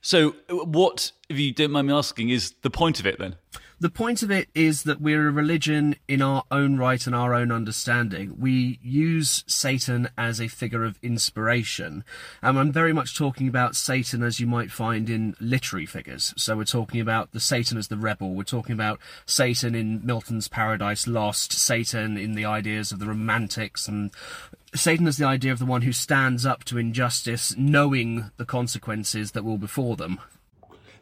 So, 0.00 0.34
uh, 0.48 0.64
what, 0.64 1.12
if 1.28 1.38
you 1.38 1.52
don't 1.52 1.72
mind 1.72 1.88
me 1.88 1.94
asking, 1.94 2.30
is 2.30 2.54
the 2.62 2.70
point 2.70 3.00
of 3.00 3.06
it 3.06 3.18
then? 3.18 3.36
The 3.80 3.88
point 3.88 4.24
of 4.24 4.30
it 4.32 4.48
is 4.56 4.82
that 4.82 5.00
we're 5.00 5.28
a 5.28 5.30
religion 5.30 5.94
in 6.08 6.20
our 6.20 6.42
own 6.50 6.78
right 6.78 7.06
and 7.06 7.14
our 7.14 7.32
own 7.32 7.52
understanding. 7.52 8.34
We 8.36 8.80
use 8.82 9.44
Satan 9.46 10.08
as 10.18 10.40
a 10.40 10.48
figure 10.48 10.82
of 10.82 10.98
inspiration. 11.00 12.02
And 12.42 12.58
I'm 12.58 12.72
very 12.72 12.92
much 12.92 13.16
talking 13.16 13.46
about 13.46 13.76
Satan 13.76 14.24
as 14.24 14.40
you 14.40 14.48
might 14.48 14.72
find 14.72 15.08
in 15.08 15.36
literary 15.38 15.86
figures. 15.86 16.34
So 16.36 16.56
we're 16.56 16.64
talking 16.64 17.00
about 17.00 17.30
the 17.30 17.38
Satan 17.38 17.78
as 17.78 17.86
the 17.86 17.96
rebel. 17.96 18.34
We're 18.34 18.42
talking 18.42 18.72
about 18.72 18.98
Satan 19.26 19.76
in 19.76 20.04
Milton's 20.04 20.48
Paradise 20.48 21.06
Lost, 21.06 21.52
Satan 21.52 22.18
in 22.18 22.34
the 22.34 22.46
ideas 22.46 22.90
of 22.90 22.98
the 22.98 23.06
Romantics, 23.06 23.86
and 23.86 24.10
Satan 24.78 25.06
is 25.06 25.16
the 25.16 25.26
idea 25.26 25.52
of 25.52 25.58
the 25.58 25.66
one 25.66 25.82
who 25.82 25.92
stands 25.92 26.46
up 26.46 26.64
to 26.64 26.78
injustice, 26.78 27.54
knowing 27.56 28.30
the 28.36 28.44
consequences 28.44 29.32
that 29.32 29.44
will 29.44 29.58
befall 29.58 29.96
them. 29.96 30.20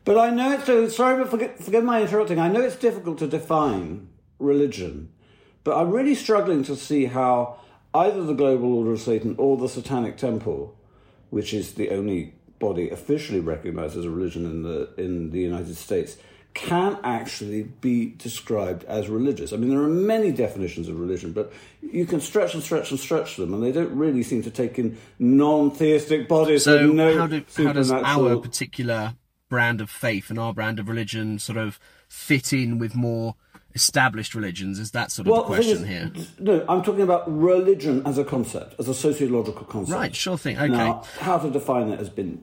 But 0.05 0.19
I 0.19 0.31
know 0.31 0.53
it's 0.53 0.67
so 0.67 0.89
sorry, 0.89 1.23
but 1.23 1.31
forget, 1.31 1.59
forget 1.59 1.85
my 1.85 2.01
interrupting. 2.01 2.39
I 2.39 2.49
know 2.49 2.61
it's 2.61 2.77
difficult 2.77 3.19
to 3.19 3.27
define 3.27 4.09
religion, 4.39 5.11
but 5.65 5.77
I'm 5.77 5.91
really 5.91 6.15
struggling 6.15 6.62
to 6.65 6.77
see 6.77 7.07
how 7.07 7.59
either 7.93 8.23
the 8.23 8.35
Global 8.35 8.75
Order 8.75 8.93
of 8.93 9.01
Satan 9.01 9.35
or 9.39 9.57
the 9.57 9.69
Satanic 9.69 10.17
Temple, 10.17 10.77
which 11.31 11.53
is 11.53 11.75
the 11.75 11.91
only 11.91 12.35
body 12.59 12.89
officially 12.91 13.41
recognized 13.41 13.97
as 13.97 14.05
a 14.05 14.11
religion 14.11 14.45
in 14.47 14.62
the 14.62 14.95
in 14.97 15.31
the 15.31 15.41
United 15.41 15.77
States, 15.77 16.17
can 16.57 16.99
actually 17.05 17.64
be 17.64 18.07
described 18.16 18.83
as 18.85 19.11
religious. 19.11 19.53
I 19.53 19.57
mean, 19.57 19.69
there 19.69 19.83
are 19.83 19.88
many 19.88 20.33
definitions 20.33 20.88
of 20.88 20.99
religion, 20.99 21.33
but 21.33 21.53
you 21.83 22.07
can 22.07 22.19
stretch 22.19 22.55
and 22.55 22.62
stretch 22.62 22.90
and 22.90 22.99
stretch 22.99 23.37
them, 23.37 23.53
and 23.53 23.62
they 23.62 23.73
don't 23.73 23.95
really 23.95 24.23
seem 24.23 24.42
to 24.42 24.51
take 24.51 24.79
in 24.79 24.97
non-theistic 25.19 26.29
bodies. 26.29 26.64
So, 26.64 26.87
no 26.87 27.19
how, 27.19 27.27
do, 27.27 27.45
how 27.59 27.75
does 27.75 27.92
our 27.92 28.38
particular 28.38 29.16
brand 29.51 29.83
of 29.83 29.90
faith 29.90 30.31
and 30.31 30.38
our 30.38 30.55
brand 30.55 30.79
of 30.79 30.88
religion 30.88 31.38
sort 31.38 31.59
of 31.59 31.79
fit 32.09 32.55
in 32.55 32.79
with 32.79 32.95
more 32.95 33.35
established 33.75 34.35
religions? 34.35 34.79
Is 34.79 34.92
that 34.92 35.12
sort 35.12 35.29
of 35.29 35.33
well, 35.33 35.42
the 35.42 35.49
question 35.49 35.83
is, 35.83 35.87
here? 35.87 36.11
No, 36.38 36.64
I'm 36.71 36.83
talking 36.83 37.03
about 37.03 37.31
religion 37.31 38.03
as 38.07 38.16
a 38.16 38.25
concept, 38.25 38.77
as 38.79 38.88
a 38.88 38.95
sociological 38.95 39.66
concept. 39.66 39.95
Right, 39.95 40.16
sure 40.16 40.38
thing. 40.38 40.57
Okay. 40.57 40.69
Now, 40.69 41.05
how 41.21 41.37
to 41.37 41.51
define 41.51 41.90
it 41.90 41.99
has 41.99 42.09
been. 42.09 42.40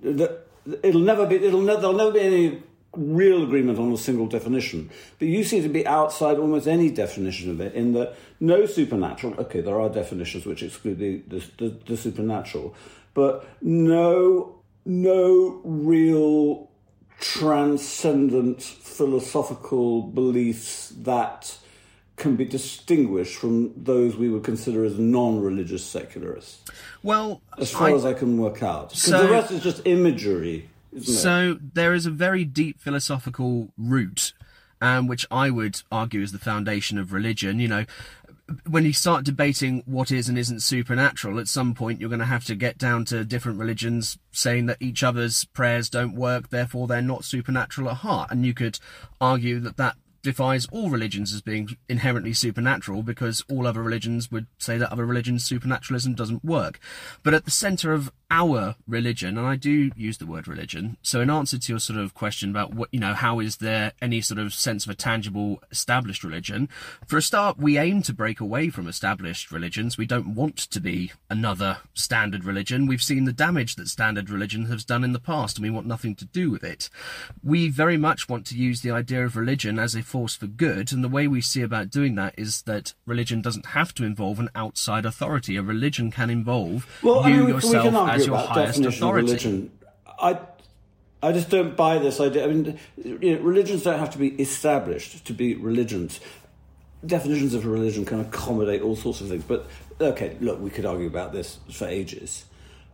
It'll 0.84 1.02
never 1.02 1.26
be. 1.26 1.38
It'll 1.38 1.62
ne- 1.62 1.78
there'll 1.78 1.94
never 1.94 2.12
be 2.12 2.22
any 2.22 2.64
real 2.96 3.44
agreement 3.44 3.80
on 3.80 3.92
a 3.92 3.98
single 3.98 4.28
definition. 4.28 4.90
But 5.20 5.28
you 5.28 5.44
seem 5.44 5.64
to 5.64 5.70
be 5.70 5.86
outside 5.86 6.38
almost 6.38 6.68
any 6.68 6.90
definition 6.90 7.50
of 7.50 7.60
it. 7.62 7.74
In 7.74 7.94
that 7.94 8.16
no 8.40 8.66
supernatural. 8.66 9.36
Okay, 9.40 9.62
there 9.62 9.80
are 9.80 9.90
definitions 9.90 10.46
which 10.46 10.64
exclude 10.64 11.00
the 11.00 11.24
the, 11.28 11.44
the, 11.58 11.70
the 11.86 11.98
supernatural, 11.98 12.76
but 13.14 13.48
no 13.62 14.60
no 14.86 15.62
real 15.64 16.70
transcendent 17.20 18.62
philosophical 18.62 20.02
beliefs 20.02 20.90
that 20.90 21.58
can 22.16 22.36
be 22.36 22.46
distinguished 22.46 23.36
from 23.36 23.74
those 23.76 24.16
we 24.16 24.30
would 24.30 24.44
consider 24.44 24.84
as 24.84 25.00
non-religious 25.00 25.84
secularists. 25.84 26.60
Well, 27.02 27.42
as 27.58 27.72
far 27.72 27.90
I, 27.90 27.94
as 27.94 28.06
I 28.06 28.14
can 28.14 28.38
work 28.38 28.62
out, 28.62 28.90
because 28.90 29.04
so, 29.04 29.26
the 29.26 29.32
rest 29.32 29.52
is 29.52 29.64
just 29.64 29.82
imagery. 29.86 30.70
So 31.02 31.58
there 31.62 31.94
is 31.94 32.06
a 32.06 32.12
very 32.12 32.46
deep 32.46 32.80
philosophical 32.80 33.70
root, 33.78 34.34
um, 34.82 35.08
which 35.08 35.26
I 35.32 35.50
would 35.50 35.82
argue 35.92 36.22
is 36.22 36.32
the 36.32 36.40
foundation 36.40 36.98
of 36.98 37.14
religion. 37.14 37.60
You 37.60 37.68
know, 37.68 37.86
when 38.68 38.84
you 38.86 38.94
start 38.94 39.24
debating 39.24 39.84
what 39.86 40.12
is 40.12 40.28
and 40.28 40.38
isn't 40.38 40.62
supernatural, 40.62 41.40
at 41.40 41.48
some 41.48 41.74
point 41.74 42.00
you're 42.00 42.10
going 42.10 42.20
to 42.20 42.26
have 42.26 42.46
to 42.46 42.56
get 42.56 42.78
down 42.78 43.06
to 43.06 43.24
different 43.24 43.60
religions 43.60 44.18
saying 44.32 44.66
that 44.66 44.82
each 44.82 45.04
other's 45.04 45.46
prayers 45.46 45.90
don't 45.90 46.16
work, 46.16 46.50
therefore 46.50 46.88
they're 46.88 47.02
not 47.02 47.24
supernatural 47.24 47.90
at 47.90 47.98
heart. 47.98 48.32
And 48.32 48.46
you 48.46 48.54
could 48.54 48.80
argue 49.22 49.60
that 49.62 49.78
that 49.78 49.96
defies 50.24 50.66
all 50.72 50.90
religions 50.90 51.34
as 51.34 51.42
being 51.42 51.78
inherently 51.90 52.34
supernatural 52.34 53.04
because 53.04 53.44
all 53.50 53.68
other 53.68 53.84
religions 53.84 54.32
would 54.32 54.48
say 54.58 54.78
that 54.78 54.92
other 54.92 55.06
religions' 55.06 55.44
supernaturalism 55.44 56.16
doesn't 56.16 56.44
work. 56.44 56.80
But 57.22 57.34
at 57.34 57.46
the 57.46 57.52
centre 57.52 57.94
of 57.94 58.12
our 58.32 58.76
religion, 58.88 59.38
and 59.38 59.46
I 59.46 59.56
do 59.56 59.92
use 59.96 60.18
the 60.18 60.26
word 60.26 60.48
religion, 60.48 60.98
so 61.04 61.22
in 61.22 61.30
answer 61.30 61.60
to 61.60 61.72
your 61.72 61.80
sort 61.80 62.00
of 62.00 62.16
question 62.16 62.50
about 62.50 62.74
what, 62.74 62.90
you 62.92 63.00
know, 63.00 63.14
how 63.14 63.40
is 63.40 63.58
there 63.58 63.92
any 64.02 64.22
sort 64.22 64.40
of 64.40 64.54
sense 64.54 64.86
of 64.86 64.92
a 64.92 64.96
tangible 64.96 65.62
established 65.70 66.24
religion? 66.24 66.68
For 67.06 67.18
a 67.18 67.22
start, 67.22 67.60
we 67.60 67.78
aim 67.78 68.02
to 68.04 68.14
break 68.14 68.40
away 68.40 68.70
from 68.70 68.88
established 68.88 69.52
religions. 69.52 69.98
We 69.98 70.08
don't 70.08 70.34
want 70.34 70.58
to 70.58 70.80
be 70.80 71.12
another 71.30 71.78
standard 71.94 72.44
religion. 72.44 72.88
We've 72.88 73.04
seen 73.04 73.26
the 73.26 73.34
damage 73.34 73.76
that 73.76 73.88
standard 73.88 74.30
religion 74.30 74.66
has 74.66 74.84
done 74.86 75.04
in 75.04 75.14
the 75.14 75.20
past, 75.20 75.58
and 75.58 75.64
we 75.64 75.70
want 75.70 75.86
nothing 75.86 76.16
to 76.16 76.26
do 76.26 76.50
with 76.50 76.64
it. 76.64 76.90
We 77.44 77.70
very 77.70 77.98
much 77.98 78.30
want 78.30 78.48
to 78.48 78.58
use 78.58 78.82
the 78.82 78.92
idea 78.92 79.26
of 79.26 79.36
religion 79.36 79.78
as 79.78 79.94
a 79.94 80.02
force 80.14 80.36
for 80.36 80.46
good, 80.46 80.94
and 80.94 81.04
the 81.04 81.10
way 81.10 81.28
we 81.28 81.42
see 81.42 81.64
about 81.64 81.90
doing 81.90 82.14
that 82.14 82.36
is 82.38 82.62
that 82.62 82.94
religion 83.08 83.42
doesn't 83.42 83.66
have 83.78 83.96
to 83.96 84.06
involve 84.06 84.40
an 84.40 84.48
outside 84.54 85.08
authority. 85.08 85.58
A 85.58 85.64
religion 85.64 86.12
can 86.12 86.30
involve 86.30 86.86
well, 87.02 87.28
you 87.28 87.34
I 87.34 87.38
mean, 87.40 87.48
yourself 87.48 88.10
as 88.10 88.28
your 88.28 88.38
highest 88.38 88.86
authority. 88.86 89.26
Religion. 89.26 89.72
I, 90.20 90.38
I 91.24 91.32
just 91.32 91.50
don't 91.50 91.76
buy 91.76 91.98
this 91.98 92.20
idea. 92.20 92.44
I 92.44 92.48
mean, 92.48 92.78
you 93.04 93.36
know, 93.36 93.42
religions 93.42 93.82
don't 93.82 93.98
have 93.98 94.12
to 94.12 94.20
be 94.20 94.30
established 94.40 95.26
to 95.26 95.34
be 95.34 95.56
religions. 95.56 96.20
Definitions 97.04 97.56
of 97.56 97.66
religion 97.66 98.06
can 98.06 98.20
accommodate 98.20 98.84
all 98.84 98.96
sorts 98.96 99.20
of 99.20 99.30
things, 99.30 99.44
but 99.48 99.66
okay, 100.00 100.38
look, 100.42 100.62
we 100.62 100.70
could 100.70 100.86
argue 100.86 101.08
about 101.08 101.34
this 101.34 101.58
for 101.72 101.88
ages. 101.88 102.46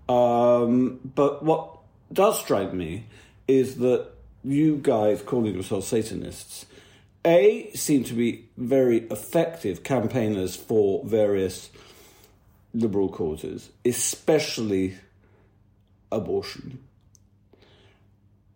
Um, 0.08 1.02
but 1.04 1.44
what 1.44 1.80
does 2.14 2.40
strike 2.40 2.74
me 2.74 3.08
is 3.46 3.76
that 3.80 4.08
you 4.44 4.78
guys 4.78 5.22
calling 5.22 5.54
yourselves 5.54 5.88
Satanists, 5.88 6.66
A, 7.26 7.72
seem 7.74 8.04
to 8.06 8.14
be 8.14 8.50
very 8.58 9.00
effective 9.10 9.84
campaigners 9.84 10.56
for 10.56 11.04
various 11.06 11.70
liberal 12.74 13.10
causes, 13.10 13.70
especially 13.84 14.96
abortion. 16.12 16.80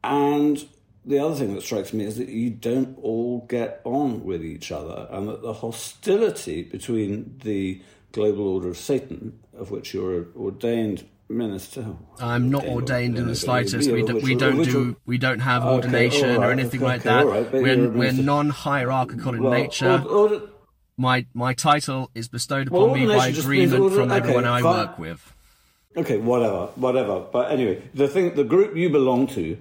And 0.04 0.66
the 1.06 1.20
other 1.20 1.36
thing 1.36 1.54
that 1.56 1.64
strikes 1.64 1.94
me 1.94 2.06
is 2.06 2.18
that 2.18 2.30
you 2.30 2.50
don't 2.50 2.98
all 3.02 3.46
get 3.50 3.82
on 3.84 4.24
with 4.24 4.44
each 4.44 4.72
other, 4.72 5.08
and 5.12 5.28
that 5.28 5.42
the 5.42 5.54
hostility 5.54 6.64
between 6.64 7.40
the 7.44 7.82
global 8.12 8.48
order 8.48 8.70
of 8.70 8.78
Satan, 8.78 9.40
of 9.58 9.72
which 9.72 9.94
you're 9.94 10.28
ordained 10.36 11.06
minister. 11.34 11.86
I'm 12.20 12.50
not 12.50 12.66
ordained 12.66 13.18
in 13.18 13.26
uh, 13.26 13.28
the 13.28 13.36
slightest. 13.36 13.90
We, 13.92 14.04
do, 14.04 14.18
we 14.18 14.36
don't 14.36 14.64
do 14.64 14.96
we 15.06 15.18
don't 15.18 15.40
have 15.40 15.64
Okay, 15.64 15.74
ordination 15.76 16.38
or 16.44 16.52
anything 16.52 16.82
okay, 16.82 16.92
like 16.94 17.04
that. 17.04 17.26
right, 17.26 17.52
we're 17.52 17.90
we're 17.90 18.12
non-hierarchical 18.14 19.34
in 19.36 19.44
Well, 19.44 19.52
nature. 19.54 20.04
order- 20.10 20.42
my 20.98 21.26
my 21.34 21.54
title 21.54 22.12
is 22.14 22.28
bestowed 22.28 22.70
Well, 22.70 22.86
upon 22.86 23.00
me 23.00 23.08
by 23.08 23.14
ordination 23.16 23.42
agreement 23.42 23.82
order- 23.84 23.96
from 23.96 24.12
okay, 24.12 24.18
everyone 24.18 24.46
I 24.46 24.62
fine. 24.62 24.78
work 24.88 25.00
with. 25.00 25.34
Okay, 25.96 26.18
whatever, 26.18 26.68
whatever. 26.76 27.20
But 27.32 27.52
anyway, 27.52 27.82
the 27.94 28.08
thing, 28.08 28.34
the 28.36 28.44
group 28.44 28.76
you 28.76 28.90
belong 28.90 29.28
to, 29.28 29.58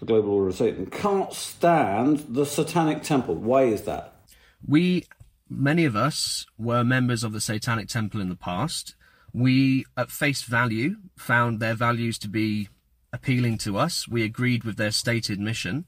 the 0.00 0.04
Global 0.06 0.30
Order 0.30 0.48
of 0.48 0.56
Satan, 0.56 0.86
can't 0.86 1.32
stand 1.32 2.24
the 2.28 2.44
Satanic 2.44 3.02
Temple. 3.04 3.36
Why 3.36 3.62
is 3.64 3.82
that? 3.82 4.14
We, 4.66 5.04
many 5.48 5.84
of 5.84 5.94
us, 5.94 6.44
were 6.58 6.82
members 6.82 7.22
of 7.22 7.32
the 7.32 7.40
Satanic 7.40 7.86
Temple 7.88 8.20
in 8.20 8.28
the 8.28 8.34
past. 8.36 8.96
We, 9.32 9.84
at 9.96 10.10
face 10.10 10.42
value, 10.42 10.96
found 11.16 11.60
their 11.60 11.74
values 11.74 12.18
to 12.20 12.28
be 12.28 12.68
appealing 13.12 13.58
to 13.58 13.78
us. 13.78 14.08
We 14.08 14.22
agreed 14.22 14.64
with 14.64 14.76
their 14.76 14.90
stated 14.90 15.40
mission. 15.40 15.86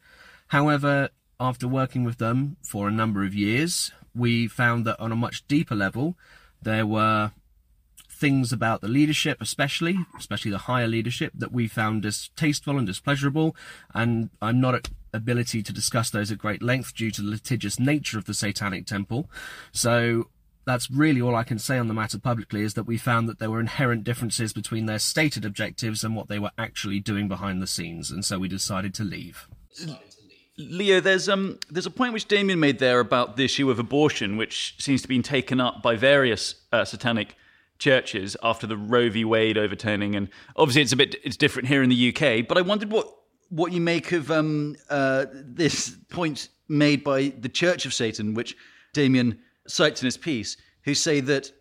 However, 0.49 1.11
after 1.39 1.67
working 1.67 2.05
with 2.05 2.19
them 2.19 2.57
for 2.63 2.89
a 2.89 2.93
number 2.93 3.25
of 3.25 3.35
years, 3.35 3.93
we 4.15 4.49
found 4.49 4.85
that 4.85 5.01
on 5.01 5.13
a 5.13 5.17
much 5.17 5.47
deeper 5.47 5.75
level, 5.75 6.17
there 6.61 6.87
were 6.87 7.33
things 8.11 8.53
about 8.53 8.83
the 8.83 8.89
leadership, 8.89 9.39
especially, 9.41 9.99
especially 10.19 10.51
the 10.51 10.59
higher 10.59 10.87
leadership, 10.87 11.33
that 11.35 11.53
we 11.53 11.67
found 11.67 12.03
distasteful 12.03 12.77
and 12.77 12.87
displeasurable. 12.87 13.57
And 13.95 14.29
I'm 14.43 14.61
not 14.61 14.75
at 14.75 14.91
ability 15.15 15.63
to 15.63 15.73
discuss 15.73 16.11
those 16.11 16.31
at 16.31 16.39
great 16.39 16.63
length 16.63 16.95
due 16.95 17.11
to 17.13 17.23
the 17.23 17.31
litigious 17.31 17.81
nature 17.81 18.19
of 18.19 18.27
the 18.27 18.35
Satanic 18.35 18.87
Temple. 18.87 19.31
So 19.73 20.29
that's 20.71 20.91
really 20.91 21.21
all 21.21 21.35
I 21.35 21.43
can 21.43 21.59
say 21.59 21.79
on 21.79 21.89
the 21.89 21.95
matter 21.95 22.19
publicly 22.19 22.63
is 22.63 22.75
that 22.75 22.85
we 22.85 22.97
found 22.97 23.29
that 23.29 23.39
there 23.39 23.51
were 23.51 23.61
inherent 23.61 24.05
differences 24.05 24.53
between 24.53 24.87
their 24.87 24.99
stated 24.99 25.45
objectives 25.45 26.05
and 26.05 26.15
what 26.15 26.29
they 26.29 26.39
were 26.39 26.53
actually 26.57 27.01
doing 27.01 27.29
behind 27.29 27.61
the 27.61 27.67
scenes. 27.67 28.11
And 28.11 28.25
so 28.25 28.39
we 28.39 28.49
decided 28.49 28.95
to 28.95 29.05
leave. 29.05 29.49
Leo, 30.57 31.01
there's 31.01 31.29
um 31.29 31.59
there's 31.71 31.87
a 31.87 31.91
point 31.91 32.13
which 32.13 32.29
Damian 32.29 32.61
made 32.61 32.79
there 32.79 33.01
about 33.01 33.37
the 33.37 33.45
issue 33.45 33.71
of 33.71 33.79
abortion, 33.79 34.37
which 34.37 34.77
seems 34.79 35.03
to 35.03 35.09
be 35.09 35.21
taken 35.23 35.61
up 35.61 35.83
by 35.83 35.97
various 35.97 36.55
uh, 36.73 36.85
satanic 36.85 37.35
churches 37.79 38.37
after 38.43 38.67
the 38.67 38.77
Roe 38.77 39.09
v. 39.09 39.25
Wade 39.25 39.57
overturning, 39.57 40.15
and 40.15 40.29
obviously 40.57 40.83
it's 40.83 40.93
a 40.93 40.97
bit 40.97 41.17
it's 41.25 41.37
different 41.37 41.69
here 41.69 41.83
in 41.83 41.89
the 41.89 42.15
UK. 42.15 42.47
But 42.47 42.59
I 42.59 42.61
wondered 42.61 42.91
what 42.93 43.13
what 43.49 43.73
you 43.73 43.81
make 43.81 44.13
of 44.13 44.31
um 44.31 44.77
uh, 44.91 45.27
this 45.33 45.97
point 46.11 46.49
made 46.69 47.03
by 47.03 47.33
the 47.39 47.49
Church 47.49 47.87
of 47.87 47.95
Satan, 47.95 48.35
which 48.35 48.57
Damian 48.93 49.39
cites 49.71 50.03
in 50.03 50.07
his 50.07 50.17
piece, 50.17 50.57
who 50.85 50.95
say 50.95 51.21
that 51.21 51.53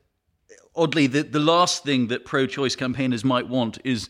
oddly 0.75 1.07
the 1.07 1.23
the 1.23 1.39
last 1.39 1.83
thing 1.83 2.07
that 2.07 2.25
pro-choice 2.25 2.75
campaigners 2.75 3.23
might 3.23 3.47
want 3.47 3.77
is 3.83 4.09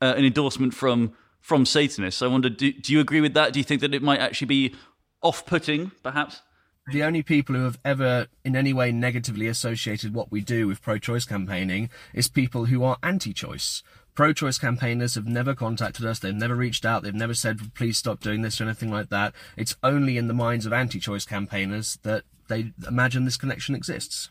uh, 0.00 0.14
an 0.16 0.24
endorsement 0.24 0.74
from 0.74 1.12
from 1.40 1.64
Satanists. 1.64 2.20
I 2.22 2.26
wonder, 2.26 2.50
do, 2.50 2.70
do 2.70 2.92
you 2.92 3.00
agree 3.00 3.22
with 3.22 3.34
that? 3.34 3.52
Do 3.52 3.60
you 3.60 3.64
think 3.64 3.80
that 3.80 3.94
it 3.94 4.02
might 4.02 4.20
actually 4.20 4.46
be 4.48 4.74
off-putting, 5.22 5.90
perhaps? 6.02 6.42
the 6.90 7.02
only 7.02 7.22
people 7.22 7.54
who 7.54 7.64
have 7.64 7.78
ever 7.84 8.26
in 8.44 8.56
any 8.56 8.72
way 8.72 8.92
negatively 8.92 9.46
associated 9.46 10.14
what 10.14 10.32
we 10.32 10.40
do 10.40 10.66
with 10.66 10.82
pro-choice 10.82 11.24
campaigning 11.24 11.90
is 12.14 12.28
people 12.28 12.66
who 12.66 12.82
are 12.82 12.98
anti-choice. 13.02 13.82
Pro-choice 14.14 14.58
campaigners 14.58 15.14
have 15.14 15.26
never 15.26 15.54
contacted 15.54 16.04
us, 16.04 16.18
they've 16.18 16.34
never 16.34 16.56
reached 16.56 16.84
out, 16.84 17.02
they've 17.02 17.14
never 17.14 17.34
said 17.34 17.74
please 17.74 17.96
stop 17.96 18.20
doing 18.20 18.42
this 18.42 18.60
or 18.60 18.64
anything 18.64 18.90
like 18.90 19.08
that. 19.10 19.32
It's 19.56 19.76
only 19.82 20.16
in 20.16 20.26
the 20.26 20.34
minds 20.34 20.66
of 20.66 20.72
anti-choice 20.72 21.26
campaigners 21.26 21.98
that 22.02 22.24
they 22.50 22.72
imagine 22.86 23.24
this 23.24 23.38
connection 23.38 23.74
exists. 23.74 24.28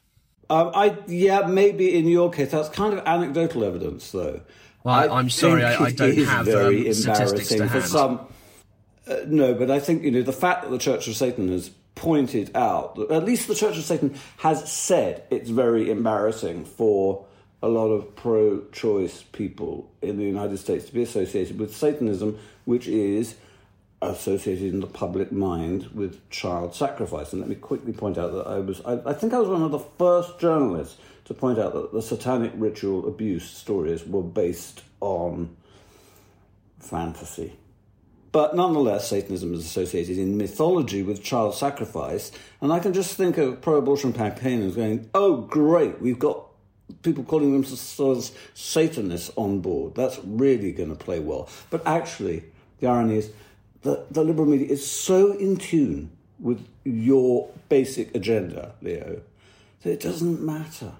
Um, 0.51 0.71
I 0.75 0.95
yeah, 1.07 1.47
maybe 1.47 1.97
in 1.97 2.07
your 2.07 2.29
case 2.31 2.51
that's 2.51 2.69
kind 2.69 2.93
of 2.93 2.99
anecdotal 3.05 3.63
evidence, 3.63 4.11
though. 4.11 4.41
Well, 4.83 4.95
I- 4.95 5.17
I'm 5.17 5.29
sorry, 5.29 5.63
I- 5.63 5.85
I 5.85 5.91
don't 5.91 6.17
have, 6.17 6.45
very 6.45 6.87
um, 6.87 6.93
statistics 6.93 7.49
to 7.49 7.53
embarrassing 7.55 7.67
for 7.67 7.73
hand. 7.73 7.83
some. 7.85 8.19
Uh, 9.07 9.15
no, 9.27 9.53
but 9.55 9.71
I 9.71 9.79
think 9.79 10.03
you 10.03 10.11
know 10.11 10.21
the 10.21 10.31
fact 10.33 10.63
that 10.63 10.69
the 10.69 10.77
Church 10.77 11.07
of 11.07 11.15
Satan 11.15 11.49
has 11.51 11.69
pointed 11.95 12.55
out, 12.55 12.95
that 12.95 13.11
at 13.11 13.25
least 13.25 13.47
the 13.47 13.55
Church 13.55 13.77
of 13.77 13.83
Satan 13.83 14.15
has 14.37 14.71
said 14.71 15.23
it's 15.29 15.49
very 15.49 15.89
embarrassing 15.91 16.63
for 16.65 17.25
a 17.61 17.67
lot 17.67 17.87
of 17.89 18.15
pro-choice 18.15 19.23
people 19.33 19.91
in 20.01 20.17
the 20.17 20.23
United 20.23 20.57
States 20.57 20.85
to 20.85 20.93
be 20.93 21.01
associated 21.03 21.59
with 21.59 21.75
Satanism, 21.75 22.39
which 22.63 22.87
is 22.87 23.35
associated 24.01 24.73
in 24.73 24.79
the 24.79 24.87
public 24.87 25.31
mind 25.31 25.87
with 25.93 26.29
child 26.29 26.73
sacrifice. 26.73 27.33
And 27.33 27.41
let 27.41 27.49
me 27.49 27.55
quickly 27.55 27.91
point 27.91 28.17
out 28.17 28.31
that 28.31 28.47
I 28.47 28.59
was, 28.59 28.81
I, 28.85 28.99
I 29.05 29.13
think 29.13 29.33
I 29.33 29.39
was 29.39 29.49
one 29.49 29.63
of 29.63 29.71
the 29.71 29.79
first 29.79 30.39
journalists 30.39 30.97
to 31.25 31.33
point 31.33 31.59
out 31.59 31.73
that 31.73 31.93
the 31.93 32.01
satanic 32.01 32.51
ritual 32.55 33.07
abuse 33.07 33.49
stories 33.49 34.05
were 34.05 34.23
based 34.23 34.83
on 35.01 35.55
fantasy. 36.79 37.53
But 38.31 38.55
nonetheless, 38.55 39.09
Satanism 39.09 39.53
is 39.53 39.65
associated 39.65 40.17
in 40.17 40.37
mythology 40.37 41.01
with 41.01 41.23
child 41.23 41.55
sacrifice. 41.55 42.31
And 42.61 42.71
I 42.71 42.79
can 42.79 42.93
just 42.93 43.15
think 43.15 43.37
of 43.37 43.61
pro 43.61 43.75
abortion 43.77 44.13
campaigners 44.13 44.75
going, 44.75 45.09
oh, 45.13 45.37
great, 45.37 45.99
we've 46.01 46.19
got 46.19 46.45
people 47.01 47.23
calling 47.23 47.53
themselves 47.53 48.31
Satanists 48.53 49.31
on 49.35 49.61
board. 49.61 49.95
That's 49.95 50.19
really 50.23 50.71
going 50.71 50.89
to 50.89 50.95
play 50.95 51.19
well. 51.19 51.49
But 51.69 51.85
actually, 51.85 52.43
the 52.79 52.87
irony 52.87 53.17
is 53.17 53.31
that 53.83 54.13
the 54.13 54.23
liberal 54.23 54.47
media 54.47 54.67
is 54.67 54.89
so 54.89 55.31
in 55.33 55.57
tune 55.57 56.11
with 56.39 56.65
your 56.83 57.49
basic 57.69 58.13
agenda, 58.15 58.73
Leo, 58.81 59.21
that 59.83 59.91
it 59.91 59.99
doesn't 59.99 60.41
matter. 60.41 60.93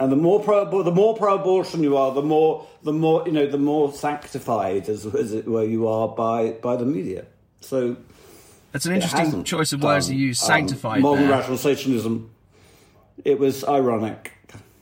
And 0.00 0.10
the 0.10 0.16
more 0.16 0.40
pro, 0.40 0.82
the 0.82 0.90
more 0.90 1.16
pro-abortion 1.16 1.82
you 1.82 1.96
are, 1.96 2.12
the 2.12 2.22
more, 2.22 2.66
the 2.82 2.92
more 2.92 3.22
you 3.26 3.32
know, 3.32 3.46
the 3.46 3.58
more 3.58 3.92
sanctified, 3.92 4.88
as, 4.88 5.06
as 5.06 5.32
it 5.32 5.46
were, 5.46 5.64
you 5.64 5.86
are 5.86 6.08
by 6.08 6.50
by 6.62 6.74
the 6.76 6.84
media. 6.84 7.26
So 7.60 7.96
It's 8.74 8.86
an 8.86 8.94
interesting 8.94 9.44
choice 9.44 9.72
of 9.72 9.82
words 9.82 10.06
to 10.06 10.12
done, 10.12 10.20
use, 10.20 10.42
um, 10.42 10.46
sanctified. 10.48 11.00
modern 11.00 11.28
there. 11.28 11.30
rational 11.38 11.58
Satanism. 11.58 12.30
It 13.24 13.38
was 13.38 13.64
ironic, 13.64 14.32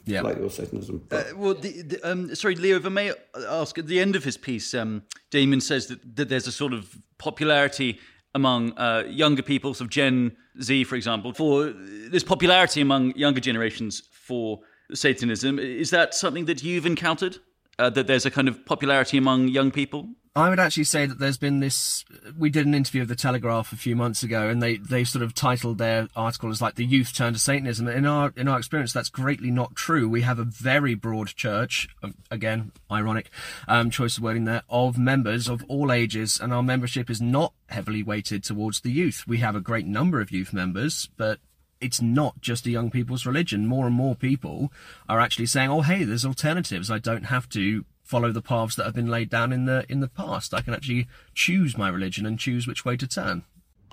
Yeah. 0.04 0.22
like 0.22 0.38
your 0.38 0.50
Satanism. 0.50 1.06
Uh, 1.10 1.22
well, 1.36 1.54
the, 1.54 1.82
the, 1.82 2.10
um, 2.10 2.34
sorry, 2.34 2.56
Leo, 2.56 2.76
if 2.76 2.86
I 2.86 2.88
may 2.88 3.12
ask, 3.48 3.78
at 3.78 3.86
the 3.86 4.00
end 4.00 4.16
of 4.16 4.24
his 4.24 4.36
piece, 4.36 4.74
um, 4.74 5.02
Damian 5.30 5.60
says 5.60 5.86
that, 5.86 6.16
that 6.16 6.28
there's 6.28 6.46
a 6.46 6.52
sort 6.52 6.72
of 6.72 6.98
popularity 7.18 8.00
among 8.34 8.72
uh, 8.78 9.04
younger 9.06 9.42
people, 9.42 9.74
sort 9.74 9.86
of 9.86 9.90
Gen 9.90 10.36
Z, 10.60 10.84
for 10.84 10.96
example, 10.96 11.32
for 11.32 11.72
this 12.10 12.24
popularity 12.24 12.80
among 12.80 13.16
younger 13.16 13.40
generations 13.40 14.02
for 14.10 14.60
Satanism. 14.92 15.58
Is 15.58 15.90
that 15.90 16.14
something 16.14 16.46
that 16.46 16.62
you've 16.62 16.86
encountered? 16.86 17.38
Uh, 17.78 17.88
that 17.90 18.06
there's 18.06 18.26
a 18.26 18.30
kind 18.30 18.48
of 18.48 18.64
popularity 18.66 19.16
among 19.16 19.48
young 19.48 19.70
people? 19.70 20.08
I 20.34 20.48
would 20.48 20.60
actually 20.60 20.84
say 20.84 21.04
that 21.04 21.18
there's 21.18 21.36
been 21.36 21.60
this. 21.60 22.06
We 22.38 22.48
did 22.48 22.64
an 22.64 22.72
interview 22.72 23.02
with 23.02 23.10
the 23.10 23.16
Telegraph 23.16 23.70
a 23.70 23.76
few 23.76 23.94
months 23.94 24.22
ago, 24.22 24.48
and 24.48 24.62
they, 24.62 24.78
they 24.78 25.04
sort 25.04 25.22
of 25.22 25.34
titled 25.34 25.76
their 25.76 26.08
article 26.16 26.48
as 26.50 26.62
like 26.62 26.76
"the 26.76 26.86
youth 26.86 27.14
turn 27.14 27.34
to 27.34 27.38
Satanism." 27.38 27.86
In 27.86 28.06
our 28.06 28.32
in 28.34 28.48
our 28.48 28.56
experience, 28.56 28.94
that's 28.94 29.10
greatly 29.10 29.50
not 29.50 29.74
true. 29.74 30.08
We 30.08 30.22
have 30.22 30.38
a 30.38 30.44
very 30.44 30.94
broad 30.94 31.28
church, 31.28 31.86
um, 32.02 32.14
again, 32.30 32.72
ironic 32.90 33.28
um, 33.68 33.90
choice 33.90 34.16
of 34.16 34.22
wording 34.22 34.46
there, 34.46 34.62
of 34.70 34.96
members 34.96 35.48
of 35.48 35.66
all 35.68 35.92
ages, 35.92 36.40
and 36.40 36.50
our 36.50 36.62
membership 36.62 37.10
is 37.10 37.20
not 37.20 37.52
heavily 37.68 38.02
weighted 38.02 38.42
towards 38.42 38.80
the 38.80 38.90
youth. 38.90 39.24
We 39.26 39.38
have 39.38 39.54
a 39.54 39.60
great 39.60 39.86
number 39.86 40.22
of 40.22 40.30
youth 40.30 40.54
members, 40.54 41.10
but 41.18 41.40
it's 41.78 42.00
not 42.00 42.40
just 42.40 42.64
a 42.64 42.70
young 42.70 42.90
people's 42.90 43.26
religion. 43.26 43.66
More 43.66 43.86
and 43.86 43.94
more 43.94 44.14
people 44.14 44.72
are 45.10 45.20
actually 45.20 45.46
saying, 45.46 45.68
"Oh, 45.68 45.82
hey, 45.82 46.04
there's 46.04 46.24
alternatives. 46.24 46.90
I 46.90 47.00
don't 47.00 47.24
have 47.24 47.50
to." 47.50 47.84
Follow 48.12 48.30
the 48.30 48.42
paths 48.42 48.76
that 48.76 48.84
have 48.84 48.94
been 48.94 49.08
laid 49.08 49.30
down 49.30 49.54
in 49.54 49.64
the 49.64 49.86
in 49.88 50.00
the 50.00 50.08
past. 50.22 50.52
I 50.52 50.60
can 50.60 50.74
actually 50.74 51.08
choose 51.34 51.78
my 51.78 51.88
religion 51.88 52.26
and 52.26 52.38
choose 52.38 52.66
which 52.66 52.84
way 52.84 52.94
to 52.98 53.06
turn. 53.06 53.44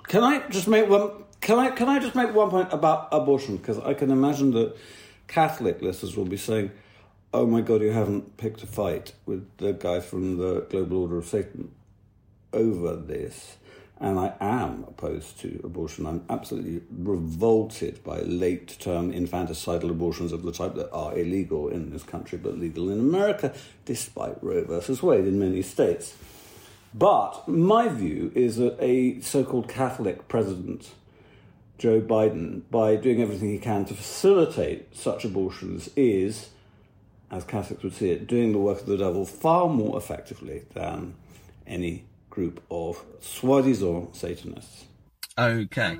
Can 0.08 0.22
I 0.22 0.46
just 0.48 0.68
make 0.68 0.90
one? 0.90 1.10
Can 1.40 1.58
I 1.58 1.70
can 1.70 1.88
I 1.88 1.98
just 1.98 2.14
make 2.14 2.34
one 2.34 2.50
point 2.50 2.70
about 2.70 3.08
abortion? 3.12 3.56
Because 3.56 3.78
I 3.78 3.94
can 3.94 4.10
imagine 4.10 4.50
that 4.52 4.76
Catholic 5.26 5.80
listeners 5.80 6.16
will 6.18 6.26
be 6.26 6.36
saying, 6.36 6.70
"Oh 7.32 7.46
my 7.46 7.62
God, 7.62 7.80
you 7.80 7.92
haven't 7.92 8.36
picked 8.36 8.62
a 8.62 8.66
fight 8.66 9.14
with 9.24 9.48
the 9.56 9.72
guy 9.72 10.00
from 10.00 10.36
the 10.36 10.66
Global 10.68 10.98
Order 10.98 11.16
of 11.16 11.26
Satan 11.26 11.70
over 12.52 12.94
this." 12.96 13.56
And 14.00 14.18
I 14.18 14.32
am 14.40 14.84
opposed 14.88 15.38
to 15.40 15.60
abortion. 15.62 16.06
I'm 16.06 16.24
absolutely 16.30 16.80
revolted 16.90 18.02
by 18.02 18.20
late 18.20 18.78
term 18.80 19.12
infanticidal 19.12 19.90
abortions 19.90 20.32
of 20.32 20.42
the 20.42 20.52
type 20.52 20.74
that 20.76 20.90
are 20.90 21.16
illegal 21.16 21.68
in 21.68 21.90
this 21.90 22.02
country 22.02 22.38
but 22.38 22.58
legal 22.58 22.88
in 22.90 22.98
America, 22.98 23.52
despite 23.84 24.42
Roe 24.42 24.64
versus 24.64 25.02
Wade 25.02 25.26
in 25.26 25.38
many 25.38 25.60
states. 25.60 26.14
But 26.94 27.46
my 27.46 27.88
view 27.88 28.32
is 28.34 28.56
that 28.56 28.76
a 28.80 29.20
so 29.20 29.44
called 29.44 29.68
Catholic 29.68 30.28
president, 30.28 30.92
Joe 31.78 32.00
Biden, 32.00 32.62
by 32.70 32.96
doing 32.96 33.20
everything 33.20 33.50
he 33.50 33.58
can 33.58 33.84
to 33.84 33.94
facilitate 33.94 34.96
such 34.96 35.26
abortions, 35.26 35.90
is, 35.94 36.48
as 37.30 37.44
Catholics 37.44 37.82
would 37.82 37.94
see 37.94 38.10
it, 38.10 38.26
doing 38.26 38.52
the 38.52 38.58
work 38.58 38.80
of 38.80 38.86
the 38.86 38.96
devil 38.96 39.26
far 39.26 39.68
more 39.68 39.98
effectively 39.98 40.62
than 40.72 41.14
any 41.66 42.04
group 42.40 42.62
of 42.70 43.04
soi-disant 43.20 44.16
Satanists. 44.16 44.86
Okay. 45.38 45.98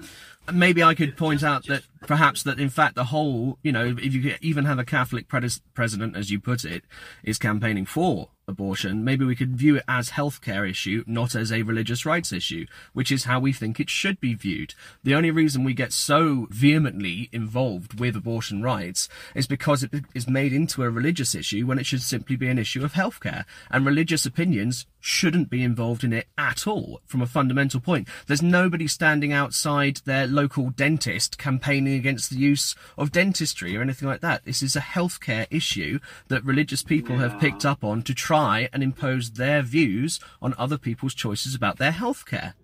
Maybe 0.50 0.82
I 0.82 0.94
could 0.94 1.16
point 1.16 1.42
out 1.42 1.66
that 1.66 1.82
perhaps 2.06 2.42
that 2.44 2.58
in 2.58 2.70
fact 2.70 2.94
the 2.94 3.04
whole, 3.04 3.58
you 3.62 3.72
know, 3.72 3.94
if 3.98 4.14
you 4.14 4.36
even 4.40 4.64
have 4.64 4.78
a 4.78 4.84
Catholic 4.84 5.28
pres- 5.28 5.60
president, 5.74 6.16
as 6.16 6.30
you 6.30 6.40
put 6.40 6.64
it, 6.64 6.84
is 7.22 7.38
campaigning 7.38 7.84
for 7.84 8.30
abortion, 8.50 9.04
maybe 9.04 9.24
we 9.24 9.36
could 9.36 9.56
view 9.56 9.76
it 9.76 9.84
as 9.88 10.10
a 10.10 10.12
healthcare 10.12 10.68
issue, 10.68 11.04
not 11.06 11.34
as 11.34 11.50
a 11.50 11.62
religious 11.62 12.04
rights 12.04 12.32
issue, 12.32 12.66
which 12.92 13.10
is 13.10 13.24
how 13.24 13.40
we 13.40 13.52
think 13.52 13.80
it 13.80 13.88
should 13.88 14.20
be 14.20 14.34
viewed. 14.34 14.74
The 15.02 15.14
only 15.14 15.30
reason 15.30 15.64
we 15.64 15.72
get 15.72 15.92
so 15.92 16.46
vehemently 16.50 17.28
involved 17.32 17.98
with 17.98 18.16
abortion 18.16 18.62
rights 18.62 19.08
is 19.34 19.46
because 19.46 19.82
it 19.82 19.90
is 20.14 20.28
made 20.28 20.52
into 20.52 20.82
a 20.82 20.90
religious 20.90 21.34
issue 21.34 21.66
when 21.66 21.78
it 21.78 21.86
should 21.86 22.02
simply 22.02 22.36
be 22.36 22.48
an 22.48 22.58
issue 22.58 22.84
of 22.84 22.92
healthcare. 22.92 23.44
And 23.70 23.86
religious 23.86 24.26
opinions 24.26 24.86
shouldn't 25.00 25.48
be 25.48 25.62
involved 25.62 26.04
in 26.04 26.12
it 26.12 26.28
at 26.36 26.66
all 26.66 27.00
from 27.06 27.22
a 27.22 27.26
fundamental 27.26 27.80
point. 27.80 28.08
There's 28.26 28.42
nobody 28.42 28.86
standing 28.86 29.32
outside 29.32 30.00
their 30.04 30.26
local 30.26 30.70
dentist 30.70 31.38
campaigning 31.38 31.94
against 31.94 32.30
the 32.30 32.36
use 32.36 32.74
of 32.98 33.12
dentistry 33.12 33.76
or 33.76 33.82
anything 33.82 34.08
like 34.08 34.20
that. 34.20 34.44
This 34.44 34.62
is 34.62 34.76
a 34.76 34.80
healthcare 34.80 35.46
issue 35.50 35.98
that 36.28 36.44
religious 36.44 36.82
people 36.82 37.16
yeah. 37.16 37.28
have 37.28 37.40
picked 37.40 37.64
up 37.64 37.82
on 37.82 38.02
to 38.02 38.14
try 38.14 38.39
and 38.72 38.82
impose 38.82 39.32
their 39.32 39.62
views 39.62 40.20
on 40.40 40.54
other 40.58 40.78
people's 40.78 41.14
choices 41.14 41.54
about 41.54 41.78
their 41.78 41.92
healthcare. 41.92 42.54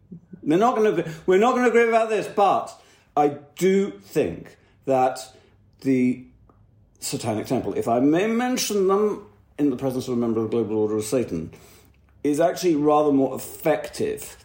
We're 0.42 0.58
not 0.58 0.76
going 0.76 0.96
to 0.96 1.10
we're 1.26 1.38
not 1.38 1.52
going 1.52 1.64
to 1.64 1.70
agree 1.70 1.88
about 1.88 2.08
this, 2.08 2.26
but 2.26 2.80
I 3.16 3.38
do 3.56 3.90
think 3.90 4.56
that 4.84 5.20
the 5.80 6.24
Satanic 7.00 7.46
Temple, 7.46 7.74
if 7.74 7.88
I 7.88 8.00
may 8.00 8.26
mention 8.26 8.88
them 8.88 9.26
in 9.58 9.70
the 9.70 9.76
presence 9.76 10.08
of 10.08 10.14
a 10.14 10.16
member 10.16 10.40
of 10.40 10.50
the 10.50 10.56
Global 10.56 10.78
Order 10.78 10.96
of 10.96 11.04
Satan, 11.04 11.52
is 12.22 12.40
actually 12.40 12.74
rather 12.76 13.12
more 13.12 13.34
effective 13.34 14.36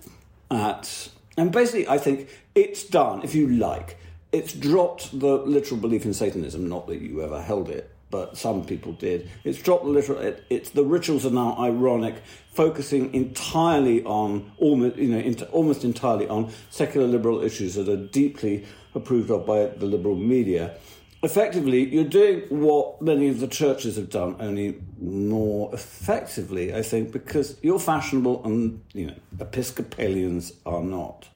at. 0.49 1.09
And 1.37 1.51
basically, 1.51 1.87
I 1.87 1.97
think 1.97 2.29
it's 2.55 2.83
done, 2.83 3.23
if 3.23 3.33
you 3.33 3.47
like. 3.47 3.97
It's 4.31 4.53
dropped 4.53 5.17
the 5.17 5.37
literal 5.37 5.79
belief 5.79 6.05
in 6.05 6.13
Satanism, 6.13 6.67
not 6.67 6.87
that 6.87 7.01
you 7.01 7.21
ever 7.21 7.41
held 7.41 7.69
it, 7.69 7.89
but 8.11 8.37
some 8.37 8.65
people 8.65 8.91
did. 8.93 9.29
It's 9.43 9.59
dropped 9.59 9.85
the 9.85 9.89
literal. 9.89 10.19
It, 10.19 10.43
it's 10.49 10.69
the 10.69 10.83
rituals 10.83 11.25
are 11.25 11.31
now 11.31 11.55
ironic, 11.57 12.15
focusing 12.51 13.13
entirely 13.13 14.03
on 14.03 14.51
almost 14.57 14.97
you 14.97 15.07
know 15.07 15.19
into, 15.19 15.47
almost 15.49 15.83
entirely 15.83 16.27
on 16.27 16.51
secular 16.69 17.07
liberal 17.07 17.41
issues 17.41 17.75
that 17.75 17.89
are 17.89 18.05
deeply 18.07 18.65
approved 18.93 19.31
of 19.31 19.45
by 19.45 19.65
the 19.65 19.85
liberal 19.85 20.15
media. 20.15 20.75
Effectively, 21.23 21.87
you're 21.87 22.03
doing 22.03 22.41
what 22.49 22.99
many 22.99 23.27
of 23.29 23.39
the 23.39 23.47
churches 23.47 23.95
have 23.95 24.09
done, 24.09 24.35
only 24.39 24.81
more 24.99 25.69
effectively, 25.71 26.73
I 26.73 26.81
think, 26.81 27.11
because 27.11 27.57
you're 27.61 27.79
fashionable 27.79 28.43
and 28.43 28.81
you 28.93 29.07
know 29.07 29.15
Episcopalians 29.39 30.53
are 30.65 30.83
not. 30.83 31.29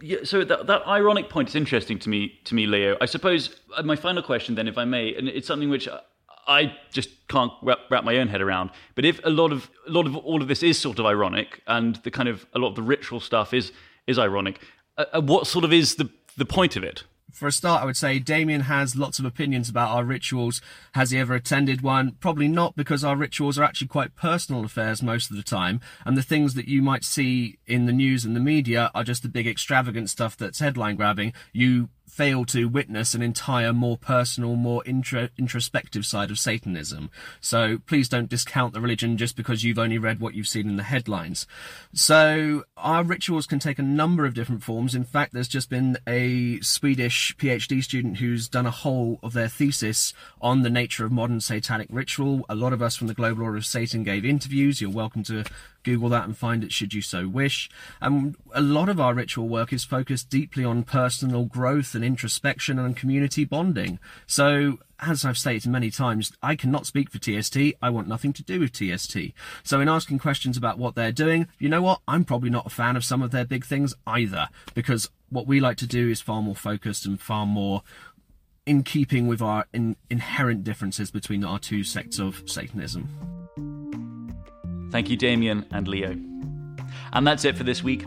Yeah, 0.00 0.18
so 0.22 0.44
that, 0.44 0.66
that 0.66 0.86
ironic 0.86 1.28
point 1.28 1.48
is 1.48 1.54
interesting 1.54 1.98
to 2.00 2.08
me, 2.08 2.38
to 2.44 2.54
me, 2.54 2.66
Leo. 2.66 2.96
I 3.00 3.06
suppose 3.06 3.56
uh, 3.76 3.82
my 3.82 3.96
final 3.96 4.22
question, 4.22 4.54
then, 4.54 4.68
if 4.68 4.78
I 4.78 4.84
may, 4.84 5.14
and 5.14 5.28
it's 5.28 5.46
something 5.46 5.70
which 5.70 5.88
I 6.46 6.76
just 6.92 7.08
can't 7.28 7.52
wrap, 7.62 7.78
wrap, 7.90 8.04
my 8.04 8.16
own 8.18 8.28
head 8.28 8.40
around. 8.40 8.70
But 8.94 9.04
if 9.04 9.20
a 9.24 9.30
lot 9.30 9.52
of 9.52 9.70
a 9.86 9.90
lot 9.90 10.06
of 10.06 10.16
all 10.16 10.42
of 10.42 10.48
this 10.48 10.62
is 10.62 10.78
sort 10.78 10.98
of 10.98 11.06
ironic, 11.06 11.62
and 11.66 11.96
the 11.96 12.10
kind 12.10 12.28
of 12.28 12.46
a 12.54 12.58
lot 12.58 12.68
of 12.68 12.74
the 12.76 12.82
ritual 12.82 13.20
stuff 13.20 13.54
is 13.54 13.72
is 14.06 14.18
ironic, 14.18 14.60
uh, 14.98 15.04
uh, 15.14 15.20
what 15.20 15.46
sort 15.46 15.64
of 15.64 15.72
is 15.72 15.96
the 15.96 16.10
the 16.36 16.44
point 16.44 16.76
of 16.76 16.84
it? 16.84 17.04
For 17.30 17.48
a 17.48 17.52
start, 17.52 17.82
I 17.82 17.86
would 17.86 17.96
say 17.96 18.18
Damian 18.18 18.62
has 18.62 18.94
lots 18.94 19.18
of 19.18 19.24
opinions 19.24 19.70
about 19.70 19.88
our 19.88 20.04
rituals. 20.04 20.60
Has 20.92 21.12
he 21.12 21.18
ever 21.18 21.34
attended 21.34 21.80
one? 21.80 22.12
Probably 22.20 22.46
not, 22.46 22.76
because 22.76 23.02
our 23.02 23.16
rituals 23.16 23.58
are 23.58 23.64
actually 23.64 23.88
quite 23.88 24.14
personal 24.14 24.66
affairs 24.66 25.02
most 25.02 25.30
of 25.30 25.36
the 25.38 25.42
time, 25.42 25.80
and 26.04 26.16
the 26.16 26.22
things 26.22 26.52
that 26.54 26.68
you 26.68 26.82
might 26.82 27.04
see 27.04 27.58
in 27.66 27.86
the 27.86 27.92
news 27.92 28.26
and 28.26 28.36
the 28.36 28.40
media 28.40 28.90
are 28.94 29.02
just 29.02 29.22
the 29.22 29.30
big 29.30 29.46
extravagant 29.46 30.10
stuff 30.10 30.36
that's 30.36 30.58
headline 30.58 30.96
grabbing. 30.96 31.32
You 31.54 31.88
fail 32.12 32.44
to 32.44 32.68
witness 32.68 33.14
an 33.14 33.22
entire, 33.22 33.72
more 33.72 33.96
personal, 33.96 34.54
more 34.54 34.82
intro- 34.84 35.30
introspective 35.38 36.04
side 36.04 36.30
of 36.30 36.38
Satanism. 36.38 37.10
So 37.40 37.78
please 37.86 38.06
don't 38.06 38.28
discount 38.28 38.74
the 38.74 38.82
religion 38.82 39.16
just 39.16 39.34
because 39.34 39.64
you've 39.64 39.78
only 39.78 39.96
read 39.96 40.20
what 40.20 40.34
you've 40.34 40.46
seen 40.46 40.68
in 40.68 40.76
the 40.76 40.82
headlines. 40.82 41.46
So 41.94 42.64
our 42.76 43.02
rituals 43.02 43.46
can 43.46 43.58
take 43.58 43.78
a 43.78 43.82
number 43.82 44.26
of 44.26 44.34
different 44.34 44.62
forms. 44.62 44.94
In 44.94 45.04
fact, 45.04 45.32
there's 45.32 45.48
just 45.48 45.70
been 45.70 45.96
a 46.06 46.60
Swedish 46.60 47.34
PhD 47.38 47.82
student 47.82 48.18
who's 48.18 48.46
done 48.46 48.66
a 48.66 48.70
whole 48.70 49.18
of 49.22 49.32
their 49.32 49.48
thesis 49.48 50.12
on 50.42 50.60
the 50.62 50.70
nature 50.70 51.06
of 51.06 51.12
modern 51.12 51.40
satanic 51.40 51.88
ritual. 51.90 52.44
A 52.50 52.54
lot 52.54 52.74
of 52.74 52.82
us 52.82 52.94
from 52.94 53.06
the 53.06 53.14
Global 53.14 53.44
Order 53.44 53.56
of 53.56 53.64
Satan 53.64 54.02
gave 54.02 54.26
interviews. 54.26 54.82
You're 54.82 54.90
welcome 54.90 55.22
to 55.24 55.44
Google 55.82 56.08
that 56.10 56.24
and 56.24 56.36
find 56.36 56.62
it 56.62 56.72
should 56.72 56.94
you 56.94 57.02
so 57.02 57.26
wish. 57.26 57.68
And 58.00 58.36
a 58.54 58.60
lot 58.60 58.88
of 58.88 59.00
our 59.00 59.14
ritual 59.14 59.48
work 59.48 59.72
is 59.72 59.84
focused 59.84 60.28
deeply 60.30 60.64
on 60.64 60.84
personal 60.84 61.44
growth 61.44 61.94
and 62.02 62.10
introspection 62.10 62.78
and 62.78 62.96
community 62.96 63.44
bonding. 63.44 63.98
So 64.26 64.78
as 64.98 65.24
I've 65.24 65.38
stated 65.38 65.70
many 65.70 65.90
times, 65.90 66.32
I 66.42 66.56
cannot 66.56 66.86
speak 66.86 67.10
for 67.10 67.18
TST. 67.18 67.56
I 67.80 67.90
want 67.90 68.08
nothing 68.08 68.32
to 68.34 68.42
do 68.42 68.60
with 68.60 68.72
TST. 68.72 69.16
So 69.62 69.80
in 69.80 69.88
asking 69.88 70.18
questions 70.18 70.56
about 70.56 70.78
what 70.78 70.94
they're 70.94 71.12
doing, 71.12 71.46
you 71.58 71.68
know 71.68 71.82
what? 71.82 72.00
I'm 72.08 72.24
probably 72.24 72.50
not 72.50 72.66
a 72.66 72.70
fan 72.70 72.96
of 72.96 73.04
some 73.04 73.22
of 73.22 73.30
their 73.30 73.44
big 73.44 73.64
things 73.64 73.94
either, 74.06 74.48
because 74.74 75.10
what 75.30 75.46
we 75.46 75.60
like 75.60 75.76
to 75.78 75.86
do 75.86 76.10
is 76.10 76.20
far 76.20 76.42
more 76.42 76.56
focused 76.56 77.06
and 77.06 77.20
far 77.20 77.46
more 77.46 77.82
in 78.66 78.82
keeping 78.82 79.26
with 79.26 79.42
our 79.42 79.66
in, 79.72 79.96
inherent 80.10 80.64
differences 80.64 81.10
between 81.10 81.44
our 81.44 81.58
two 81.58 81.84
sects 81.84 82.18
of 82.18 82.42
Satanism. 82.46 83.08
Thank 84.90 85.08
you, 85.08 85.16
Damian 85.16 85.66
and 85.70 85.88
Leo. 85.88 86.16
And 87.12 87.26
that's 87.26 87.44
it 87.44 87.56
for 87.56 87.64
this 87.64 87.82
week. 87.82 88.04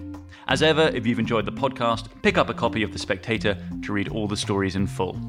As 0.47 0.61
ever, 0.61 0.91
if 0.93 1.07
you've 1.07 1.17
enjoyed 1.17 1.45
the 1.45 1.51
podcast, 1.51 2.05
pick 2.21 2.37
up 2.37 2.49
a 2.49 2.53
copy 2.53 2.83
of 2.83 2.93
The 2.93 2.99
Spectator 2.99 3.57
to 3.81 3.93
read 3.93 4.09
all 4.09 4.27
the 4.27 4.37
stories 4.37 4.75
in 4.75 4.85
full. 4.85 5.19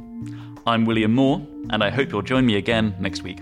I'm 0.67 0.85
William 0.85 1.15
Moore, 1.15 1.47
and 1.71 1.83
I 1.83 1.89
hope 1.89 2.13
you'll 2.13 2.21
join 2.21 2.45
me 2.45 2.57
again 2.57 2.95
next 3.01 3.23
week. 3.23 3.39